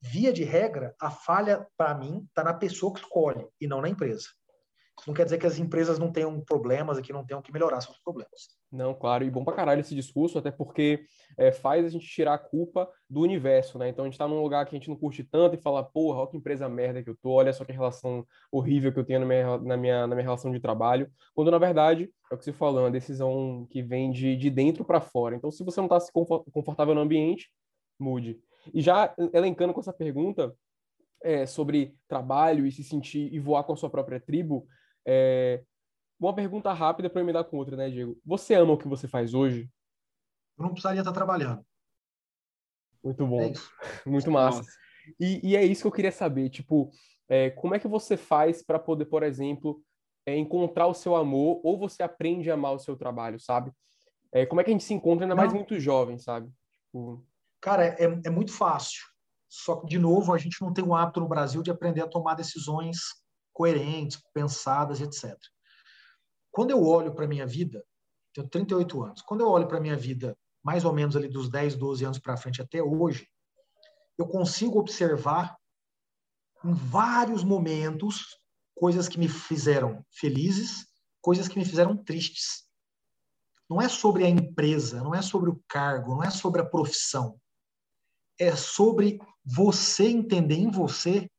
Via 0.00 0.32
de 0.32 0.44
regra, 0.44 0.94
a 1.00 1.10
falha, 1.10 1.66
para 1.76 1.94
mim, 1.94 2.24
está 2.28 2.42
na 2.42 2.52
pessoa 2.52 2.92
que 2.92 3.00
escolhe 3.00 3.46
e 3.60 3.66
não 3.66 3.80
na 3.80 3.88
empresa. 3.88 4.28
Não 5.06 5.14
quer 5.14 5.24
dizer 5.24 5.38
que 5.38 5.46
as 5.46 5.58
empresas 5.58 5.98
não 5.98 6.12
tenham 6.12 6.40
problemas 6.40 6.98
e 6.98 7.02
que 7.02 7.12
não 7.12 7.24
tenham 7.24 7.42
que 7.42 7.52
melhorar 7.52 7.80
seus 7.80 7.98
problemas. 7.98 8.56
Não, 8.70 8.94
claro, 8.94 9.24
e 9.24 9.30
bom 9.30 9.44
pra 9.44 9.54
caralho 9.54 9.80
esse 9.80 9.94
discurso, 9.94 10.38
até 10.38 10.50
porque 10.50 11.04
é, 11.36 11.50
faz 11.50 11.84
a 11.84 11.88
gente 11.88 12.06
tirar 12.06 12.34
a 12.34 12.38
culpa 12.38 12.88
do 13.08 13.20
universo, 13.20 13.78
né? 13.78 13.88
Então 13.88 14.04
a 14.04 14.08
gente 14.08 14.18
tá 14.18 14.28
num 14.28 14.40
lugar 14.40 14.64
que 14.64 14.74
a 14.74 14.78
gente 14.78 14.88
não 14.88 14.96
curte 14.96 15.24
tanto 15.24 15.56
e 15.56 15.60
fala, 15.60 15.82
porra, 15.82 16.20
olha 16.20 16.30
que 16.30 16.36
empresa 16.36 16.68
merda 16.68 17.02
que 17.02 17.10
eu 17.10 17.16
tô, 17.20 17.30
olha 17.30 17.52
só 17.52 17.64
que 17.64 17.72
relação 17.72 18.24
horrível 18.50 18.92
que 18.92 18.98
eu 18.98 19.04
tenho 19.04 19.20
na 19.20 19.26
minha, 19.26 19.58
na 19.58 19.76
minha, 19.76 20.06
na 20.06 20.14
minha 20.14 20.24
relação 20.24 20.52
de 20.52 20.60
trabalho. 20.60 21.10
Quando 21.34 21.50
na 21.50 21.58
verdade, 21.58 22.10
é 22.30 22.34
o 22.34 22.38
que 22.38 22.44
você 22.44 22.52
falou, 22.52 22.80
é 22.80 22.84
uma 22.84 22.90
decisão 22.90 23.66
que 23.70 23.82
vem 23.82 24.10
de, 24.10 24.36
de 24.36 24.50
dentro 24.50 24.84
para 24.84 25.00
fora. 25.00 25.34
Então 25.34 25.50
se 25.50 25.64
você 25.64 25.80
não 25.80 25.88
tá 25.88 25.98
se 25.98 26.12
confortável 26.12 26.94
no 26.94 27.00
ambiente, 27.00 27.50
mude. 27.98 28.40
E 28.72 28.80
já 28.80 29.12
elencando 29.32 29.74
com 29.74 29.80
essa 29.80 29.92
pergunta 29.92 30.54
é, 31.22 31.46
sobre 31.46 31.94
trabalho 32.08 32.66
e 32.66 32.72
se 32.72 32.82
sentir 32.82 33.32
e 33.32 33.38
voar 33.38 33.64
com 33.64 33.72
a 33.72 33.76
sua 33.76 33.90
própria 33.90 34.20
tribo, 34.20 34.66
é, 35.06 35.64
uma 36.18 36.34
pergunta 36.34 36.72
rápida 36.72 37.10
para 37.10 37.20
eu 37.20 37.24
me 37.24 37.32
dar 37.32 37.44
com 37.44 37.56
outra, 37.56 37.76
né, 37.76 37.90
Diego? 37.90 38.18
Você 38.24 38.54
ama 38.54 38.72
o 38.72 38.78
que 38.78 38.88
você 38.88 39.08
faz 39.08 39.34
hoje? 39.34 39.68
Eu 40.56 40.64
não 40.64 40.70
precisaria 40.70 41.00
estar 41.00 41.12
trabalhando. 41.12 41.64
Muito 43.02 43.26
bom. 43.26 43.42
É 43.42 43.52
Muito 44.08 44.30
massa. 44.30 44.62
E, 45.18 45.40
e, 45.50 45.56
é 45.56 45.64
isso 45.64 45.82
que 45.82 45.88
eu 45.88 45.92
queria 45.92 46.12
saber, 46.12 46.48
tipo, 46.48 46.92
é, 47.28 47.50
como 47.50 47.74
é 47.74 47.80
que 47.80 47.88
você 47.88 48.16
faz 48.16 48.62
para 48.62 48.78
poder, 48.78 49.06
por 49.06 49.24
exemplo, 49.24 49.82
é, 50.24 50.36
encontrar 50.36 50.86
o 50.86 50.94
seu 50.94 51.16
amor 51.16 51.60
ou 51.64 51.76
você 51.76 52.02
aprende 52.02 52.50
a 52.50 52.54
amar 52.54 52.72
o 52.72 52.78
seu 52.78 52.96
trabalho, 52.96 53.40
sabe? 53.40 53.72
É, 54.30 54.46
como 54.46 54.60
é 54.60 54.64
que 54.64 54.70
a 54.70 54.72
gente 54.72 54.84
se 54.84 54.94
encontra, 54.94 55.24
ainda 55.24 55.34
não. 55.34 55.42
mais 55.42 55.52
muito 55.52 55.78
jovem, 55.80 56.18
sabe? 56.18 56.50
Tipo... 56.86 57.24
Cara, 57.60 57.86
é, 57.86 58.04
é 58.24 58.30
muito 58.30 58.52
fácil. 58.52 59.02
Só 59.48 59.76
que, 59.76 59.86
de 59.86 59.98
novo, 59.98 60.32
a 60.32 60.38
gente 60.38 60.62
não 60.62 60.72
tem 60.72 60.84
o 60.84 60.94
hábito 60.94 61.20
no 61.20 61.28
Brasil 61.28 61.62
de 61.62 61.70
aprender 61.70 62.00
a 62.00 62.08
tomar 62.08 62.34
decisões 62.34 63.21
coerentes, 63.62 64.20
pensadas, 64.34 65.00
etc. 65.00 65.38
Quando 66.50 66.72
eu 66.72 66.84
olho 66.84 67.14
para 67.14 67.26
a 67.26 67.28
minha 67.28 67.46
vida, 67.46 67.84
tenho 68.34 68.48
38 68.48 69.04
anos, 69.04 69.22
quando 69.22 69.42
eu 69.42 69.48
olho 69.48 69.68
para 69.68 69.78
a 69.78 69.80
minha 69.80 69.96
vida, 69.96 70.36
mais 70.64 70.84
ou 70.84 70.92
menos 70.92 71.14
ali 71.14 71.28
dos 71.28 71.48
10, 71.48 71.76
12 71.76 72.04
anos 72.04 72.18
para 72.18 72.36
frente 72.36 72.60
até 72.60 72.82
hoje, 72.82 73.28
eu 74.18 74.26
consigo 74.26 74.80
observar 74.80 75.56
em 76.64 76.72
vários 76.72 77.44
momentos 77.44 78.36
coisas 78.74 79.08
que 79.08 79.16
me 79.16 79.28
fizeram 79.28 80.04
felizes, 80.10 80.88
coisas 81.20 81.46
que 81.46 81.56
me 81.56 81.64
fizeram 81.64 81.96
tristes. 81.96 82.64
Não 83.70 83.80
é 83.80 83.88
sobre 83.88 84.24
a 84.24 84.28
empresa, 84.28 85.04
não 85.04 85.14
é 85.14 85.22
sobre 85.22 85.50
o 85.50 85.62
cargo, 85.68 86.16
não 86.16 86.24
é 86.24 86.30
sobre 86.30 86.60
a 86.60 86.66
profissão. 86.66 87.40
É 88.40 88.56
sobre 88.56 89.20
você 89.44 90.08
entender 90.08 90.56
em 90.56 90.70
você 90.70 91.30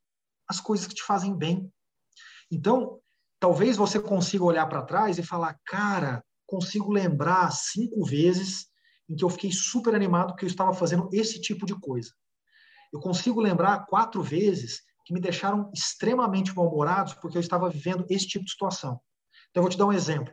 as 0.48 0.60
coisas 0.60 0.88
que 0.88 0.96
te 0.96 1.04
fazem 1.04 1.36
bem. 1.36 1.73
Então, 2.54 3.00
talvez 3.40 3.76
você 3.76 4.00
consiga 4.00 4.44
olhar 4.44 4.68
para 4.68 4.84
trás 4.84 5.18
e 5.18 5.24
falar, 5.24 5.60
cara, 5.66 6.24
consigo 6.46 6.92
lembrar 6.92 7.52
cinco 7.52 8.06
vezes 8.06 8.68
em 9.10 9.16
que 9.16 9.26
eu 9.26 9.30
fiquei 9.30 9.52
super 9.52 9.96
animado 9.96 10.28
porque 10.28 10.46
eu 10.46 10.50
estava 10.50 10.72
fazendo 10.72 11.10
esse 11.12 11.42
tipo 11.42 11.66
de 11.66 11.74
coisa. 11.74 12.12
Eu 12.94 13.00
consigo 13.00 13.42
lembrar 13.42 13.88
quatro 13.88 14.22
vezes 14.22 14.84
que 15.04 15.16
me 15.16 15.20
deixaram 15.20 15.72
extremamente 15.74 16.56
mal-humorados 16.56 17.16
porque 17.16 17.36
eu 17.36 17.42
estava 17.42 17.68
vivendo 17.72 18.06
esse 18.08 18.28
tipo 18.28 18.46
de 18.46 18.52
situação. 18.52 19.02
Então, 19.50 19.62
eu 19.62 19.64
vou 19.64 19.72
te 19.72 19.78
dar 19.78 19.88
um 19.88 19.94
exemplo. 19.94 20.32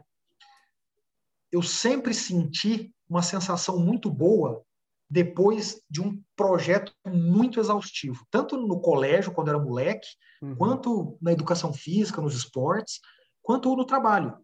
Eu 1.51 1.63
sempre 1.63 2.13
senti 2.13 2.95
uma 3.09 3.23
sensação 3.23 3.79
muito 3.79 4.11
boa 4.11 4.63
depois 5.11 5.83
de 5.91 6.01
um 6.01 6.23
projeto 6.37 6.95
muito 7.05 7.59
exaustivo, 7.59 8.25
tanto 8.31 8.57
no 8.57 8.81
colégio, 8.81 9.33
quando 9.33 9.49
era 9.49 9.59
moleque, 9.59 10.07
uhum. 10.41 10.55
quanto 10.55 11.19
na 11.21 11.33
educação 11.33 11.73
física, 11.73 12.23
nos 12.23 12.37
esportes, 12.37 13.01
quanto 13.43 13.75
no 13.75 13.85
trabalho. 13.85 14.39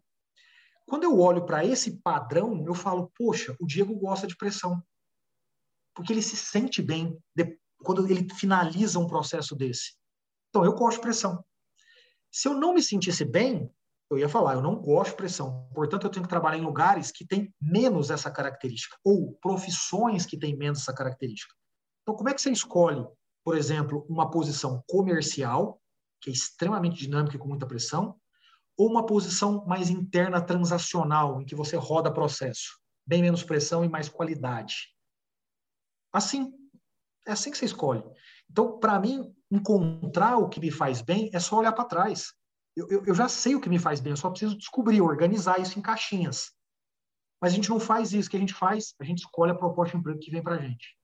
Quando 0.85 1.05
eu 1.05 1.17
olho 1.19 1.45
para 1.45 1.63
esse 1.63 2.01
padrão, 2.01 2.65
eu 2.65 2.73
falo, 2.73 3.11
poxa, 3.17 3.55
o 3.59 3.65
Diego 3.65 3.95
gosta 3.95 4.27
de 4.27 4.35
pressão. 4.35 4.83
Porque 5.95 6.11
ele 6.11 6.21
se 6.21 6.35
sente 6.35 6.81
bem 6.81 7.17
de, 7.33 7.57
quando 7.79 8.05
ele 8.05 8.27
finaliza 8.35 8.99
um 8.99 9.07
processo 9.07 9.55
desse. 9.55 9.95
Então, 10.49 10.65
eu 10.65 10.73
gosto 10.73 10.97
de 10.97 11.03
pressão. 11.03 11.43
Se 12.31 12.47
eu 12.47 12.53
não 12.53 12.73
me 12.73 12.83
sentisse 12.83 13.23
bem, 13.23 13.69
eu 14.09 14.17
ia 14.17 14.29
falar, 14.29 14.53
eu 14.53 14.61
não 14.61 14.75
gosto 14.75 15.11
de 15.11 15.17
pressão. 15.17 15.67
Portanto, 15.73 16.05
eu 16.05 16.09
tenho 16.09 16.23
que 16.23 16.29
trabalhar 16.29 16.57
em 16.57 16.65
lugares 16.65 17.11
que 17.11 17.25
têm 17.25 17.53
menos 17.61 18.09
essa 18.09 18.31
característica, 18.31 18.95
ou 19.03 19.33
profissões 19.41 20.25
que 20.25 20.37
têm 20.37 20.55
menos 20.55 20.79
essa 20.79 20.93
característica. 20.93 21.53
Então, 22.01 22.15
como 22.15 22.29
é 22.29 22.33
que 22.33 22.41
você 22.41 22.51
escolhe, 22.51 23.05
por 23.43 23.57
exemplo, 23.57 24.05
uma 24.09 24.31
posição 24.31 24.81
comercial, 24.87 25.81
que 26.21 26.29
é 26.29 26.33
extremamente 26.33 26.97
dinâmica 26.97 27.35
e 27.35 27.39
com 27.39 27.49
muita 27.49 27.67
pressão, 27.67 28.15
ou 28.77 28.89
uma 28.89 29.05
posição 29.05 29.65
mais 29.65 29.89
interna 29.89 30.39
transacional, 30.41 31.41
em 31.41 31.45
que 31.45 31.55
você 31.55 31.75
roda 31.75 32.13
processo, 32.13 32.79
bem 33.05 33.21
menos 33.21 33.43
pressão 33.43 33.83
e 33.83 33.89
mais 33.89 34.07
qualidade? 34.07 34.95
Assim, 36.13 36.53
é 37.25 37.31
assim 37.33 37.51
que 37.51 37.57
você 37.57 37.65
escolhe. 37.65 38.03
Então, 38.49 38.79
para 38.79 38.97
mim, 38.99 39.35
encontrar 39.51 40.37
o 40.37 40.47
que 40.47 40.61
me 40.61 40.71
faz 40.71 41.01
bem 41.01 41.29
é 41.33 41.39
só 41.39 41.57
olhar 41.57 41.73
para 41.73 41.83
trás 41.83 42.36
eu, 42.77 42.87
eu, 42.89 43.05
eu 43.07 43.15
já 43.15 43.27
sei 43.27 43.55
o 43.55 43.59
que 43.59 43.69
me 43.69 43.79
faz 43.79 43.99
bem, 43.99 44.11
eu 44.11 44.17
só 44.17 44.29
preciso 44.29 44.55
descobrir, 44.55 45.01
organizar 45.01 45.59
isso 45.59 45.79
em 45.79 45.81
caixinhas. 45.81 46.51
Mas 47.41 47.51
a 47.51 47.55
gente 47.55 47.69
não 47.69 47.79
faz 47.79 48.13
isso. 48.13 48.27
O 48.27 48.31
que 48.31 48.37
a 48.37 48.39
gente 48.39 48.53
faz? 48.53 48.93
A 48.99 49.03
gente 49.03 49.19
escolhe 49.19 49.51
a 49.51 49.55
proposta 49.55 49.93
de 49.93 49.99
emprego 49.99 50.19
que 50.19 50.29
vem 50.29 50.43
para 50.43 50.55
a 50.55 50.59
gente. 50.59 50.95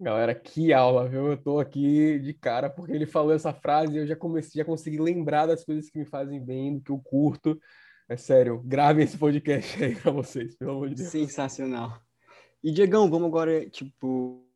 Galera, 0.00 0.34
que 0.34 0.72
aula, 0.72 1.08
viu? 1.08 1.28
Eu 1.28 1.36
tô 1.36 1.58
aqui 1.58 2.18
de 2.18 2.34
cara 2.34 2.68
porque 2.68 2.92
ele 2.92 3.06
falou 3.06 3.32
essa 3.32 3.52
frase 3.52 3.94
e 3.94 3.98
eu 3.98 4.06
já 4.06 4.16
comecei, 4.16 4.60
já 4.60 4.64
consegui 4.64 4.98
lembrar 4.98 5.46
das 5.46 5.64
coisas 5.64 5.88
que 5.88 5.98
me 5.98 6.04
fazem 6.04 6.42
bem, 6.42 6.74
do 6.74 6.82
que 6.82 6.90
eu 6.90 6.98
curto. 6.98 7.58
É 8.08 8.16
sério, 8.16 8.62
gravem 8.64 9.04
esse 9.04 9.16
podcast 9.16 9.76
aí 9.84 9.94
para 9.94 10.10
vocês, 10.10 10.56
pelo 10.56 10.72
amor 10.72 10.88
de 10.88 10.96
Deus. 10.96 11.08
Sensacional. 11.08 12.00
E 12.62 12.72
Diegão, 12.72 13.08
vamos 13.10 13.28
agora, 13.28 13.68
tipo, 13.70 14.46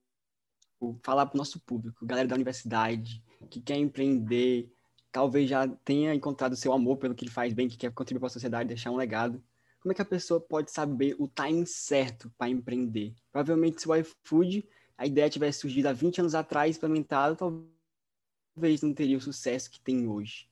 falar 1.03 1.27
pro 1.27 1.39
nosso 1.39 1.61
público, 1.61 2.05
galera 2.05 2.29
da 2.29 2.35
universidade, 2.35 3.23
que 3.51 3.61
quer 3.61 3.77
empreender, 3.77 4.71
talvez 5.11 5.49
já 5.49 5.67
tenha 5.85 6.15
encontrado 6.15 6.57
seu 6.57 6.73
amor 6.73 6.97
pelo 6.97 7.15
que 7.15 7.25
ele 7.25 7.31
faz 7.31 7.53
bem, 7.53 7.69
que 7.69 7.77
quer 7.77 7.93
contribuir 7.93 8.21
para 8.21 8.27
a 8.29 8.31
sociedade, 8.31 8.69
deixar 8.69 8.91
um 8.91 8.97
legado. 8.97 9.43
Como 9.81 9.93
é 9.93 9.95
que 9.95 10.03
a 10.03 10.05
pessoa 10.05 10.41
pode 10.41 10.71
saber 10.71 11.17
o 11.19 11.29
time 11.29 11.65
certo 11.67 12.31
para 12.37 12.49
empreender? 12.49 13.15
Provavelmente, 13.33 13.81
se 13.81 13.89
o 13.89 13.95
iFood, 13.95 14.69
a 14.97 15.07
ideia 15.07 15.31
tivesse 15.31 15.61
surgido 15.61 15.89
há 15.89 15.93
20 15.93 16.21
anos 16.21 16.35
atrás, 16.35 16.77
implementado, 16.77 17.37
talvez 17.37 18.83
não 18.83 18.93
teria 18.93 19.17
o 19.17 19.21
sucesso 19.21 19.71
que 19.71 19.81
tem 19.81 20.07
hoje. 20.07 20.49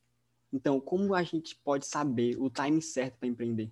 Então, 0.52 0.80
como 0.80 1.14
a 1.14 1.22
gente 1.22 1.56
pode 1.56 1.86
saber 1.86 2.36
o 2.40 2.48
time 2.48 2.80
certo 2.80 3.18
para 3.18 3.28
empreender? 3.28 3.70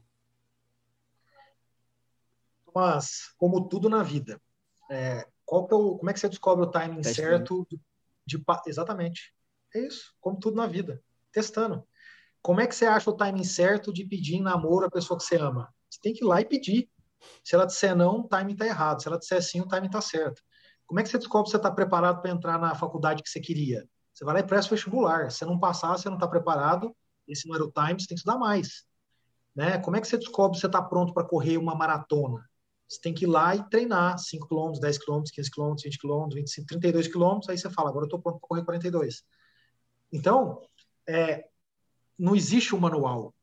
Mas, 2.75 3.33
como 3.39 3.69
tudo 3.69 3.89
na 3.89 4.03
vida, 4.03 4.41
é, 4.91 5.27
qual 5.47 5.69
é 5.71 5.75
o, 5.75 5.97
como 5.97 6.11
é 6.11 6.13
que 6.13 6.19
você 6.19 6.29
descobre 6.29 6.67
o 6.67 6.71
timing 6.71 7.01
Teste 7.01 7.23
certo 7.23 7.65
de, 7.71 7.81
de, 8.27 8.45
exatamente 8.67 9.34
é 9.75 9.87
isso, 9.87 10.15
como 10.21 10.39
tudo 10.39 10.57
na 10.57 10.67
vida, 10.67 11.03
testando. 11.33 11.87
Como 12.43 12.61
é 12.61 12.67
que 12.67 12.75
você 12.75 12.85
acha 12.85 13.09
o 13.09 13.17
timing 13.17 13.45
certo 13.45 13.93
de 13.93 14.05
pedir 14.05 14.41
namoro 14.41 14.87
a 14.87 14.91
pessoa 14.91 15.19
que 15.19 15.25
você 15.25 15.37
ama? 15.37 15.73
Você 15.89 15.99
tem 16.03 16.13
que 16.13 16.23
ir 16.23 16.27
lá 16.27 16.41
e 16.41 16.45
pedir. 16.45 16.91
Se 17.43 17.55
ela 17.55 17.65
disser 17.65 17.97
não, 17.97 18.21
o 18.21 18.29
timing 18.29 18.53
está 18.53 18.67
errado. 18.67 19.01
Se 19.01 19.09
ela 19.09 19.19
disser 19.19 19.43
sim, 19.43 19.61
o 19.61 19.67
timing 19.67 19.87
está 19.87 20.01
certo. 20.01 20.43
Como 20.87 21.01
é 21.01 21.03
que 21.03 21.09
você 21.09 21.19
descobre 21.19 21.47
se 21.49 21.53
você 21.53 21.57
está 21.57 21.71
preparado 21.71 22.21
para 22.21 22.31
entrar 22.31 22.59
na 22.59 22.75
faculdade 22.75 23.23
que 23.23 23.31
você 23.31 23.41
queria? 23.41 23.89
Você 24.13 24.25
vai 24.25 24.35
lá 24.35 24.41
e 24.41 24.47
presta 24.47 24.75
vestibular. 24.75 25.31
Se 25.31 25.45
não 25.45 25.59
passar, 25.59 25.97
você 25.97 26.09
não 26.09 26.17
está 26.17 26.29
preparado, 26.29 26.95
esse 27.27 27.49
não 27.49 27.55
era 27.55 27.65
o 27.65 27.73
time, 27.73 28.01
você 28.01 28.07
tem 28.07 28.15
que 28.15 28.21
estudar 28.21 28.39
mais. 28.39 28.85
Né? 29.57 29.79
Como 29.79 29.97
é 29.97 30.01
que 30.01 30.07
você 30.07 30.19
descobre 30.19 30.57
se 30.57 30.61
você 30.61 30.67
está 30.67 30.83
pronto 30.83 31.15
para 31.15 31.25
correr 31.25 31.57
uma 31.57 31.75
maratona? 31.75 32.45
Você 32.87 33.01
tem 33.01 33.15
que 33.15 33.25
ir 33.25 33.29
lá 33.29 33.57
e 33.57 33.69
treinar 33.71 34.19
5 34.19 34.47
km, 34.47 34.79
10 34.79 34.99
km, 34.99 35.23
15 35.33 35.51
km, 35.51 35.75
20 35.83 35.99
km, 35.99 36.29
25, 36.35 36.67
32 36.67 37.09
km, 37.09 37.41
aí 37.49 37.57
você 37.57 37.71
fala, 37.71 37.89
agora 37.89 38.05
eu 38.05 38.07
estou 38.07 38.21
pronto 38.21 38.39
para 38.39 38.49
correr 38.49 38.65
42. 38.65 39.25
Então, 40.15 40.63
é, 41.09 41.49
não 42.17 42.37
existe 42.37 42.73
um 42.73 42.79
manual. 42.79 43.35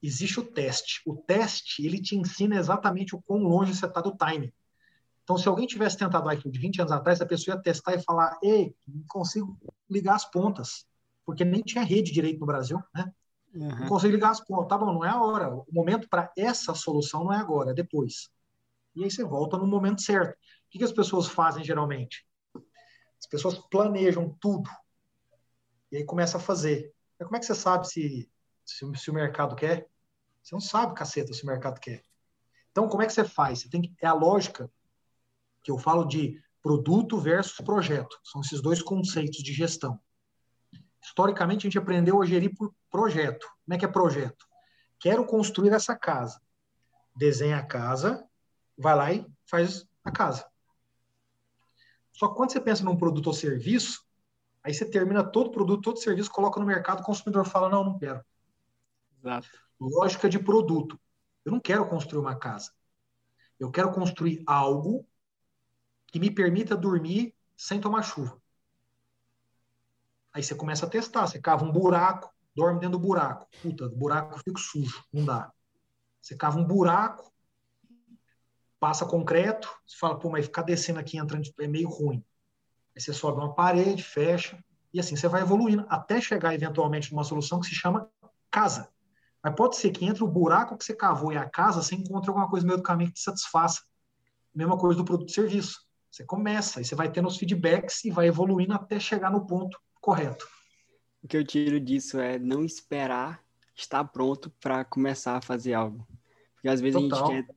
existe 0.00 0.38
o 0.38 0.44
teste. 0.44 1.02
O 1.04 1.16
teste, 1.16 1.84
ele 1.84 2.00
te 2.00 2.14
ensina 2.14 2.54
exatamente 2.54 3.16
o 3.16 3.22
quão 3.22 3.42
longe 3.42 3.74
você 3.74 3.86
está 3.86 4.00
do 4.00 4.16
time. 4.16 4.54
Então, 5.24 5.36
se 5.36 5.48
alguém 5.48 5.66
tivesse 5.66 5.98
tentado 5.98 6.28
o 6.28 6.32
iFood 6.32 6.56
20 6.56 6.82
anos 6.82 6.92
atrás, 6.92 7.20
a 7.20 7.26
pessoa 7.26 7.56
ia 7.56 7.62
testar 7.62 7.94
e 7.94 8.02
falar, 8.02 8.38
ei, 8.40 8.72
não 8.86 9.02
consigo 9.08 9.58
ligar 9.90 10.14
as 10.14 10.24
pontas, 10.30 10.86
porque 11.24 11.44
nem 11.44 11.60
tinha 11.60 11.82
rede 11.82 12.12
direito 12.12 12.38
no 12.38 12.46
Brasil, 12.46 12.80
né? 12.94 13.12
Uhum. 13.52 13.80
Não 13.80 13.88
consigo 13.88 14.12
ligar 14.12 14.30
as 14.30 14.40
pontas. 14.40 14.68
Tá 14.68 14.78
bom, 14.78 14.92
não 14.92 15.04
é 15.04 15.08
a 15.08 15.20
hora. 15.20 15.52
O 15.52 15.66
momento 15.72 16.08
para 16.08 16.30
essa 16.36 16.72
solução 16.72 17.24
não 17.24 17.32
é 17.32 17.38
agora, 17.38 17.72
é 17.72 17.74
depois. 17.74 18.30
E 18.94 19.02
aí 19.02 19.10
você 19.10 19.24
volta 19.24 19.58
no 19.58 19.66
momento 19.66 20.02
certo. 20.02 20.34
O 20.34 20.70
que, 20.70 20.78
que 20.78 20.84
as 20.84 20.92
pessoas 20.92 21.26
fazem 21.26 21.64
geralmente? 21.64 22.24
As 22.54 23.26
pessoas 23.28 23.58
planejam 23.68 24.36
tudo. 24.40 24.70
E 25.96 26.00
aí 26.00 26.04
começa 26.04 26.36
a 26.36 26.40
fazer. 26.40 26.92
Mas 27.18 27.26
como 27.26 27.38
é 27.38 27.40
que 27.40 27.46
você 27.46 27.54
sabe 27.54 27.88
se, 27.88 28.30
se, 28.66 28.84
se, 28.96 29.10
o 29.10 29.14
mercado 29.14 29.56
quer? 29.56 29.88
Você 30.42 30.54
não 30.54 30.60
sabe, 30.60 30.94
caceta, 30.94 31.32
se 31.32 31.42
o 31.42 31.46
mercado 31.46 31.80
quer. 31.80 32.04
Então, 32.70 32.86
como 32.86 33.02
é 33.02 33.06
que 33.06 33.14
você 33.14 33.24
faz? 33.24 33.60
Você 33.60 33.70
tem 33.70 33.80
que, 33.80 33.94
é 34.02 34.06
a 34.06 34.12
lógica 34.12 34.70
que 35.62 35.70
eu 35.70 35.78
falo 35.78 36.04
de 36.04 36.38
produto 36.62 37.18
versus 37.18 37.64
projeto. 37.64 38.20
São 38.22 38.42
esses 38.42 38.60
dois 38.60 38.82
conceitos 38.82 39.38
de 39.38 39.54
gestão. 39.54 39.98
Historicamente, 41.02 41.60
a 41.60 41.70
gente 41.70 41.78
aprendeu 41.78 42.20
a 42.20 42.26
gerir 42.26 42.54
por 42.54 42.74
projeto. 42.90 43.46
Como 43.64 43.74
é 43.74 43.78
que 43.78 43.84
é 43.86 43.88
projeto? 43.88 44.46
Quero 45.00 45.24
construir 45.24 45.72
essa 45.72 45.96
casa. 45.96 46.38
Desenha 47.16 47.56
a 47.56 47.64
casa, 47.64 48.22
vai 48.76 48.94
lá 48.94 49.12
e 49.14 49.26
faz 49.46 49.86
a 50.04 50.12
casa. 50.12 50.46
Só 52.12 52.28
que 52.28 52.34
quando 52.34 52.52
você 52.52 52.60
pensa 52.60 52.84
num 52.84 52.98
produto 52.98 53.28
ou 53.28 53.32
serviço, 53.32 54.05
aí 54.66 54.74
você 54.74 54.84
termina 54.84 55.22
todo 55.22 55.52
produto, 55.52 55.80
todo 55.80 56.00
serviço, 56.00 56.28
coloca 56.28 56.58
no 56.58 56.66
mercado, 56.66 57.00
o 57.00 57.04
consumidor 57.04 57.46
fala, 57.46 57.68
não, 57.68 57.84
não 57.84 57.98
quero. 57.98 58.20
Exato. 59.16 59.48
Lógica 59.78 60.28
de 60.28 60.40
produto. 60.40 60.98
Eu 61.44 61.52
não 61.52 61.60
quero 61.60 61.88
construir 61.88 62.20
uma 62.20 62.34
casa. 62.34 62.72
Eu 63.60 63.70
quero 63.70 63.92
construir 63.92 64.42
algo 64.44 65.08
que 66.08 66.18
me 66.18 66.32
permita 66.32 66.76
dormir 66.76 67.32
sem 67.56 67.80
tomar 67.80 68.02
chuva. 68.02 68.42
Aí 70.32 70.42
você 70.42 70.54
começa 70.56 70.84
a 70.84 70.90
testar, 70.90 71.28
você 71.28 71.40
cava 71.40 71.64
um 71.64 71.70
buraco, 71.70 72.34
dorme 72.52 72.80
dentro 72.80 72.98
do 72.98 73.06
buraco. 73.06 73.46
Puta, 73.62 73.88
buraco 73.88 74.40
fica 74.40 74.60
sujo, 74.60 75.04
não 75.12 75.24
dá. 75.24 75.52
Você 76.20 76.34
cava 76.36 76.58
um 76.58 76.64
buraco, 76.64 77.32
passa 78.80 79.06
concreto, 79.06 79.72
você 79.86 79.96
fala, 79.96 80.18
pô, 80.18 80.28
mas 80.28 80.46
ficar 80.46 80.62
descendo 80.62 80.98
aqui 80.98 81.18
entrando 81.18 81.48
é 81.60 81.68
meio 81.68 81.88
ruim. 81.88 82.24
Aí 82.96 83.02
você 83.02 83.12
sobe 83.12 83.38
uma 83.38 83.54
parede, 83.54 84.02
fecha, 84.02 84.58
e 84.92 84.98
assim 84.98 85.14
você 85.14 85.28
vai 85.28 85.42
evoluindo 85.42 85.84
até 85.90 86.18
chegar 86.18 86.54
eventualmente 86.54 87.12
numa 87.12 87.24
solução 87.24 87.60
que 87.60 87.66
se 87.66 87.74
chama 87.74 88.10
casa. 88.50 88.88
Mas 89.44 89.54
pode 89.54 89.76
ser 89.76 89.90
que 89.90 90.06
entre 90.06 90.24
o 90.24 90.26
buraco 90.26 90.78
que 90.78 90.84
você 90.84 90.94
cavou 90.94 91.30
e 91.30 91.36
a 91.36 91.48
casa, 91.48 91.82
você 91.82 91.94
encontre 91.94 92.30
alguma 92.30 92.48
coisa 92.48 92.64
no 92.64 92.68
meio 92.68 92.78
do 92.78 92.82
caminho 92.82 93.10
que 93.10 93.16
te 93.16 93.22
satisfaça. 93.22 93.82
Mesma 94.54 94.78
coisa 94.78 94.96
do 94.96 95.04
produto 95.04 95.28
e 95.28 95.32
serviço. 95.32 95.86
Você 96.10 96.24
começa, 96.24 96.80
e 96.80 96.84
você 96.84 96.94
vai 96.94 97.12
tendo 97.12 97.28
os 97.28 97.36
feedbacks 97.36 98.02
e 98.06 98.10
vai 98.10 98.28
evoluindo 98.28 98.72
até 98.72 98.98
chegar 98.98 99.30
no 99.30 99.46
ponto 99.46 99.78
correto. 100.00 100.48
O 101.22 101.28
que 101.28 101.36
eu 101.36 101.44
tiro 101.44 101.78
disso 101.78 102.18
é 102.18 102.38
não 102.38 102.64
esperar 102.64 103.44
estar 103.74 104.02
pronto 104.04 104.50
para 104.58 104.82
começar 104.84 105.36
a 105.36 105.42
fazer 105.42 105.74
algo. 105.74 106.06
Porque 106.54 106.68
às 106.68 106.80
vezes 106.80 106.98
Total. 106.98 107.30
a 107.30 107.34
gente 107.34 107.46
quer 107.46 107.54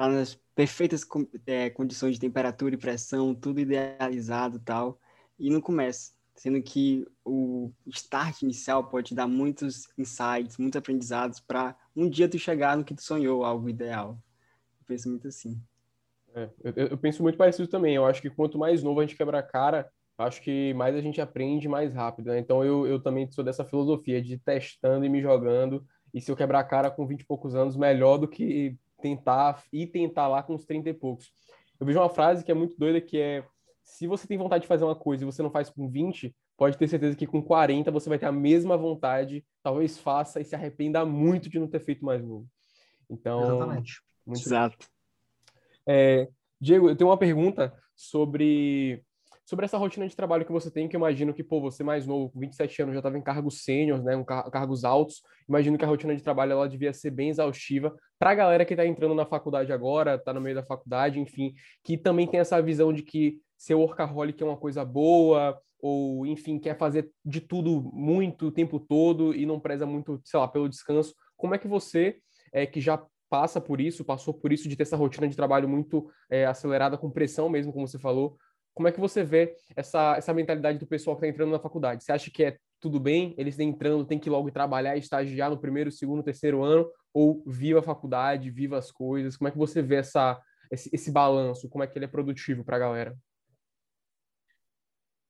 tá 0.00 0.08
nas 0.08 0.34
perfeitas 0.54 1.06
é, 1.46 1.68
condições 1.68 2.14
de 2.14 2.20
temperatura 2.20 2.74
e 2.74 2.78
pressão, 2.78 3.34
tudo 3.34 3.60
idealizado 3.60 4.58
tal, 4.58 4.98
e 5.38 5.50
não 5.50 5.60
começa. 5.60 6.12
Sendo 6.34 6.62
que 6.62 7.06
o 7.22 7.70
start 7.88 8.40
inicial 8.40 8.84
pode 8.84 9.14
dar 9.14 9.26
muitos 9.26 9.88
insights, 9.98 10.56
muitos 10.56 10.78
aprendizados 10.78 11.38
para 11.38 11.76
um 11.94 12.08
dia 12.08 12.30
tu 12.30 12.38
chegar 12.38 12.78
no 12.78 12.84
que 12.84 12.94
tu 12.94 13.02
sonhou, 13.02 13.44
algo 13.44 13.68
ideal. 13.68 14.18
Eu 14.80 14.86
penso 14.86 15.10
muito 15.10 15.28
assim. 15.28 15.60
É, 16.34 16.48
eu, 16.64 16.72
eu, 16.86 16.98
penso 16.98 17.22
muito 17.22 17.36
parecido 17.36 17.68
também. 17.68 17.94
Eu 17.94 18.06
acho 18.06 18.22
que 18.22 18.30
quanto 18.30 18.58
mais 18.58 18.82
novo 18.82 19.00
a 19.00 19.02
gente 19.02 19.16
quebra 19.16 19.40
a 19.40 19.42
cara, 19.42 19.90
acho 20.16 20.40
que 20.40 20.72
mais 20.72 20.96
a 20.96 21.02
gente 21.02 21.20
aprende 21.20 21.68
mais 21.68 21.92
rápido. 21.92 22.30
Né? 22.30 22.38
Então 22.38 22.64
eu, 22.64 22.86
eu 22.86 23.02
também 23.02 23.30
sou 23.30 23.44
dessa 23.44 23.66
filosofia 23.66 24.22
de 24.22 24.38
testando 24.38 25.04
e 25.04 25.10
me 25.10 25.20
jogando. 25.20 25.84
E 26.14 26.22
se 26.22 26.30
eu 26.30 26.36
quebrar 26.36 26.60
a 26.60 26.64
cara 26.64 26.90
com 26.90 27.06
20 27.06 27.20
e 27.20 27.26
poucos 27.26 27.54
anos, 27.54 27.76
melhor 27.76 28.16
do 28.16 28.26
que 28.26 28.78
tentar 29.00 29.64
e 29.72 29.86
tentar 29.86 30.28
lá 30.28 30.42
com 30.42 30.54
uns 30.54 30.64
30 30.64 30.90
e 30.90 30.94
poucos. 30.94 31.32
Eu 31.78 31.86
vejo 31.86 31.98
uma 31.98 32.08
frase 32.08 32.44
que 32.44 32.50
é 32.50 32.54
muito 32.54 32.76
doida 32.76 33.00
que 33.00 33.18
é 33.18 33.44
se 33.82 34.06
você 34.06 34.26
tem 34.26 34.38
vontade 34.38 34.62
de 34.62 34.68
fazer 34.68 34.84
uma 34.84 34.94
coisa 34.94 35.24
e 35.24 35.26
você 35.26 35.42
não 35.42 35.50
faz 35.50 35.68
com 35.68 35.88
20, 35.88 36.34
pode 36.56 36.78
ter 36.78 36.86
certeza 36.88 37.16
que 37.16 37.26
com 37.26 37.42
40 37.42 37.90
você 37.90 38.08
vai 38.08 38.18
ter 38.18 38.26
a 38.26 38.32
mesma 38.32 38.76
vontade, 38.76 39.44
talvez 39.62 39.98
faça 39.98 40.40
e 40.40 40.44
se 40.44 40.54
arrependa 40.54 41.04
muito 41.04 41.48
de 41.48 41.58
não 41.58 41.66
ter 41.66 41.80
feito 41.80 42.04
mais 42.04 42.22
novo. 42.22 42.46
Então, 43.08 43.42
Exatamente. 43.42 44.00
Muito 44.24 44.40
Exato. 44.40 44.86
É, 45.86 46.28
Diego, 46.60 46.88
eu 46.88 46.96
tenho 46.96 47.10
uma 47.10 47.16
pergunta 47.16 47.74
sobre 47.96 49.02
sobre 49.50 49.64
essa 49.64 49.76
rotina 49.76 50.06
de 50.06 50.14
trabalho 50.14 50.46
que 50.46 50.52
você 50.52 50.70
tem, 50.70 50.86
que 50.86 50.94
eu 50.94 50.98
imagino 50.98 51.34
que, 51.34 51.42
pô, 51.42 51.60
você 51.60 51.82
mais 51.82 52.06
novo, 52.06 52.30
com 52.30 52.38
27 52.38 52.82
anos, 52.82 52.94
já 52.94 53.00
estava 53.00 53.18
em 53.18 53.20
cargos 53.20 53.64
sêniores, 53.64 54.04
né, 54.04 54.14
um 54.14 54.22
car 54.22 54.48
cargos 54.48 54.84
altos, 54.84 55.22
imagino 55.48 55.76
que 55.76 55.84
a 55.84 55.88
rotina 55.88 56.14
de 56.14 56.22
trabalho 56.22 56.52
ela 56.52 56.68
devia 56.68 56.92
ser 56.92 57.10
bem 57.10 57.30
exaustiva 57.30 57.92
para 58.16 58.30
a 58.30 58.34
galera 58.36 58.64
que 58.64 58.74
está 58.74 58.86
entrando 58.86 59.12
na 59.12 59.26
faculdade 59.26 59.72
agora, 59.72 60.14
está 60.14 60.32
no 60.32 60.40
meio 60.40 60.54
da 60.54 60.62
faculdade, 60.62 61.18
enfim, 61.18 61.52
que 61.82 61.98
também 61.98 62.28
tem 62.28 62.38
essa 62.38 62.62
visão 62.62 62.92
de 62.92 63.02
que 63.02 63.38
ser 63.58 63.74
workaholic 63.74 64.40
é 64.40 64.46
uma 64.46 64.56
coisa 64.56 64.84
boa, 64.84 65.60
ou, 65.80 66.24
enfim, 66.28 66.56
quer 66.56 66.78
fazer 66.78 67.10
de 67.24 67.40
tudo 67.40 67.90
muito 67.92 68.46
o 68.46 68.52
tempo 68.52 68.78
todo 68.78 69.34
e 69.34 69.44
não 69.44 69.58
preza 69.58 69.84
muito, 69.84 70.20
sei 70.24 70.38
lá, 70.38 70.46
pelo 70.46 70.68
descanso. 70.68 71.12
Como 71.36 71.56
é 71.56 71.58
que 71.58 71.66
você, 71.66 72.18
é, 72.52 72.66
que 72.66 72.80
já 72.80 73.04
passa 73.28 73.60
por 73.60 73.80
isso, 73.80 74.04
passou 74.04 74.34
por 74.34 74.52
isso 74.52 74.68
de 74.68 74.76
ter 74.76 74.82
essa 74.82 74.96
rotina 74.96 75.26
de 75.26 75.36
trabalho 75.36 75.68
muito 75.68 76.10
é, 76.28 76.44
acelerada, 76.44 76.98
com 76.98 77.10
pressão 77.10 77.48
mesmo, 77.48 77.72
como 77.72 77.86
você 77.86 77.98
falou. 77.98 78.36
Como 78.74 78.88
é 78.88 78.92
que 78.92 79.00
você 79.00 79.22
vê 79.22 79.56
essa, 79.76 80.16
essa 80.16 80.32
mentalidade 80.32 80.78
do 80.78 80.86
pessoal 80.86 81.16
que 81.16 81.24
está 81.24 81.32
entrando 81.32 81.52
na 81.52 81.58
faculdade? 81.58 82.04
Você 82.04 82.12
acha 82.12 82.30
que 82.30 82.44
é 82.44 82.56
tudo 82.80 82.98
bem, 82.98 83.34
eles 83.36 83.58
entrando, 83.58 84.06
tem 84.06 84.18
que 84.18 84.30
logo 84.30 84.50
trabalhar 84.50 84.96
estagiar 84.96 85.50
no 85.50 85.60
primeiro, 85.60 85.92
segundo, 85.92 86.22
terceiro 86.22 86.62
ano, 86.62 86.90
ou 87.12 87.42
viva 87.46 87.80
a 87.80 87.82
faculdade, 87.82 88.50
viva 88.50 88.78
as 88.78 88.90
coisas? 88.90 89.36
Como 89.36 89.48
é 89.48 89.50
que 89.50 89.58
você 89.58 89.82
vê 89.82 89.96
essa, 89.96 90.40
esse, 90.70 90.88
esse 90.92 91.10
balanço? 91.10 91.68
Como 91.68 91.84
é 91.84 91.86
que 91.86 91.98
ele 91.98 92.06
é 92.06 92.08
produtivo 92.08 92.64
para 92.64 92.76
a 92.76 92.80
galera? 92.80 93.18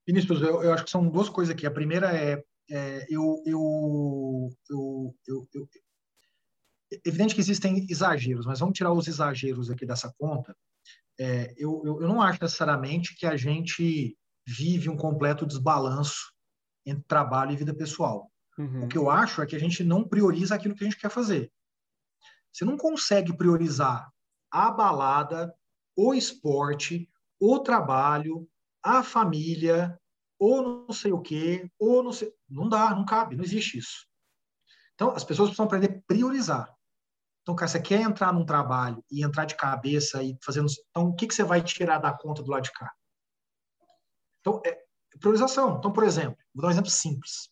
Vinícius, 0.06 0.42
eu, 0.42 0.62
eu, 0.62 0.72
acho 0.72 0.84
que 0.84 0.90
são 0.90 1.08
duas 1.08 1.28
coisas 1.28 1.54
aqui. 1.54 1.66
A 1.66 1.70
primeira 1.70 2.16
é, 2.16 2.42
é 2.70 3.06
eu, 3.08 3.42
eu, 3.46 4.50
eu, 4.68 5.14
eu, 5.26 5.48
eu, 5.54 5.68
evidente 7.04 7.34
que 7.34 7.40
existem 7.40 7.86
exageros, 7.88 8.46
mas 8.46 8.60
vamos 8.60 8.76
tirar 8.76 8.92
os 8.92 9.06
exageros 9.06 9.70
aqui 9.70 9.86
dessa 9.86 10.12
conta. 10.18 10.56
É, 11.22 11.52
eu, 11.58 11.82
eu, 11.84 12.00
eu, 12.00 12.08
não 12.08 12.22
acho 12.22 12.38
necessariamente 12.40 13.14
que 13.14 13.26
a 13.26 13.36
gente 13.36 14.16
vive 14.46 14.88
um 14.88 14.96
completo 14.96 15.44
desbalanço 15.44 16.32
entre 16.86 17.04
trabalho 17.04 17.52
e 17.52 17.56
vida 17.56 17.74
pessoal. 17.74 18.32
Uhum. 18.56 18.84
O 18.84 18.88
que 18.88 18.96
eu 18.96 19.10
acho 19.10 19.42
é 19.42 19.46
que 19.46 19.54
a 19.54 19.58
gente 19.60 19.84
não 19.84 20.02
prioriza 20.02 20.54
aquilo 20.54 20.74
que 20.74 20.82
a 20.82 20.88
gente 20.88 20.98
quer 20.98 21.10
fazer. 21.10 21.52
Você 22.50 22.64
não 22.64 22.78
consegue 22.78 23.36
priorizar 23.36 24.10
a 24.50 24.70
balada, 24.70 25.54
o 25.94 26.14
esporte, 26.14 27.06
o 27.38 27.58
trabalho, 27.58 28.48
a 28.82 29.02
família, 29.02 30.00
ou 30.38 30.86
não 30.86 30.92
sei 30.92 31.12
o 31.12 31.20
quê, 31.20 31.70
ou 31.78 32.02
não 32.02 32.12
sei. 32.12 32.32
Não 32.48 32.66
dá, 32.66 32.94
não 32.94 33.04
cabe, 33.04 33.36
não 33.36 33.44
existe 33.44 33.76
isso. 33.76 34.06
Então, 34.94 35.10
as 35.10 35.22
pessoas 35.22 35.50
precisam 35.50 35.66
aprender 35.66 35.98
a 35.98 36.02
priorizar. 36.06 36.74
Então, 37.50 37.56
cara, 37.56 37.68
você 37.68 37.80
quer 37.80 38.00
entrar 38.00 38.32
num 38.32 38.46
trabalho 38.46 39.04
e 39.10 39.24
entrar 39.24 39.44
de 39.44 39.56
cabeça 39.56 40.22
e 40.22 40.38
fazendo. 40.40 40.68
Então, 40.90 41.08
o 41.08 41.16
que, 41.16 41.26
que 41.26 41.34
você 41.34 41.42
vai 41.42 41.60
tirar 41.60 41.98
da 41.98 42.12
conta 42.12 42.44
do 42.44 42.50
lado 42.50 42.62
de 42.62 42.70
cá? 42.70 42.92
Então, 44.38 44.62
é 44.64 44.78
priorização. 45.18 45.76
Então, 45.76 45.92
por 45.92 46.04
exemplo, 46.04 46.38
vou 46.54 46.62
dar 46.62 46.68
um 46.68 46.70
exemplo 46.70 46.90
simples. 46.90 47.50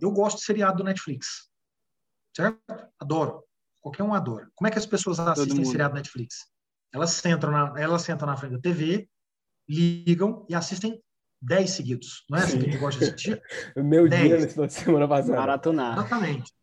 Eu 0.00 0.12
gosto 0.12 0.36
de 0.38 0.44
seriado 0.44 0.76
do 0.76 0.84
Netflix. 0.84 1.50
Certo? 2.36 2.56
Adoro. 3.00 3.42
Qualquer 3.80 4.04
um 4.04 4.14
adora. 4.14 4.48
Como 4.54 4.68
é 4.68 4.70
que 4.70 4.78
as 4.78 4.86
pessoas 4.86 5.18
assistem 5.18 5.64
seriado 5.64 5.94
do 5.94 5.96
Netflix? 5.96 6.46
Elas 6.94 7.10
sentam, 7.10 7.50
na, 7.50 7.74
elas 7.76 8.02
sentam 8.02 8.28
na 8.28 8.36
frente 8.36 8.52
da 8.52 8.60
TV, 8.60 9.08
ligam 9.68 10.46
e 10.48 10.54
assistem 10.54 11.02
10 11.42 11.68
seguidos. 11.68 12.24
Não 12.30 12.38
é 12.38 12.44
assim 12.44 12.60
que 12.60 12.68
a 12.68 12.70
gente 12.70 12.80
gosta 12.80 13.04
de 13.04 13.10
assistir? 13.10 13.42
Meu 13.76 14.08
dez. 14.08 14.22
dia 14.22 14.36
nesse 14.36 14.52
final 14.52 14.66
de 14.68 14.72
semana 14.72 15.08
passada. 15.08 15.36
Maratonar. 15.36 15.98
Exatamente. 15.98 16.56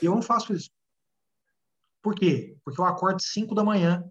Eu 0.00 0.14
não 0.14 0.22
faço 0.22 0.52
isso. 0.54 0.70
Por 2.02 2.14
quê? 2.14 2.56
Porque 2.64 2.80
eu 2.80 2.84
acordo 2.84 3.22
5 3.22 3.54
da 3.54 3.64
manhã, 3.64 4.04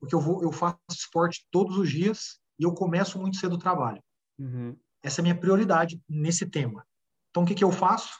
porque 0.00 0.14
eu, 0.14 0.20
vou, 0.20 0.42
eu 0.42 0.50
faço 0.50 0.78
esporte 0.90 1.46
todos 1.50 1.78
os 1.78 1.90
dias 1.90 2.40
e 2.58 2.64
eu 2.64 2.74
começo 2.74 3.18
muito 3.18 3.36
cedo 3.36 3.54
o 3.54 3.58
trabalho. 3.58 4.02
Uhum. 4.38 4.76
Essa 5.02 5.20
é 5.20 5.22
a 5.22 5.24
minha 5.24 5.38
prioridade 5.38 6.02
nesse 6.08 6.46
tema. 6.46 6.86
Então, 7.30 7.42
o 7.42 7.46
que, 7.46 7.54
que 7.54 7.64
eu 7.64 7.70
faço? 7.70 8.12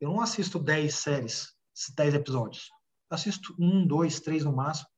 Eu 0.00 0.10
não 0.10 0.20
assisto 0.20 0.58
10 0.58 0.94
séries, 0.94 1.54
10 1.94 2.14
episódios. 2.14 2.70
Eu 3.10 3.14
assisto 3.14 3.54
um, 3.58 3.86
dois, 3.86 4.20
três 4.20 4.44
no 4.44 4.54
máximo. 4.54 4.88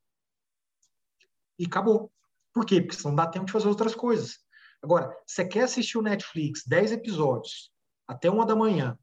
E 1.59 1.67
acabou. 1.67 2.13
Por 2.53 2.67
quê? 2.67 2.83
Porque 2.83 3.03
não 3.05 3.15
dá 3.15 3.27
tempo 3.27 3.47
de 3.47 3.53
fazer 3.53 3.69
outras 3.69 3.95
coisas. 3.95 4.39
Agora, 4.83 5.15
você 5.27 5.45
quer 5.45 5.65
assistir 5.65 5.99
o 5.99 6.03
Netflix 6.03 6.65
10 6.67 6.93
episódios 6.93 7.71
até 8.09 8.31
uma 8.31 8.47
da 8.47 8.57
manhã 8.57 8.99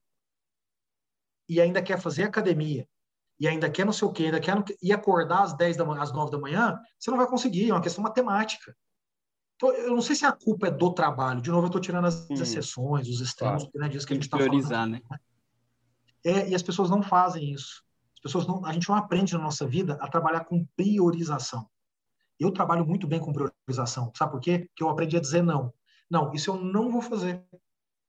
e 1.47 1.61
ainda 1.61 1.81
quer 1.81 1.99
fazer 1.99 2.23
academia, 2.23 2.87
e 3.39 3.47
ainda 3.47 3.69
quer 3.69 3.85
não 3.85 3.93
sei 3.93 4.07
o 4.07 4.11
quê, 4.11 4.25
ainda 4.25 4.39
quer 4.39 4.63
e 4.81 4.91
acordar 4.91 5.43
às 5.43 5.53
10 5.53 5.77
da 5.77 5.85
manhã, 5.85 6.01
às 6.01 6.11
9 6.11 6.31
da 6.31 6.39
manhã, 6.39 6.79
você 6.97 7.11
não 7.11 7.17
vai 7.17 7.27
conseguir, 7.27 7.69
é 7.69 7.73
uma 7.73 7.81
questão 7.81 8.03
matemática. 8.03 8.75
Então, 9.55 9.71
eu 9.73 9.91
não 9.91 10.01
sei 10.01 10.15
se 10.15 10.25
a 10.25 10.31
culpa 10.31 10.67
é 10.67 10.71
do 10.71 10.93
trabalho. 10.93 11.41
De 11.41 11.49
novo, 11.49 11.63
eu 11.63 11.67
estou 11.67 11.81
tirando 11.81 12.05
as 12.05 12.29
hum. 12.29 12.35
exceções, 12.35 13.07
os 13.07 13.21
extremos, 13.21 13.63
claro. 13.63 13.79
né, 13.79 13.89
disso 13.89 14.05
que 14.05 14.13
a 14.13 14.15
gente 14.15 14.25
está 14.25 14.37
falando. 14.37 14.51
né? 14.91 15.01
É, 16.23 16.49
e 16.49 16.55
as 16.55 16.61
pessoas 16.61 16.89
não 16.89 17.01
fazem 17.01 17.51
isso. 17.51 17.83
As 18.15 18.21
pessoas 18.21 18.47
não, 18.47 18.63
a 18.65 18.71
gente 18.71 18.87
não 18.87 18.95
aprende 18.95 19.33
na 19.33 19.39
nossa 19.39 19.65
vida 19.65 19.97
a 19.99 20.07
trabalhar 20.07 20.45
com 20.45 20.65
priorização. 20.75 21.67
Eu 22.39 22.51
trabalho 22.51 22.85
muito 22.85 23.07
bem 23.07 23.19
com 23.19 23.33
priorização. 23.33 24.11
Sabe 24.15 24.31
por 24.31 24.41
quê? 24.41 24.59
Porque 24.67 24.83
eu 24.83 24.89
aprendi 24.89 25.17
a 25.17 25.21
dizer 25.21 25.41
não. 25.41 25.73
Não, 26.09 26.31
isso 26.33 26.51
eu 26.51 26.57
não 26.57 26.89
vou 26.89 27.01
fazer. 27.01 27.43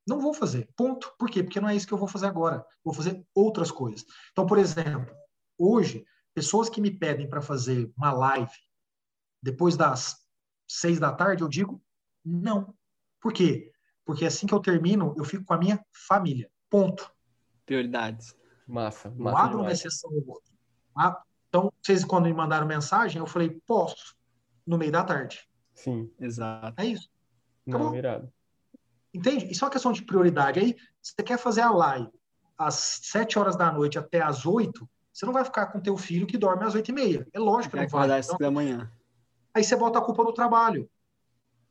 Não 0.09 0.19
vou 0.19 0.33
fazer. 0.33 0.69
Ponto. 0.75 1.15
Por 1.19 1.31
quê? 1.31 1.43
Porque 1.43 1.61
não 1.61 1.69
é 1.69 1.77
isso 1.77 1.87
que 1.87 1.93
eu 1.93 1.99
vou 1.99 2.09
fazer 2.09 2.27
agora. 2.27 2.65
Vou 2.83 2.95
fazer 2.95 3.23
outras 3.35 3.71
coisas. 3.71 4.05
Então, 4.33 4.47
por 4.47 4.59
exemplo, 4.59 5.15
hoje, 5.59 6.05
pessoas 6.35 6.71
que 6.71 6.81
me 6.81 6.91
pedem 6.91 7.29
para 7.29 7.43
fazer 7.43 7.93
uma 7.97 8.13
live 8.13 8.53
depois 9.43 9.77
das 9.77 10.17
seis 10.67 10.99
da 10.99 11.13
tarde, 11.13 11.43
eu 11.43 11.49
digo 11.49 11.83
não. 12.25 12.75
Por 13.21 13.33
quê? 13.33 13.71
Porque 14.05 14.25
assim 14.25 14.47
que 14.47 14.55
eu 14.55 14.61
termino, 14.61 15.15
eu 15.17 15.25
fico 15.25 15.45
com 15.45 15.53
a 15.53 15.59
minha 15.59 15.85
família. 15.93 16.51
Ponto. 16.71 17.13
Prioridades. 17.67 18.35
Massa. 18.67 19.11
massa 19.11 19.39
eu 19.39 19.45
abro 19.45 19.61
uma 19.61 19.73
exceção 19.73 20.11
ou 20.11 20.27
outra. 20.27 20.55
Ah, 20.97 21.23
então, 21.49 21.73
vocês 21.83 22.05
quando 22.05 22.25
me 22.25 22.33
mandaram 22.35 22.67
mensagem, 22.67 23.21
eu 23.21 23.27
falei, 23.27 23.61
posso, 23.67 24.17
no 24.67 24.79
meio 24.79 24.93
da 24.93 25.05
tarde. 25.05 25.47
Sim. 25.75 26.11
Exato. 26.19 26.81
É 26.81 26.87
isso. 26.87 27.09
Acabou. 27.67 27.89
Não, 27.89 27.97
irado. 27.97 28.33
Entende? 29.13 29.51
Isso 29.51 29.65
é 29.65 29.67
uma 29.67 29.73
questão 29.73 29.93
de 29.93 30.03
prioridade. 30.03 30.61
Aí, 30.61 30.77
você 31.01 31.23
quer 31.23 31.39
fazer 31.39 31.63
a 31.63 31.71
live 31.71 32.11
às 32.57 33.01
sete 33.03 33.39
horas 33.39 33.57
da 33.57 33.71
noite 33.73 33.99
até 33.99 34.21
às 34.21 34.45
oito, 34.45 34.89
você 35.13 35.25
não 35.25 35.33
vai 35.33 35.45
ficar 35.45 35.67
com 35.67 35.81
teu 35.81 35.97
filho 35.97 36.27
que 36.27 36.37
dorme 36.37 36.65
às 36.65 36.75
oito 36.75 36.91
e 36.91 36.95
meia. 36.95 37.27
É 37.33 37.39
lógico 37.39 37.77
que 37.77 37.83
não 37.83 37.89
vai. 37.89 38.01
Acordar 38.01 38.21
então, 38.21 38.37
da 38.39 38.51
manhã. 38.51 38.91
Aí 39.55 39.65
você 39.65 39.77
bota 39.77 39.99
a 39.99 40.03
culpa 40.03 40.23
no 40.23 40.33
trabalho. 40.33 40.89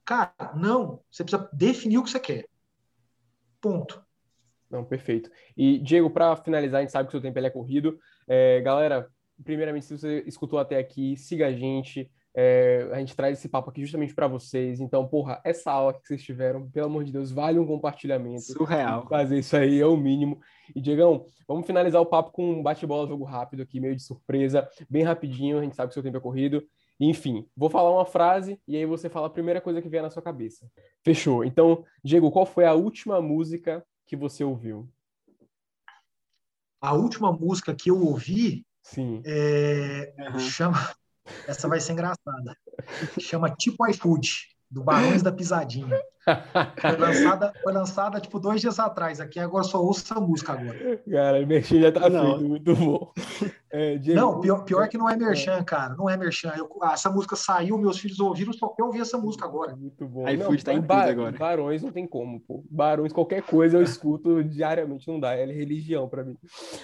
Cara, 0.03 0.53
não. 0.55 1.01
Você 1.11 1.23
precisa 1.23 1.49
definir 1.53 1.97
o 1.97 2.03
que 2.03 2.09
você 2.09 2.19
quer. 2.19 2.47
Ponto. 3.61 4.03
Não, 4.69 4.83
perfeito. 4.83 5.29
E, 5.55 5.77
Diego, 5.79 6.09
para 6.09 6.35
finalizar, 6.35 6.79
a 6.79 6.81
gente 6.81 6.91
sabe 6.91 7.07
que 7.07 7.15
o 7.15 7.19
seu 7.19 7.21
tempo 7.21 7.39
é 7.39 7.49
corrido. 7.49 7.99
É, 8.27 8.59
galera, 8.61 9.09
primeiramente, 9.43 9.85
se 9.85 9.97
você 9.97 10.23
escutou 10.25 10.59
até 10.59 10.77
aqui, 10.77 11.15
siga 11.15 11.47
a 11.47 11.53
gente, 11.53 12.09
é, 12.39 12.87
a 12.91 12.99
gente 12.99 13.15
traz 13.15 13.39
esse 13.39 13.49
papo 13.49 13.71
aqui 13.71 13.81
justamente 13.81 14.13
para 14.13 14.27
vocês. 14.27 14.79
Então, 14.79 15.07
porra, 15.07 15.41
essa 15.43 15.71
aula 15.71 15.91
que 15.91 16.07
vocês 16.07 16.21
tiveram, 16.21 16.69
pelo 16.69 16.85
amor 16.85 17.03
de 17.03 17.11
Deus, 17.11 17.31
vale 17.31 17.57
um 17.57 17.65
compartilhamento. 17.65 18.43
Surreal. 18.43 19.07
Fazer 19.09 19.39
isso 19.39 19.57
aí 19.57 19.81
é 19.81 19.85
o 19.87 19.97
mínimo. 19.97 20.39
E, 20.75 20.79
Diegão, 20.79 21.25
vamos 21.47 21.65
finalizar 21.65 21.99
o 21.99 22.05
papo 22.05 22.29
com 22.31 22.51
um 22.51 22.61
bate-bola, 22.61 23.07
jogo 23.07 23.23
rápido 23.23 23.63
aqui, 23.63 23.79
meio 23.79 23.95
de 23.95 24.03
surpresa, 24.03 24.69
bem 24.87 25.01
rapidinho. 25.01 25.57
A 25.57 25.63
gente 25.63 25.75
sabe 25.75 25.87
que 25.87 25.93
o 25.93 25.95
seu 25.95 26.03
tempo 26.03 26.17
é 26.17 26.21
corrido. 26.21 26.63
Enfim, 26.99 27.43
vou 27.55 27.71
falar 27.71 27.91
uma 27.91 28.05
frase 28.05 28.61
e 28.67 28.77
aí 28.77 28.85
você 28.85 29.09
fala 29.09 29.25
a 29.25 29.31
primeira 29.31 29.59
coisa 29.59 29.81
que 29.81 29.89
vier 29.89 30.03
na 30.03 30.11
sua 30.11 30.21
cabeça. 30.21 30.69
Fechou. 31.03 31.43
Então, 31.43 31.83
Diego, 32.03 32.29
qual 32.29 32.45
foi 32.45 32.65
a 32.65 32.73
última 32.75 33.19
música 33.19 33.83
que 34.05 34.15
você 34.15 34.43
ouviu? 34.43 34.87
A 36.79 36.93
última 36.93 37.31
música 37.31 37.73
que 37.73 37.89
eu 37.89 37.99
ouvi 37.99 38.63
Sim. 38.83 39.21
É, 39.25 40.13
uhum. 40.17 40.39
chama 40.39 40.95
essa 41.47 41.67
vai 41.67 41.79
ser 41.79 41.93
engraçada. 41.93 42.55
Chama 43.19 43.49
Tipo 43.49 43.87
iFood, 43.87 44.29
do 44.69 44.83
Barões 44.83 45.21
da 45.21 45.31
Pisadinha. 45.31 45.99
Foi 46.81 46.97
lançada, 46.97 47.53
foi 47.63 47.73
lançada 47.73 48.19
tipo 48.19 48.37
dois 48.37 48.59
dias 48.59 48.79
atrás. 48.79 49.21
Aqui 49.21 49.39
agora 49.39 49.63
só 49.63 49.81
ouço 49.81 50.03
essa 50.03 50.19
música 50.19 50.53
agora. 50.53 50.97
Cara, 51.09 51.45
Merchan 51.45 51.79
já 51.79 51.91
tá 51.91 52.09
não. 52.09 52.37
feito, 52.37 52.49
muito 52.49 52.75
bom. 52.75 53.11
É, 53.71 53.97
Diego, 53.97 54.19
não, 54.19 54.41
pior, 54.41 54.63
pior 54.63 54.89
que 54.89 54.97
não 54.97 55.09
é 55.09 55.15
Merchan, 55.15 55.63
cara. 55.63 55.95
Não 55.95 56.09
é 56.09 56.17
Merchan. 56.17 56.53
Eu, 56.57 56.69
essa 56.83 57.09
música 57.09 57.35
saiu, 57.35 57.77
meus 57.77 57.97
filhos 57.97 58.19
ouviram, 58.19 58.51
só 58.51 58.67
que 58.67 58.81
eu 58.81 58.87
ouvi 58.87 58.99
essa 58.99 59.17
música 59.17 59.45
agora. 59.45 59.75
Muito 59.75 60.05
bom. 60.05 60.27
iFood 60.27 60.65
tá 60.65 60.73
em 60.73 60.81
bar, 60.81 61.07
agora. 61.07 61.37
Barões 61.37 61.81
não 61.81 61.91
tem 61.91 62.05
como, 62.05 62.41
pô. 62.41 62.63
Barões, 62.69 63.13
qualquer 63.13 63.41
coisa 63.41 63.77
eu 63.77 63.83
escuto 63.83 64.43
diariamente, 64.43 65.07
não 65.07 65.19
dá. 65.19 65.33
É 65.33 65.45
religião 65.45 66.09
para 66.09 66.25
mim. 66.25 66.37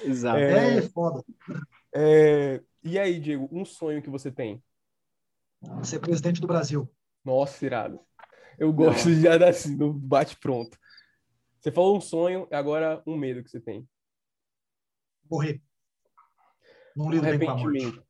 Exato. 0.05 0.37
É, 0.37 0.77
é 0.77 0.81
foda. 0.83 1.21
É, 1.95 2.61
e 2.83 2.97
aí, 2.97 3.19
Diego, 3.19 3.47
um 3.51 3.63
sonho 3.63 4.01
que 4.01 4.09
você 4.09 4.31
tem? 4.31 4.63
Ser 5.83 5.99
presidente 5.99 6.41
do 6.41 6.47
Brasil. 6.47 6.91
Nossa, 7.23 7.65
irado. 7.65 7.99
Eu 8.57 8.71
gosto 8.73 9.07
Não. 9.07 9.15
de 9.15 9.21
já 9.21 9.37
dar 9.37 9.49
assim, 9.49 9.75
no 9.75 9.93
bate-pronto. 9.93 10.77
Você 11.59 11.71
falou 11.71 11.97
um 11.97 12.01
sonho, 12.01 12.47
agora 12.51 13.01
um 13.07 13.15
medo 13.15 13.43
que 13.43 13.49
você 13.49 13.59
tem. 13.59 13.87
Morrer. 15.29 15.61
Não 16.95 17.09
lido 17.09 17.23
bem 17.23 17.39
com 17.39 17.49
a 17.49 17.57
morte. 17.57 18.03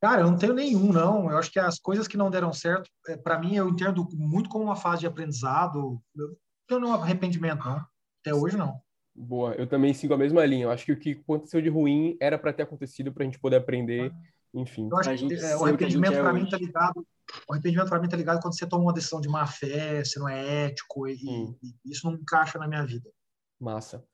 Cara, 0.00 0.22
eu 0.22 0.30
não 0.30 0.38
tenho 0.38 0.54
nenhum, 0.54 0.92
não. 0.92 1.30
Eu 1.30 1.38
acho 1.38 1.50
que 1.50 1.58
as 1.58 1.78
coisas 1.78 2.06
que 2.06 2.16
não 2.16 2.30
deram 2.30 2.52
certo, 2.52 2.90
é, 3.08 3.16
para 3.16 3.38
mim, 3.38 3.54
eu 3.56 3.68
entendo 3.68 4.08
muito 4.12 4.48
como 4.48 4.64
uma 4.64 4.76
fase 4.76 5.00
de 5.00 5.06
aprendizado. 5.06 6.00
Eu 6.14 6.28
não 6.28 6.36
tenho 6.66 6.80
nenhum 6.80 6.94
arrependimento, 6.94 7.64
não. 7.64 7.86
Até 8.20 8.34
hoje, 8.34 8.56
não. 8.56 8.80
Boa, 9.16 9.54
eu 9.54 9.66
também 9.66 9.94
sigo 9.94 10.12
a 10.12 10.18
mesma 10.18 10.44
linha. 10.44 10.64
Eu 10.64 10.70
acho 10.70 10.84
que 10.84 10.92
o 10.92 10.98
que 10.98 11.12
aconteceu 11.12 11.62
de 11.62 11.70
ruim 11.70 12.16
era 12.20 12.38
para 12.38 12.52
ter 12.52 12.64
acontecido 12.64 13.10
para 13.10 13.22
a 13.22 13.26
gente 13.26 13.38
poder 13.38 13.56
aprender, 13.56 14.12
enfim. 14.52 14.88
Eu 14.90 14.98
acho 14.98 15.26
que 15.26 15.34
é, 15.34 15.56
o 15.56 15.64
arrependimento 15.64 16.12
para 16.12 16.32
mim 16.34 16.46
tá 16.48 16.58
ligado. 16.58 17.06
O 17.48 17.52
arrependimento 17.54 17.88
para 17.88 18.00
mim 18.00 18.08
tá 18.08 18.16
ligado 18.16 18.42
quando 18.42 18.56
você 18.56 18.66
toma 18.66 18.84
uma 18.84 18.92
decisão 18.92 19.20
de 19.20 19.28
má 19.28 19.46
fé, 19.46 20.04
você 20.04 20.18
não 20.18 20.28
é 20.28 20.66
ético 20.66 21.08
e, 21.08 21.14
e 21.14 21.90
isso 21.90 22.08
não 22.08 22.18
encaixa 22.18 22.58
na 22.58 22.68
minha 22.68 22.84
vida. 22.84 23.10
Massa. 23.58 24.04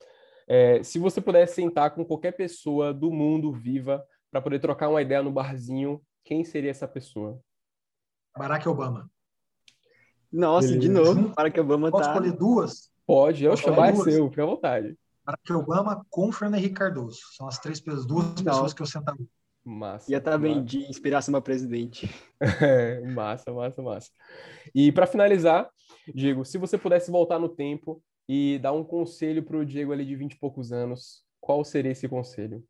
É, 0.46 0.82
se 0.84 0.98
você 0.98 1.20
pudesse 1.20 1.56
sentar 1.56 1.90
com 1.94 2.04
qualquer 2.04 2.32
pessoa 2.32 2.94
do 2.94 3.10
mundo 3.10 3.52
viva 3.52 4.04
para 4.30 4.40
poder 4.40 4.60
trocar 4.60 4.88
uma 4.88 5.02
ideia 5.02 5.22
no 5.22 5.32
barzinho, 5.32 6.00
quem 6.24 6.44
seria 6.44 6.70
essa 6.70 6.86
pessoa? 6.86 7.40
Barack 8.36 8.68
Obama. 8.68 9.10
Nossa, 10.32 10.68
Beleza. 10.68 10.80
de 10.80 10.88
novo, 10.88 11.34
Barack 11.34 11.58
Obama 11.58 11.90
Posso 11.90 12.04
tá. 12.04 12.12
Posso 12.12 12.24
escolher 12.24 12.38
duas? 12.38 12.91
Pode, 13.06 13.44
eu 13.44 13.56
chamar 13.56 13.90
é 13.90 13.96
seu, 13.96 14.30
fica 14.30 14.42
à 14.42 14.46
vontade. 14.46 14.96
Barack 15.24 15.52
Obama 15.52 16.04
com 16.10 16.32
Fernando 16.32 16.58
Henrique 16.58 16.74
Cardoso. 16.74 17.20
São 17.36 17.46
as 17.46 17.58
três 17.58 17.80
pessoas, 17.80 18.06
duas 18.06 18.26
Não. 18.26 18.44
pessoas 18.44 18.72
que 18.72 18.82
eu 18.82 18.86
sentaria. 18.86 19.26
Massa. 19.64 20.10
Ia 20.10 20.18
estar 20.18 20.32
tá 20.32 20.38
bem 20.38 20.64
de 20.64 20.78
inspiração 20.88 21.30
para 21.32 21.40
presidente. 21.40 22.10
É, 22.40 23.00
massa, 23.14 23.52
massa, 23.52 23.80
massa. 23.80 24.10
E 24.74 24.90
para 24.90 25.06
finalizar, 25.06 25.70
Diego, 26.12 26.44
se 26.44 26.58
você 26.58 26.76
pudesse 26.76 27.10
voltar 27.10 27.38
no 27.38 27.48
tempo 27.48 28.02
e 28.28 28.58
dar 28.58 28.72
um 28.72 28.82
conselho 28.82 29.42
para 29.42 29.56
o 29.56 29.64
Diego 29.64 29.92
ali 29.92 30.04
de 30.04 30.16
20 30.16 30.32
e 30.32 30.38
poucos 30.38 30.72
anos, 30.72 31.24
qual 31.40 31.64
seria 31.64 31.92
esse 31.92 32.08
conselho? 32.08 32.64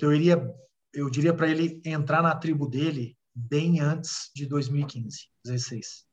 Eu 0.00 0.12
iria, 0.14 0.54
eu 0.92 1.08
diria 1.10 1.34
para 1.34 1.48
ele 1.48 1.80
entrar 1.84 2.22
na 2.22 2.36
tribo 2.36 2.68
dele 2.68 3.16
bem 3.34 3.80
antes 3.80 4.30
de 4.34 4.46
2015, 4.46 5.28
16. 5.44 6.09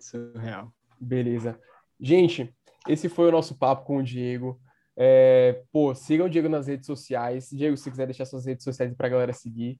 Surreal. 0.00 0.72
Beleza. 1.00 1.58
Gente, 2.00 2.54
esse 2.88 3.08
foi 3.08 3.28
o 3.28 3.32
nosso 3.32 3.56
papo 3.58 3.84
com 3.84 3.98
o 3.98 4.02
Diego. 4.02 4.60
É, 4.96 5.62
pô, 5.70 5.94
sigam 5.94 6.26
o 6.26 6.30
Diego 6.30 6.48
nas 6.48 6.66
redes 6.66 6.86
sociais. 6.86 7.50
Diego, 7.50 7.76
se 7.76 7.90
quiser 7.90 8.06
deixar 8.06 8.24
suas 8.24 8.46
redes 8.46 8.64
sociais 8.64 8.94
para 8.94 9.06
a 9.06 9.10
galera 9.10 9.32
seguir. 9.32 9.78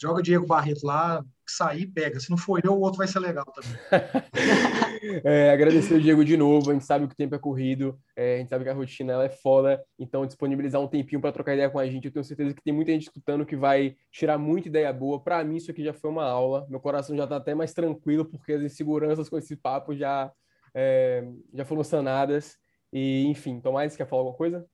Joga 0.00 0.22
Diego 0.22 0.46
Barreto 0.46 0.86
lá, 0.86 1.22
sair, 1.46 1.86
pega. 1.86 2.18
Se 2.18 2.30
não 2.30 2.38
for 2.38 2.58
eu, 2.64 2.72
o 2.72 2.80
outro 2.80 2.96
vai 2.96 3.06
ser 3.06 3.18
legal 3.18 3.44
também. 3.44 3.70
é, 5.24 5.50
agradecer 5.50 5.94
o 5.94 6.00
Diego 6.00 6.24
de 6.24 6.38
novo. 6.38 6.70
A 6.70 6.72
gente 6.72 6.86
sabe 6.86 7.06
que 7.06 7.12
o 7.12 7.16
tempo 7.16 7.34
é 7.34 7.38
corrido, 7.38 7.98
é, 8.16 8.36
a 8.36 8.38
gente 8.38 8.48
sabe 8.48 8.64
que 8.64 8.70
a 8.70 8.74
rotina 8.74 9.12
ela 9.12 9.24
é 9.24 9.28
foda. 9.28 9.82
Então, 9.98 10.24
disponibilizar 10.24 10.80
um 10.80 10.88
tempinho 10.88 11.20
para 11.20 11.32
trocar 11.32 11.52
ideia 11.52 11.68
com 11.68 11.78
a 11.78 11.86
gente. 11.86 12.06
Eu 12.06 12.12
tenho 12.12 12.24
certeza 12.24 12.54
que 12.54 12.62
tem 12.62 12.72
muita 12.72 12.92
gente 12.92 13.02
escutando 13.02 13.44
que 13.44 13.56
vai 13.56 13.94
tirar 14.10 14.38
muita 14.38 14.68
ideia 14.68 14.90
boa. 14.90 15.22
Para 15.22 15.44
mim, 15.44 15.56
isso 15.56 15.70
aqui 15.70 15.84
já 15.84 15.92
foi 15.92 16.08
uma 16.08 16.24
aula. 16.24 16.66
Meu 16.70 16.80
coração 16.80 17.14
já 17.14 17.24
está 17.24 17.36
até 17.36 17.54
mais 17.54 17.74
tranquilo, 17.74 18.24
porque 18.24 18.54
as 18.54 18.62
inseguranças 18.62 19.28
com 19.28 19.36
esse 19.36 19.54
papo 19.54 19.94
já, 19.94 20.32
é, 20.74 21.28
já 21.52 21.66
foram 21.66 21.84
sanadas. 21.84 22.56
E, 22.90 23.26
enfim, 23.26 23.60
Tomás, 23.60 23.96
quer 23.96 24.06
falar 24.06 24.22
alguma 24.22 24.36
coisa? 24.36 24.66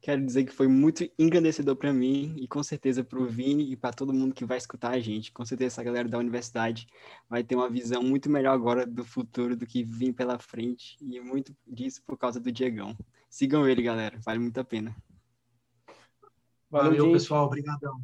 Quero 0.00 0.24
dizer 0.24 0.44
que 0.44 0.52
foi 0.52 0.68
muito 0.68 1.08
engrandecedor 1.18 1.74
para 1.74 1.92
mim 1.92 2.36
e 2.38 2.46
com 2.46 2.62
certeza 2.62 3.02
para 3.02 3.18
o 3.18 3.26
Vini 3.26 3.72
e 3.72 3.76
para 3.76 3.92
todo 3.92 4.12
mundo 4.12 4.34
que 4.34 4.44
vai 4.44 4.56
escutar 4.56 4.92
a 4.92 5.00
gente. 5.00 5.32
Com 5.32 5.44
certeza 5.44 5.74
essa 5.74 5.82
galera 5.82 6.08
da 6.08 6.18
universidade 6.18 6.86
vai 7.28 7.42
ter 7.42 7.56
uma 7.56 7.68
visão 7.68 8.02
muito 8.02 8.30
melhor 8.30 8.52
agora 8.52 8.86
do 8.86 9.04
futuro 9.04 9.56
do 9.56 9.66
que 9.66 9.82
vem 9.82 10.12
pela 10.12 10.38
frente 10.38 10.96
e 11.00 11.18
muito 11.20 11.56
disso 11.66 12.02
por 12.06 12.16
causa 12.16 12.38
do 12.38 12.52
Diegão. 12.52 12.96
Sigam 13.28 13.68
ele, 13.68 13.82
galera. 13.82 14.18
Vale 14.24 14.38
muito 14.38 14.60
a 14.60 14.64
pena. 14.64 14.94
Valeu, 16.70 16.90
Valeu 16.90 17.12
pessoal. 17.12 17.46
Obrigadão. 17.46 18.00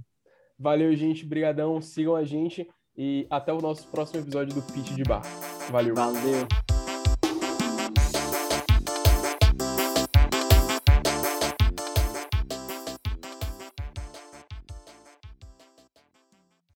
Valeu, 0.59 0.95
gente. 0.97 1.25
Obrigadão. 1.25 1.81
Sigam 1.81 2.17
a 2.17 2.25
gente 2.25 2.69
e 2.97 3.27
até 3.31 3.53
o 3.53 3.61
nosso 3.61 3.89
próximo 3.89 4.21
episódio 4.21 4.55
do 4.55 4.63
Pitch 4.73 4.95
de 4.95 5.03
Bar. 5.03 5.23
Valeu. 5.71 5.95
Valeu. 5.95 6.72